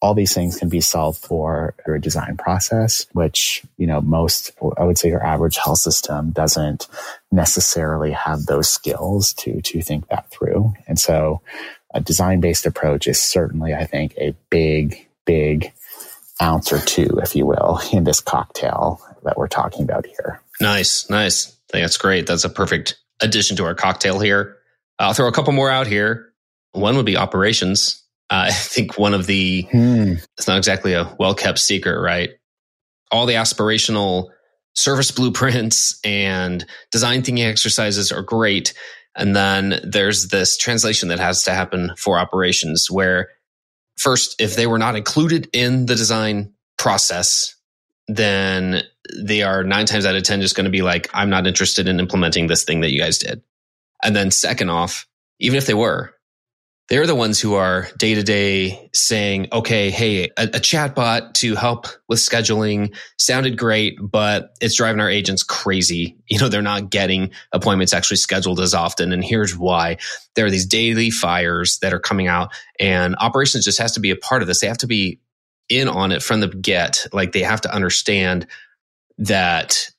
All 0.05 0.13
these 0.13 0.35
things 0.35 0.59
can 0.59 0.69
be 0.69 0.83
solved 0.83 1.19
for 1.19 1.75
through 1.83 1.95
a 1.95 1.99
design 1.99 2.37
process, 2.37 3.07
which, 3.13 3.63
you 3.79 3.87
know, 3.87 4.03
most, 4.03 4.51
I 4.77 4.85
would 4.85 4.99
say 4.99 5.09
your 5.09 5.25
average 5.25 5.57
health 5.57 5.79
system 5.79 6.31
doesn't 6.31 6.89
necessarily 7.33 8.13
have 8.13 8.45
those 8.45 8.69
skills 8.69 9.33
to, 9.33 9.63
to 9.63 9.81
think 9.81 10.07
that 10.09 10.29
through. 10.29 10.75
And 10.87 10.99
so 10.99 11.41
a 11.95 12.03
design 12.03 12.41
based 12.41 12.67
approach 12.67 13.09
is 13.09 13.19
certainly, 13.19 13.73
I 13.73 13.87
think, 13.87 14.13
a 14.19 14.37
big, 14.51 15.09
big 15.25 15.73
ounce 16.43 16.71
or 16.71 16.81
two, 16.81 17.19
if 17.23 17.35
you 17.35 17.47
will, 17.47 17.81
in 17.91 18.05
this 18.05 18.21
cocktail 18.21 19.01
that 19.23 19.39
we're 19.39 19.49
talking 19.49 19.85
about 19.85 20.05
here. 20.05 20.43
Nice, 20.61 21.09
nice. 21.09 21.57
That's 21.73 21.97
great. 21.97 22.27
That's 22.27 22.45
a 22.45 22.51
perfect 22.51 22.99
addition 23.23 23.57
to 23.57 23.65
our 23.65 23.75
cocktail 23.75 24.21
here. 24.21 24.59
I'll 24.99 25.15
throw 25.15 25.29
a 25.29 25.33
couple 25.33 25.55
more 25.55 25.71
out 25.71 25.87
here. 25.87 26.31
One 26.73 26.99
would 26.99 27.07
be 27.07 27.17
operations. 27.17 28.04
Uh, 28.31 28.47
I 28.49 28.53
think 28.53 28.99
one 28.99 29.15
of 29.15 29.27
the, 29.27 29.63
hmm. 29.71 30.15
it's 30.37 30.49
not 30.49 30.59
exactly 30.59 30.95
a 30.95 31.15
well 31.19 31.35
kept 31.35 31.59
secret, 31.59 32.01
right? 32.01 32.31
All 33.11 33.27
the 33.27 33.35
aspirational 33.35 34.29
service 34.75 35.11
blueprints 35.11 36.01
and 36.05 36.65
design 36.91 37.23
thinking 37.23 37.45
exercises 37.45 38.11
are 38.11 38.23
great. 38.23 38.75
And 39.17 39.37
then 39.37 39.81
there's 39.85 40.29
this 40.29 40.57
translation 40.57 41.09
that 41.09 41.21
has 41.21 41.45
to 41.45 41.53
happen 41.53 41.93
for 41.97 42.19
operations 42.19 42.91
where 42.91 43.29
first, 43.97 44.41
if 44.41 44.57
they 44.57 44.67
were 44.67 44.79
not 44.79 44.97
included 44.97 45.49
in 45.53 45.87
the 45.87 45.95
design 45.95 46.53
process, 46.77 47.55
then 48.09 48.83
they 49.17 49.43
are 49.43 49.63
nine 49.63 49.87
times 49.87 50.05
out 50.07 50.17
of 50.17 50.23
10 50.23 50.41
just 50.41 50.57
going 50.57 50.65
to 50.65 50.71
be 50.71 50.83
like, 50.83 51.09
I'm 51.15 51.31
not 51.31 51.47
interested 51.47 51.89
in 51.89 52.01
implementing 52.01 52.49
this 52.49 52.65
thing 52.65 52.81
that 52.81 52.91
you 52.91 53.01
guys 53.01 53.19
did. 53.19 53.43
And 54.03 54.15
then 54.17 54.31
second 54.31 54.71
off, 54.71 55.07
even 55.39 55.57
if 55.57 55.67
they 55.67 55.75
were, 55.75 56.15
they're 56.89 57.07
the 57.07 57.15
ones 57.15 57.41
who 57.41 57.55
are 57.55 57.89
day 57.99 58.15
to 58.15 58.23
day 58.23 58.91
saying, 58.93 59.49
okay, 59.53 59.91
hey, 59.91 60.25
a, 60.37 60.45
a 60.45 60.61
chatbot 60.61 61.33
to 61.35 61.55
help 61.55 61.87
with 62.09 62.19
scheduling 62.19 62.95
sounded 63.19 63.57
great, 63.57 63.97
but 64.03 64.55
it's 64.61 64.77
driving 64.77 65.01
our 65.01 65.11
agents 65.11 65.43
crazy. 65.43 66.17
You 66.27 66.41
know, 66.41 66.49
they're 66.49 66.63
not 66.63 66.91
getting 66.91 67.31
appointments 67.53 67.93
actually 67.93 68.17
scheduled 68.17 68.59
as 68.59 68.75
often. 68.75 69.13
And 69.13 69.23
here's 69.23 69.57
why 69.57 69.99
there 70.35 70.47
are 70.47 70.51
these 70.51 70.67
daily 70.67 71.11
fires 71.11 71.79
that 71.79 71.93
are 71.95 72.01
coming 72.01 72.27
out 72.27 72.51
and 72.81 73.15
operations 73.21 73.65
just 73.65 73.79
has 73.79 73.93
to 73.93 74.01
be 74.01 74.11
a 74.11 74.17
part 74.17 74.43
of 74.43 74.49
this. 74.49 74.61
They 74.61 74.67
have 74.67 74.79
to 74.79 74.89
be 74.89 75.21
in 75.69 75.87
on 75.87 76.11
it 76.11 76.25
from 76.25 76.41
the 76.41 76.49
get. 76.49 77.07
Like 77.13 77.31
they 77.33 77.43
have 77.43 77.61
to 77.61 77.73
understand 77.73 78.49
that 79.19 79.91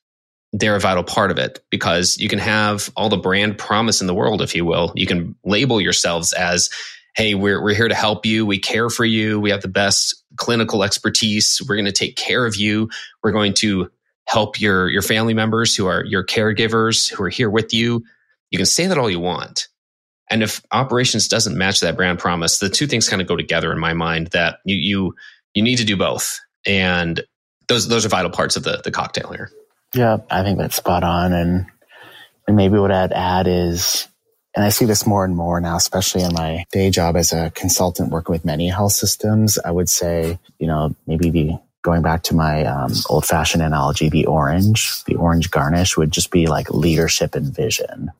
they're 0.52 0.76
a 0.76 0.80
vital 0.80 1.04
part 1.04 1.30
of 1.30 1.38
it 1.38 1.60
because 1.70 2.16
you 2.18 2.28
can 2.28 2.38
have 2.38 2.90
all 2.96 3.08
the 3.08 3.16
brand 3.16 3.58
promise 3.58 4.00
in 4.00 4.06
the 4.06 4.14
world, 4.14 4.40
if 4.40 4.54
you 4.54 4.64
will. 4.64 4.92
You 4.94 5.06
can 5.06 5.34
label 5.44 5.80
yourselves 5.80 6.32
as, 6.32 6.70
hey, 7.16 7.34
we're, 7.34 7.62
we're 7.62 7.74
here 7.74 7.88
to 7.88 7.94
help 7.94 8.24
you. 8.24 8.46
We 8.46 8.58
care 8.58 8.88
for 8.88 9.04
you. 9.04 9.40
We 9.40 9.50
have 9.50 9.62
the 9.62 9.68
best 9.68 10.22
clinical 10.36 10.82
expertise. 10.82 11.60
We're 11.68 11.76
going 11.76 11.86
to 11.86 11.92
take 11.92 12.16
care 12.16 12.46
of 12.46 12.56
you. 12.56 12.88
We're 13.22 13.32
going 13.32 13.54
to 13.54 13.90
help 14.26 14.60
your, 14.60 14.88
your 14.88 15.02
family 15.02 15.34
members 15.34 15.74
who 15.74 15.86
are 15.86 16.04
your 16.04 16.24
caregivers 16.24 17.12
who 17.12 17.22
are 17.24 17.28
here 17.28 17.50
with 17.50 17.72
you. 17.72 18.04
You 18.50 18.58
can 18.58 18.66
say 18.66 18.86
that 18.86 18.98
all 18.98 19.10
you 19.10 19.20
want. 19.20 19.68
And 20.30 20.42
if 20.42 20.60
operations 20.72 21.28
doesn't 21.28 21.56
match 21.56 21.80
that 21.80 21.96
brand 21.96 22.18
promise, 22.18 22.58
the 22.58 22.68
two 22.68 22.86
things 22.86 23.08
kind 23.08 23.22
of 23.22 23.28
go 23.28 23.36
together 23.36 23.70
in 23.72 23.78
my 23.78 23.92
mind 23.92 24.28
that 24.28 24.58
you, 24.64 24.76
you, 24.76 25.14
you 25.54 25.62
need 25.62 25.76
to 25.76 25.84
do 25.84 25.96
both. 25.96 26.40
And 26.66 27.22
those, 27.68 27.88
those 27.88 28.04
are 28.04 28.08
vital 28.08 28.30
parts 28.30 28.56
of 28.56 28.64
the, 28.64 28.80
the 28.82 28.90
cocktail 28.90 29.30
here. 29.32 29.50
Yeah, 29.94 30.18
I 30.30 30.42
think 30.42 30.58
that's 30.58 30.76
spot 30.76 31.04
on. 31.04 31.32
And, 31.32 31.66
and 32.46 32.56
maybe 32.56 32.78
what 32.78 32.92
I'd 32.92 33.12
add 33.12 33.46
is, 33.46 34.08
and 34.54 34.64
I 34.64 34.70
see 34.70 34.86
this 34.86 35.06
more 35.06 35.24
and 35.24 35.36
more 35.36 35.60
now, 35.60 35.76
especially 35.76 36.22
in 36.22 36.32
my 36.32 36.64
day 36.72 36.90
job 36.90 37.16
as 37.16 37.32
a 37.32 37.50
consultant 37.50 38.10
working 38.10 38.32
with 38.32 38.44
many 38.44 38.68
health 38.68 38.92
systems. 38.92 39.58
I 39.62 39.70
would 39.70 39.88
say, 39.88 40.38
you 40.58 40.66
know, 40.66 40.94
maybe 41.06 41.30
the 41.30 41.58
going 41.82 42.02
back 42.02 42.22
to 42.24 42.34
my 42.34 42.64
um, 42.64 42.92
old 43.08 43.24
fashioned 43.24 43.62
analogy, 43.62 44.08
the 44.08 44.26
orange, 44.26 45.04
the 45.04 45.14
orange 45.14 45.50
garnish 45.52 45.96
would 45.96 46.10
just 46.10 46.32
be 46.32 46.46
like 46.46 46.68
leadership 46.70 47.36
and 47.36 47.54
vision. 47.54 48.10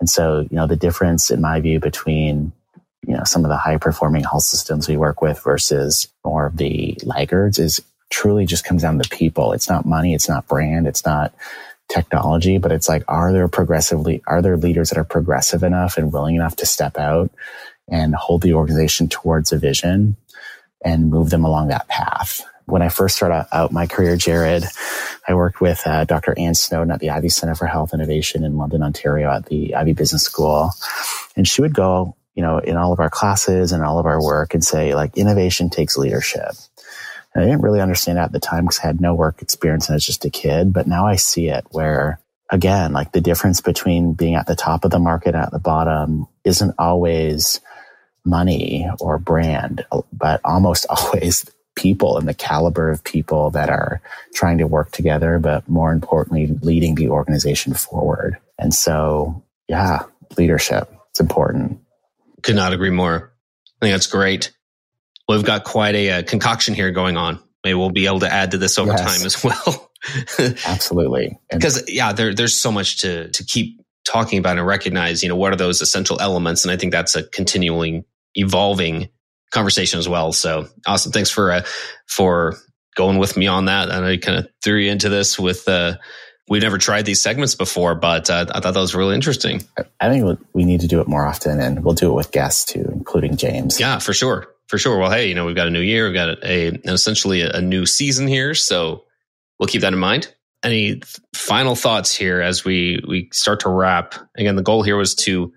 And 0.00 0.08
so, 0.08 0.40
you 0.50 0.56
know, 0.56 0.66
the 0.66 0.76
difference 0.76 1.30
in 1.30 1.40
my 1.40 1.60
view 1.60 1.80
between, 1.80 2.52
you 3.06 3.14
know, 3.14 3.24
some 3.24 3.44
of 3.44 3.50
the 3.50 3.58
high 3.58 3.76
performing 3.76 4.22
health 4.22 4.44
systems 4.44 4.88
we 4.88 4.96
work 4.96 5.20
with 5.20 5.42
versus 5.42 6.08
more 6.24 6.46
of 6.46 6.56
the 6.56 6.96
laggards 7.04 7.58
is 7.58 7.80
truly 8.14 8.46
just 8.46 8.64
comes 8.64 8.82
down 8.82 9.00
to 9.00 9.08
people. 9.08 9.52
It's 9.52 9.68
not 9.68 9.84
money. 9.84 10.14
It's 10.14 10.28
not 10.28 10.46
brand. 10.46 10.86
It's 10.86 11.04
not 11.04 11.34
technology, 11.88 12.58
but 12.58 12.70
it's 12.70 12.88
like, 12.88 13.02
are 13.08 13.32
there 13.32 13.48
progressively, 13.48 14.22
are 14.28 14.40
there 14.40 14.56
leaders 14.56 14.90
that 14.90 14.98
are 14.98 15.04
progressive 15.04 15.64
enough 15.64 15.98
and 15.98 16.12
willing 16.12 16.36
enough 16.36 16.54
to 16.56 16.66
step 16.66 16.96
out 16.96 17.30
and 17.88 18.14
hold 18.14 18.42
the 18.42 18.54
organization 18.54 19.08
towards 19.08 19.52
a 19.52 19.58
vision 19.58 20.16
and 20.84 21.10
move 21.10 21.30
them 21.30 21.44
along 21.44 21.68
that 21.68 21.88
path? 21.88 22.40
When 22.66 22.82
I 22.82 22.88
first 22.88 23.16
started 23.16 23.48
out 23.52 23.72
my 23.72 23.86
career, 23.86 24.16
Jared, 24.16 24.62
I 25.28 25.34
worked 25.34 25.60
with 25.60 25.82
uh, 25.84 26.04
Dr. 26.04 26.38
Anne 26.38 26.54
Snowdon 26.54 26.92
at 26.92 27.00
the 27.00 27.10
Ivey 27.10 27.28
Center 27.28 27.56
for 27.56 27.66
Health 27.66 27.92
Innovation 27.92 28.44
in 28.44 28.56
London, 28.56 28.82
Ontario 28.82 29.28
at 29.30 29.46
the 29.46 29.74
Ivey 29.74 29.92
Business 29.92 30.22
School. 30.22 30.70
And 31.36 31.48
she 31.48 31.60
would 31.60 31.74
go, 31.74 32.16
you 32.34 32.42
know, 32.42 32.58
in 32.58 32.76
all 32.76 32.92
of 32.92 33.00
our 33.00 33.10
classes 33.10 33.72
and 33.72 33.82
all 33.82 33.98
of 33.98 34.06
our 34.06 34.22
work 34.22 34.54
and 34.54 34.64
say 34.64 34.94
like 34.94 35.18
innovation 35.18 35.68
takes 35.68 35.98
leadership. 35.98 36.52
And 37.34 37.44
I 37.44 37.46
didn't 37.46 37.62
really 37.62 37.80
understand 37.80 38.18
that 38.18 38.26
at 38.26 38.32
the 38.32 38.40
time 38.40 38.64
because 38.64 38.80
I 38.80 38.86
had 38.86 39.00
no 39.00 39.14
work 39.14 39.42
experience 39.42 39.88
and 39.88 39.94
I 39.94 39.96
was 39.96 40.06
just 40.06 40.24
a 40.24 40.30
kid. 40.30 40.72
But 40.72 40.86
now 40.86 41.06
I 41.06 41.16
see 41.16 41.48
it 41.48 41.66
where 41.70 42.20
again, 42.50 42.92
like 42.92 43.12
the 43.12 43.20
difference 43.20 43.60
between 43.60 44.12
being 44.12 44.36
at 44.36 44.46
the 44.46 44.54
top 44.54 44.84
of 44.84 44.90
the 44.90 44.98
market 44.98 45.34
at 45.34 45.50
the 45.50 45.58
bottom 45.58 46.26
isn't 46.44 46.74
always 46.78 47.60
money 48.24 48.88
or 49.00 49.18
brand, 49.18 49.84
uh, 49.90 50.02
but 50.12 50.40
almost 50.44 50.86
always 50.90 51.44
people 51.74 52.16
and 52.16 52.28
the 52.28 52.34
caliber 52.34 52.90
of 52.90 53.02
people 53.02 53.50
that 53.50 53.68
are 53.68 54.00
trying 54.32 54.58
to 54.58 54.66
work 54.66 54.92
together, 54.92 55.40
but 55.40 55.68
more 55.68 55.92
importantly, 55.92 56.46
leading 56.62 56.94
the 56.94 57.08
organization 57.08 57.74
forward. 57.74 58.38
And 58.58 58.72
so, 58.72 59.42
yeah, 59.66 60.04
leadership, 60.38 60.88
it's 61.10 61.18
important. 61.18 61.80
Could 62.42 62.54
not 62.54 62.72
agree 62.72 62.90
more. 62.90 63.32
I 63.82 63.86
think 63.86 63.94
that's 63.94 64.06
great 64.06 64.52
we've 65.28 65.44
got 65.44 65.64
quite 65.64 65.94
a, 65.94 66.08
a, 66.08 66.22
concoction 66.22 66.74
here 66.74 66.90
going 66.90 67.16
on. 67.16 67.40
Maybe 67.64 67.74
we'll 67.74 67.90
be 67.90 68.06
able 68.06 68.20
to 68.20 68.32
add 68.32 68.50
to 68.52 68.58
this 68.58 68.78
over 68.78 68.92
yes. 68.92 69.00
time 69.00 69.26
as 69.26 69.42
well. 69.42 69.90
Absolutely. 70.66 71.38
Because 71.50 71.82
yeah, 71.88 72.12
there, 72.12 72.34
there's 72.34 72.56
so 72.56 72.70
much 72.70 73.00
to 73.00 73.28
to 73.30 73.44
keep 73.44 73.80
talking 74.04 74.38
about 74.38 74.58
and 74.58 74.66
recognize. 74.66 75.22
You 75.22 75.30
know, 75.30 75.36
what 75.36 75.52
are 75.52 75.56
those 75.56 75.80
essential 75.80 76.20
elements? 76.20 76.64
And 76.64 76.72
I 76.72 76.76
think 76.76 76.92
that's 76.92 77.16
a 77.16 77.22
continually 77.22 78.04
evolving 78.34 79.08
conversation 79.50 79.98
as 79.98 80.08
well. 80.08 80.32
So 80.32 80.68
awesome. 80.86 81.12
Thanks 81.12 81.30
for 81.30 81.52
uh, 81.52 81.62
for 82.06 82.56
going 82.96 83.18
with 83.18 83.36
me 83.36 83.46
on 83.46 83.64
that. 83.64 83.88
And 83.88 84.04
I 84.04 84.18
kind 84.18 84.38
of 84.38 84.48
threw 84.62 84.78
you 84.78 84.90
into 84.90 85.08
this 85.08 85.38
with. 85.38 85.66
Uh, 85.68 85.96
We've 86.48 86.62
never 86.62 86.76
tried 86.76 87.06
these 87.06 87.22
segments 87.22 87.54
before, 87.54 87.94
but 87.94 88.28
uh, 88.28 88.46
I 88.50 88.60
thought 88.60 88.74
that 88.74 88.80
was 88.80 88.94
really 88.94 89.14
interesting. 89.14 89.62
I 89.98 90.08
think 90.10 90.38
we 90.52 90.64
need 90.64 90.80
to 90.80 90.86
do 90.86 91.00
it 91.00 91.08
more 91.08 91.26
often, 91.26 91.58
and 91.58 91.82
we'll 91.82 91.94
do 91.94 92.10
it 92.10 92.14
with 92.14 92.32
guests 92.32 92.70
too, 92.70 92.86
including 92.92 93.36
James. 93.36 93.80
Yeah, 93.80 93.98
for 93.98 94.12
sure 94.12 94.48
for 94.66 94.78
sure. 94.78 94.98
Well, 94.98 95.10
hey, 95.10 95.28
you 95.28 95.34
know, 95.34 95.46
we've 95.46 95.56
got 95.56 95.66
a 95.66 95.70
new 95.70 95.80
year, 95.80 96.06
we've 96.06 96.14
got 96.14 96.42
a, 96.42 96.68
a 96.68 96.80
essentially 96.84 97.42
a, 97.42 97.52
a, 97.52 97.60
new 97.60 97.86
season 97.86 98.26
here, 98.26 98.54
so 98.54 99.04
we'll 99.58 99.66
keep 99.66 99.82
that 99.82 99.92
in 99.92 99.98
mind. 99.98 100.34
Any 100.62 101.02
final 101.34 101.76
thoughts 101.76 102.14
here 102.14 102.40
as 102.40 102.64
we 102.64 103.02
we 103.06 103.28
start 103.32 103.60
to 103.60 103.68
wrap? 103.68 104.14
Again, 104.36 104.56
the 104.56 104.62
goal 104.62 104.82
here 104.82 104.96
was 104.96 105.14
to 105.16 105.52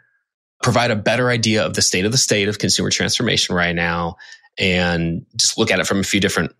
provide 0.61 0.91
a 0.91 0.95
better 0.95 1.29
idea 1.29 1.65
of 1.65 1.73
the 1.73 1.81
state 1.81 2.05
of 2.05 2.11
the 2.11 2.17
state 2.17 2.49
of 2.49 2.59
consumer 2.59 2.91
transformation 2.91 3.55
right 3.55 3.73
now, 3.73 4.17
and 4.59 5.25
just 5.35 5.57
look 5.57 5.71
at 5.71 5.79
it 5.79 5.87
from 5.87 5.99
a 5.99 6.03
few 6.03 6.19
different 6.19 6.53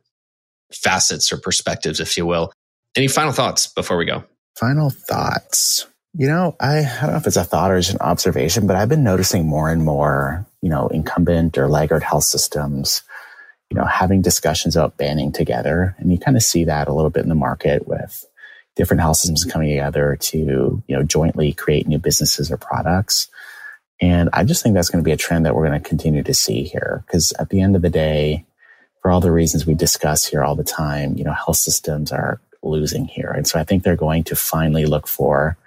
facets 0.71 1.32
or 1.32 1.38
perspectives, 1.38 1.99
if 1.99 2.17
you 2.17 2.25
will. 2.25 2.53
Any 2.98 3.08
final 3.08 3.32
thoughts 3.32 3.68
before 3.68 3.95
we 3.95 4.06
go? 4.06 4.24
Final 4.60 4.89
thoughts. 4.89 5.86
You 6.14 6.28
know, 6.28 6.56
I, 6.60 6.80
I 6.80 7.02
don't 7.02 7.12
know 7.12 7.18
if 7.18 7.28
it's 7.28 7.38
a 7.38 7.43
thought 7.43 7.70
or 7.70 7.80
just 7.80 7.93
an 7.93 8.02
observation, 8.02 8.66
but 8.66 8.76
I've 8.76 8.89
been 8.89 9.04
noticing 9.04 9.48
more 9.48 9.70
and 9.70 9.86
more, 9.86 10.48
you 10.64 10.70
know, 10.70 10.88
incumbent 10.88 11.60
or 11.60 11.70
laggard 11.70 12.02
health 12.02 12.24
systems, 12.24 13.04
you 13.70 13.78
know, 13.78 13.86
having 13.86 14.24
discussions 14.24 14.76
about 14.76 14.98
banding 14.98 15.32
together. 15.32 15.95
And 16.00 16.12
you 16.12 16.18
kind 16.18 16.36
of 16.36 16.41
see 16.41 16.64
that 16.64 16.88
a 16.88 16.93
little 16.93 17.12
bit 17.12 17.22
in 17.22 17.30
the 17.30 17.36
market 17.36 17.88
with 17.88 18.26
different 18.76 19.02
health 19.02 19.18
systems 19.18 19.43
mm-hmm. 19.43 19.52
coming 19.52 19.70
together 19.70 20.18
to, 20.20 20.38
you 20.88 20.95
know, 20.95 21.04
jointly 21.04 21.54
create 21.54 21.88
new 21.88 22.00
businesses 22.00 22.50
or 22.50 22.58
products. 22.58 23.28
And 24.02 24.30
I 24.34 24.43
just 24.43 24.64
think 24.64 24.74
that's 24.74 24.89
going 24.89 25.04
to 25.04 25.08
be 25.08 25.14
a 25.14 25.18
trend 25.18 25.45
that 25.45 25.54
we're 25.54 25.68
going 25.68 25.80
to 25.80 25.88
continue 25.88 26.24
to 26.24 26.34
see 26.34 26.64
here. 26.64 27.04
Because 27.06 27.32
at 27.38 27.50
the 27.50 27.62
end 27.62 27.76
of 27.76 27.84
the 27.84 27.91
day, 27.91 28.45
for 29.04 29.12
all 29.12 29.22
the 29.22 29.32
reasons 29.32 29.68
we 29.68 29.76
discuss 29.76 30.26
here 30.26 30.43
all 30.43 30.56
the 30.56 30.64
time, 30.64 31.16
you 31.16 31.24
know, 31.24 31.34
health 31.34 31.58
systems 31.58 32.12
are 32.12 32.41
losing 32.70 33.05
here. 33.05 33.32
And 33.32 33.47
so 33.47 33.59
I 33.59 33.63
think 33.63 33.84
they're 33.84 33.95
going 33.95 34.24
to 34.26 34.36
finally 34.36 34.86
look 34.86 35.07
for 35.07 35.57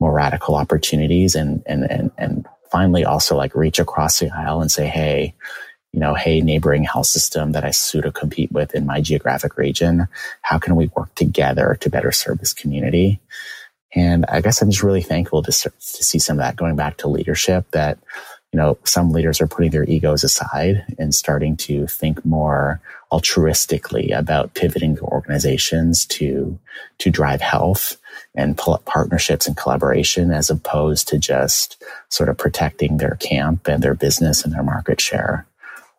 more 0.00 0.12
radical 0.12 0.54
opportunities 0.54 1.34
and, 1.34 1.62
and, 1.66 1.84
and, 1.90 2.10
and 2.18 2.46
finally 2.70 3.04
also 3.04 3.36
like 3.36 3.54
reach 3.54 3.78
across 3.78 4.18
the 4.18 4.30
aisle 4.30 4.60
and 4.60 4.70
say, 4.70 4.86
Hey, 4.86 5.34
you 5.92 6.00
know, 6.00 6.14
Hey, 6.14 6.40
neighboring 6.40 6.84
health 6.84 7.06
system 7.06 7.52
that 7.52 7.64
I 7.64 7.70
sue 7.70 8.02
to 8.02 8.12
compete 8.12 8.52
with 8.52 8.74
in 8.74 8.86
my 8.86 9.00
geographic 9.00 9.56
region. 9.56 10.08
How 10.42 10.58
can 10.58 10.76
we 10.76 10.90
work 10.94 11.14
together 11.14 11.76
to 11.80 11.90
better 11.90 12.12
serve 12.12 12.38
this 12.38 12.52
community? 12.52 13.20
And 13.94 14.26
I 14.26 14.42
guess 14.42 14.60
I'm 14.60 14.70
just 14.70 14.82
really 14.82 15.02
thankful 15.02 15.42
to, 15.42 15.50
to 15.50 15.72
see 15.80 16.18
some 16.18 16.38
of 16.38 16.44
that 16.44 16.56
going 16.56 16.76
back 16.76 16.98
to 16.98 17.08
leadership 17.08 17.70
that, 17.70 17.98
you 18.52 18.58
know, 18.58 18.78
some 18.84 19.10
leaders 19.10 19.40
are 19.40 19.46
putting 19.46 19.70
their 19.70 19.84
egos 19.84 20.24
aside 20.24 20.84
and 20.98 21.14
starting 21.14 21.56
to 21.56 21.86
think 21.86 22.24
more 22.24 22.80
altruistically 23.12 24.16
about 24.16 24.54
pivoting 24.54 24.98
organizations 25.00 26.06
to, 26.06 26.58
to 26.98 27.10
drive 27.10 27.40
health 27.40 27.96
and 28.34 28.56
pull 28.56 28.74
up 28.74 28.84
partnerships 28.84 29.46
and 29.46 29.56
collaboration 29.56 30.30
as 30.30 30.50
opposed 30.50 31.08
to 31.08 31.18
just 31.18 31.82
sort 32.08 32.28
of 32.28 32.38
protecting 32.38 32.96
their 32.96 33.16
camp 33.16 33.68
and 33.68 33.82
their 33.82 33.94
business 33.94 34.44
and 34.44 34.52
their 34.52 34.62
market 34.62 35.00
share. 35.00 35.46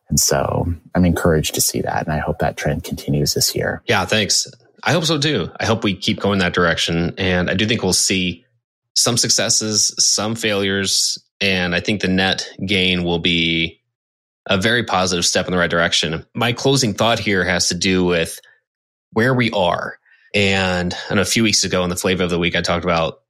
And 0.10 0.20
so 0.20 0.74
I'm 0.96 1.06
encouraged 1.06 1.54
to 1.56 1.62
see 1.62 1.82
that. 1.82 2.06
And 2.06 2.14
I 2.14 2.18
hope 2.18 2.40
that 2.40 2.58
trend 2.58 2.84
continues 2.84 3.34
this 3.36 3.56
year. 3.56 3.84
Yeah, 3.88 4.06
thanks. 4.06 4.48
I 4.84 4.94
hope 4.94 5.06
so 5.06 5.20
too. 5.20 5.52
I 5.60 5.66
hope 5.66 5.84
we 5.84 5.96
keep 5.96 6.20
going 6.20 6.40
that 6.40 6.54
direction. 6.54 7.14
And 7.18 7.50
I 7.50 7.54
do 7.54 7.68
think 7.68 7.84
we'll 7.84 7.94
see 7.94 8.46
some 8.96 9.18
successes, 9.18 9.94
some 10.00 10.36
failures. 10.36 11.18
And 11.42 11.74
I 11.74 11.80
think 11.80 12.02
the 12.02 12.08
net 12.08 12.50
gain 12.66 13.04
will 13.04 13.20
be 13.20 13.82
a 14.48 14.58
very 14.58 14.84
positive 14.84 15.26
step 15.26 15.46
in 15.46 15.52
the 15.52 15.58
right 15.58 15.70
direction. 15.70 16.26
My 16.34 16.54
closing 16.54 16.94
thought 16.94 17.20
here 17.20 17.46
has 17.46 17.70
to 17.70 17.76
do 17.76 18.04
with 18.04 18.40
where 19.14 19.34
we 19.34 19.52
are. 19.52 19.98
And 20.36 20.94
know 21.12 21.22
a 21.22 21.26
few 21.26 21.44
weeks 21.44 21.64
ago 21.64 21.84
in 21.84 21.90
the 21.90 21.96
flavor 21.96 22.24
of 22.24 22.30
the 22.30 22.40
week, 22.40 22.56
I 22.56 22.62
talked 22.62 22.84
about 22.84 23.22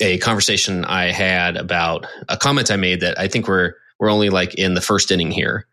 a 0.00 0.18
conversation 0.18 0.84
I 0.84 1.12
had 1.12 1.56
about 1.56 2.06
a 2.28 2.36
comment 2.36 2.70
I 2.70 2.76
made 2.76 3.00
that 3.00 3.18
I 3.18 3.28
think 3.28 3.48
we're 3.48 3.74
we're 3.98 4.10
only 4.10 4.30
like 4.30 4.54
in 4.54 4.74
the 4.74 4.80
first 4.80 5.10
inning 5.10 5.30
here. 5.30 5.66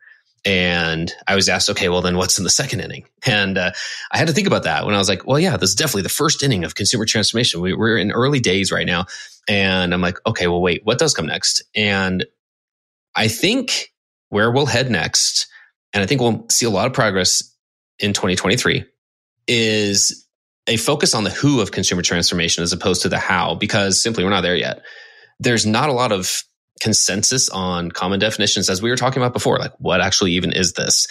And 0.45 1.13
I 1.27 1.35
was 1.35 1.49
asked, 1.49 1.69
okay, 1.69 1.89
well, 1.89 2.01
then 2.01 2.15
what's 2.15 2.37
in 2.37 2.43
the 2.43 2.49
second 2.49 2.79
inning? 2.79 3.05
And 3.25 3.57
uh, 3.57 3.71
I 4.11 4.17
had 4.17 4.27
to 4.27 4.33
think 4.33 4.47
about 4.47 4.63
that 4.63 4.85
when 4.85 4.95
I 4.95 4.97
was 4.97 5.09
like, 5.09 5.27
well, 5.27 5.39
yeah, 5.39 5.57
this 5.57 5.71
is 5.71 5.75
definitely 5.75 6.03
the 6.03 6.09
first 6.09 6.43
inning 6.43 6.63
of 6.63 6.75
consumer 6.75 7.05
transformation. 7.05 7.61
We, 7.61 7.73
we're 7.73 7.97
in 7.97 8.11
early 8.11 8.39
days 8.39 8.71
right 8.71 8.87
now. 8.87 9.05
And 9.47 9.93
I'm 9.93 10.01
like, 10.01 10.17
okay, 10.25 10.47
well, 10.47 10.61
wait, 10.61 10.81
what 10.85 10.97
does 10.97 11.13
come 11.13 11.25
next? 11.25 11.63
And 11.75 12.25
I 13.15 13.27
think 13.27 13.91
where 14.29 14.51
we'll 14.51 14.65
head 14.65 14.89
next, 14.89 15.47
and 15.93 16.03
I 16.03 16.05
think 16.05 16.21
we'll 16.21 16.45
see 16.49 16.65
a 16.65 16.69
lot 16.69 16.87
of 16.87 16.93
progress 16.93 17.43
in 17.97 18.13
2023, 18.13 18.85
is 19.47 20.25
a 20.67 20.77
focus 20.77 21.15
on 21.15 21.23
the 21.23 21.31
who 21.31 21.61
of 21.61 21.71
consumer 21.71 22.03
transformation 22.03 22.63
as 22.63 22.71
opposed 22.71 23.01
to 23.01 23.09
the 23.09 23.17
how, 23.17 23.55
because 23.55 24.01
simply 24.01 24.23
we're 24.23 24.29
not 24.29 24.41
there 24.41 24.55
yet. 24.55 24.83
There's 25.39 25.65
not 25.65 25.89
a 25.89 25.93
lot 25.93 26.11
of 26.11 26.43
consensus 26.79 27.49
on 27.49 27.91
common 27.91 28.19
definitions, 28.19 28.69
as 28.69 28.81
we 28.81 28.89
were 28.89 28.95
talking 28.95 29.21
about 29.21 29.33
before. 29.33 29.57
Like, 29.57 29.73
what 29.79 30.01
actually 30.01 30.33
even 30.33 30.51
is 30.51 30.73
this? 30.73 31.07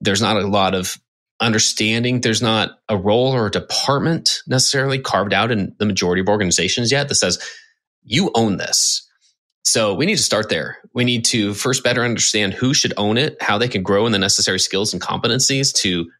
There's 0.00 0.22
not 0.22 0.36
a 0.36 0.46
lot 0.46 0.74
of 0.74 0.98
understanding. 1.40 2.20
There's 2.20 2.42
not 2.42 2.78
a 2.88 2.96
role 2.96 3.32
or 3.32 3.46
a 3.46 3.50
department 3.50 4.42
necessarily 4.46 4.98
carved 4.98 5.32
out 5.32 5.50
in 5.50 5.74
the 5.78 5.86
majority 5.86 6.20
of 6.20 6.28
organizations 6.28 6.92
yet 6.92 7.08
that 7.08 7.16
says, 7.16 7.38
you 8.02 8.30
own 8.34 8.56
this. 8.56 9.08
So 9.62 9.94
we 9.94 10.06
need 10.06 10.16
to 10.16 10.22
start 10.22 10.50
there. 10.50 10.78
We 10.92 11.04
need 11.04 11.24
to 11.26 11.54
first 11.54 11.82
better 11.82 12.04
understand 12.04 12.52
who 12.52 12.74
should 12.74 12.92
own 12.96 13.16
it, 13.16 13.40
how 13.40 13.56
they 13.56 13.68
can 13.68 13.82
grow 13.82 14.06
in 14.06 14.12
the 14.12 14.18
necessary 14.18 14.58
skills 14.58 14.92
and 14.92 15.00
competencies 15.00 15.72
to 15.76 16.10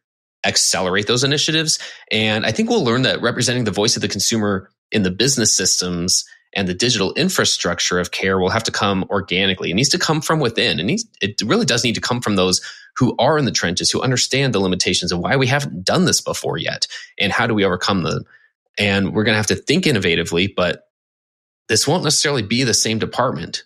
accelerate 0.45 1.07
those 1.07 1.23
initiatives. 1.23 1.79
And 2.11 2.45
I 2.45 2.51
think 2.51 2.69
we'll 2.69 2.83
learn 2.83 3.03
that 3.03 3.21
representing 3.21 3.63
the 3.63 3.71
voice 3.71 3.95
of 3.95 4.01
the 4.01 4.07
consumer 4.07 4.69
in 4.91 5.03
the 5.03 5.11
business 5.11 5.55
systems 5.55 6.25
and 6.55 6.67
the 6.67 6.73
digital 6.73 7.13
infrastructure 7.13 7.99
of 7.99 8.11
care 8.11 8.39
will 8.39 8.49
have 8.49 8.63
to 8.63 8.71
come 8.71 9.05
organically. 9.09 9.71
It 9.71 9.75
needs 9.75 9.89
to 9.89 9.99
come 9.99 10.21
from 10.21 10.39
within. 10.39 10.79
It 10.79 10.83
needs, 10.83 11.05
it 11.21 11.41
really 11.41 11.65
does 11.65 11.83
need 11.83 11.95
to 11.95 12.01
come 12.01 12.21
from 12.21 12.37
those 12.37 12.61
who 12.95 13.15
are 13.19 13.37
in 13.37 13.45
the 13.45 13.51
trenches, 13.51 13.91
who 13.91 14.01
understand 14.01 14.53
the 14.53 14.59
limitations 14.59 15.11
of 15.11 15.19
why 15.19 15.35
we 15.35 15.47
haven't 15.47 15.83
done 15.83 16.05
this 16.05 16.21
before 16.21 16.57
yet 16.57 16.87
and 17.19 17.33
how 17.33 17.45
do 17.45 17.53
we 17.53 17.65
overcome 17.65 18.03
them. 18.03 18.23
And 18.77 19.13
we're 19.13 19.25
going 19.25 19.33
to 19.33 19.37
have 19.37 19.47
to 19.47 19.55
think 19.55 19.83
innovatively, 19.83 20.53
but 20.55 20.87
this 21.67 21.87
won't 21.87 22.03
necessarily 22.03 22.41
be 22.41 22.63
the 22.63 22.73
same 22.73 22.99
department 22.99 23.63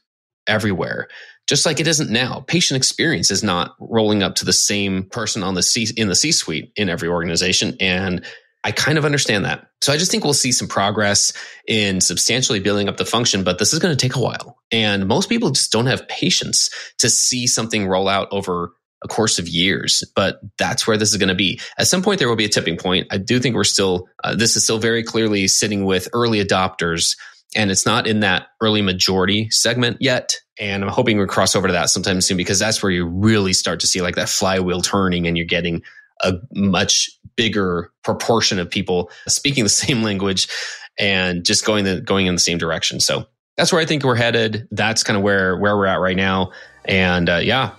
everywhere. 0.48 1.08
Just 1.48 1.66
like 1.66 1.80
it 1.80 1.88
isn't 1.88 2.12
now. 2.12 2.44
Patient 2.48 2.78
experience 2.78 3.32
is 3.32 3.44
not 3.44 3.76
rolling 3.80 4.24
up 4.24 4.36
to 4.36 4.46
the 4.46 4.54
same 4.54 5.04
person 5.04 5.44
on 5.44 5.56
the 5.56 5.64
C 5.64 5.88
in 5.98 6.08
the 6.08 6.16
C 6.16 6.32
suite 6.32 6.72
in 6.76 6.90
every 6.90 7.10
organization. 7.10 7.76
And 7.80 8.24
I 8.64 8.72
kind 8.72 8.98
of 8.98 9.06
understand 9.06 9.46
that. 9.46 9.68
So 9.82 9.94
I 9.94 9.98
just 9.98 10.12
think 10.12 10.24
we'll 10.24 10.34
see 10.34 10.52
some 10.52 10.68
progress 10.68 11.32
in 11.68 12.02
substantially 12.02 12.60
building 12.60 12.90
up 12.90 12.98
the 12.98 13.06
function, 13.06 13.44
but 13.44 13.58
this 13.58 13.72
is 13.74 13.80
going 13.80 13.96
to 13.96 14.02
take 14.08 14.16
a 14.16 14.22
while. 14.22 14.58
And 14.72 15.08
most 15.08 15.30
people 15.30 15.52
just 15.52 15.72
don't 15.72 15.86
have 15.86 16.08
patience 16.08 16.70
to 16.98 17.10
see 17.10 17.48
something 17.48 17.88
roll 17.88 18.10
out 18.10 18.28
over 18.32 18.74
a 19.04 19.08
course 19.08 19.40
of 19.40 19.48
years, 19.48 20.04
but 20.16 20.42
that's 20.58 20.86
where 20.86 20.98
this 20.98 21.12
is 21.12 21.18
going 21.18 21.30
to 21.30 21.36
be. 21.36 21.60
At 21.78 21.88
some 21.88 22.02
point, 22.02 22.20
there 22.20 22.28
will 22.28 22.36
be 22.36 22.46
a 22.46 22.50
tipping 22.50 22.78
point. 22.78 23.08
I 23.12 23.18
do 23.18 23.40
think 23.40 23.56
we're 23.56 23.64
still, 23.64 24.10
uh, 24.24 24.36
this 24.36 24.58
is 24.58 24.66
still 24.66 24.78
very 24.78 25.04
clearly 25.04 25.48
sitting 25.48 25.86
with 25.86 26.10
early 26.12 26.44
adopters, 26.44 27.18
and 27.56 27.72
it's 27.72 27.86
not 27.86 28.08
in 28.08 28.20
that 28.20 28.48
early 28.62 28.82
majority 28.82 29.50
segment 29.52 29.98
yet. 30.02 30.36
And 30.60 30.84
I'm 30.84 30.90
hoping 30.90 31.18
we 31.18 31.26
cross 31.28 31.56
over 31.56 31.68
to 31.68 31.74
that 31.74 31.90
sometime 31.90 32.20
soon 32.20 32.36
because 32.36 32.60
that's 32.60 32.84
where 32.84 32.92
you 32.92 33.06
really 33.06 33.54
start 33.54 33.80
to 33.80 33.88
see 33.88 34.02
like 34.02 34.16
that 34.16 34.28
flywheel 34.28 34.82
turning 34.82 35.26
and 35.26 35.38
you're 35.38 35.46
getting 35.46 35.82
a 36.22 36.34
much 36.54 37.10
bigger 37.36 37.92
proportion 38.04 38.60
of 38.60 38.70
people 38.70 39.10
speaking 39.28 39.64
the 39.64 39.70
same 39.70 40.04
language 40.04 40.48
and 40.98 41.46
just 41.46 41.66
going 41.66 41.86
the 41.86 42.02
going 42.02 42.28
in 42.28 42.36
the 42.36 42.42
same 42.42 42.58
direction. 42.58 43.00
So 43.00 43.26
that's 43.58 43.72
where 43.72 43.82
I 43.82 43.86
think 43.86 44.04
we're 44.04 44.16
headed. 44.16 44.68
That's 44.72 45.04
kind 45.04 45.18
of 45.18 45.24
where 45.24 45.58
where 45.58 45.76
we're 45.76 45.88
at 45.88 46.00
right 46.00 46.18
now. 46.18 46.52
And 46.86 47.30
uh, 47.30 47.38
yeah, 47.38 47.72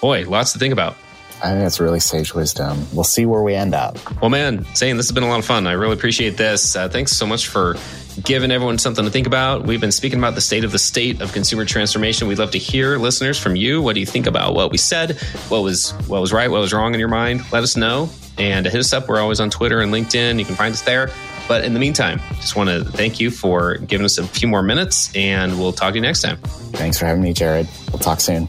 boy, 0.00 0.28
lots 0.28 0.52
to 0.52 0.58
think 0.58 0.72
about. 0.72 0.96
I 1.42 1.50
think 1.50 1.60
that's 1.60 1.80
really 1.80 2.00
sage 2.00 2.34
wisdom. 2.34 2.86
We'll 2.92 3.04
see 3.04 3.26
where 3.26 3.42
we 3.42 3.54
end 3.54 3.74
up. 3.74 3.96
Well, 4.20 4.30
man, 4.30 4.66
Zane, 4.74 4.96
this 4.96 5.06
has 5.06 5.12
been 5.12 5.22
a 5.22 5.28
lot 5.28 5.38
of 5.38 5.44
fun. 5.44 5.66
I 5.66 5.72
really 5.72 5.92
appreciate 5.92 6.36
this. 6.36 6.74
Uh, 6.74 6.88
thanks 6.88 7.12
so 7.12 7.26
much 7.26 7.46
for 7.46 7.76
giving 8.24 8.50
everyone 8.50 8.78
something 8.78 9.04
to 9.04 9.10
think 9.10 9.26
about. 9.26 9.64
We've 9.64 9.80
been 9.80 9.92
speaking 9.92 10.18
about 10.18 10.34
the 10.34 10.40
state 10.40 10.64
of 10.64 10.72
the 10.72 10.78
state 10.78 11.20
of 11.20 11.32
consumer 11.32 11.64
transformation. 11.64 12.26
We'd 12.26 12.38
love 12.38 12.50
to 12.52 12.58
hear 12.58 12.98
listeners 12.98 13.38
from 13.38 13.56
you. 13.56 13.80
What 13.80 13.94
do 13.94 14.00
you 14.00 14.06
think 14.06 14.26
about 14.26 14.54
what 14.54 14.72
we 14.72 14.78
said? 14.78 15.20
What 15.48 15.62
was 15.62 15.92
what 16.08 16.20
was 16.20 16.32
right? 16.32 16.50
What 16.50 16.60
was 16.60 16.72
wrong 16.72 16.94
in 16.94 17.00
your 17.00 17.08
mind? 17.08 17.42
Let 17.52 17.62
us 17.62 17.76
know 17.76 18.10
and 18.36 18.66
hit 18.66 18.74
us 18.74 18.92
up. 18.92 19.08
We're 19.08 19.20
always 19.20 19.40
on 19.40 19.50
Twitter 19.50 19.80
and 19.80 19.92
LinkedIn. 19.92 20.38
You 20.38 20.44
can 20.44 20.54
find 20.54 20.72
us 20.72 20.82
there. 20.82 21.10
But 21.46 21.64
in 21.64 21.72
the 21.72 21.80
meantime, 21.80 22.20
just 22.36 22.56
want 22.56 22.68
to 22.68 22.84
thank 22.84 23.20
you 23.20 23.30
for 23.30 23.78
giving 23.78 24.04
us 24.04 24.18
a 24.18 24.26
few 24.26 24.46
more 24.46 24.62
minutes, 24.62 25.14
and 25.16 25.58
we'll 25.58 25.72
talk 25.72 25.92
to 25.92 25.94
you 25.96 26.02
next 26.02 26.20
time. 26.20 26.36
Thanks 26.74 26.98
for 26.98 27.06
having 27.06 27.22
me, 27.22 27.32
Jared. 27.32 27.66
We'll 27.90 28.00
talk 28.00 28.20
soon. 28.20 28.48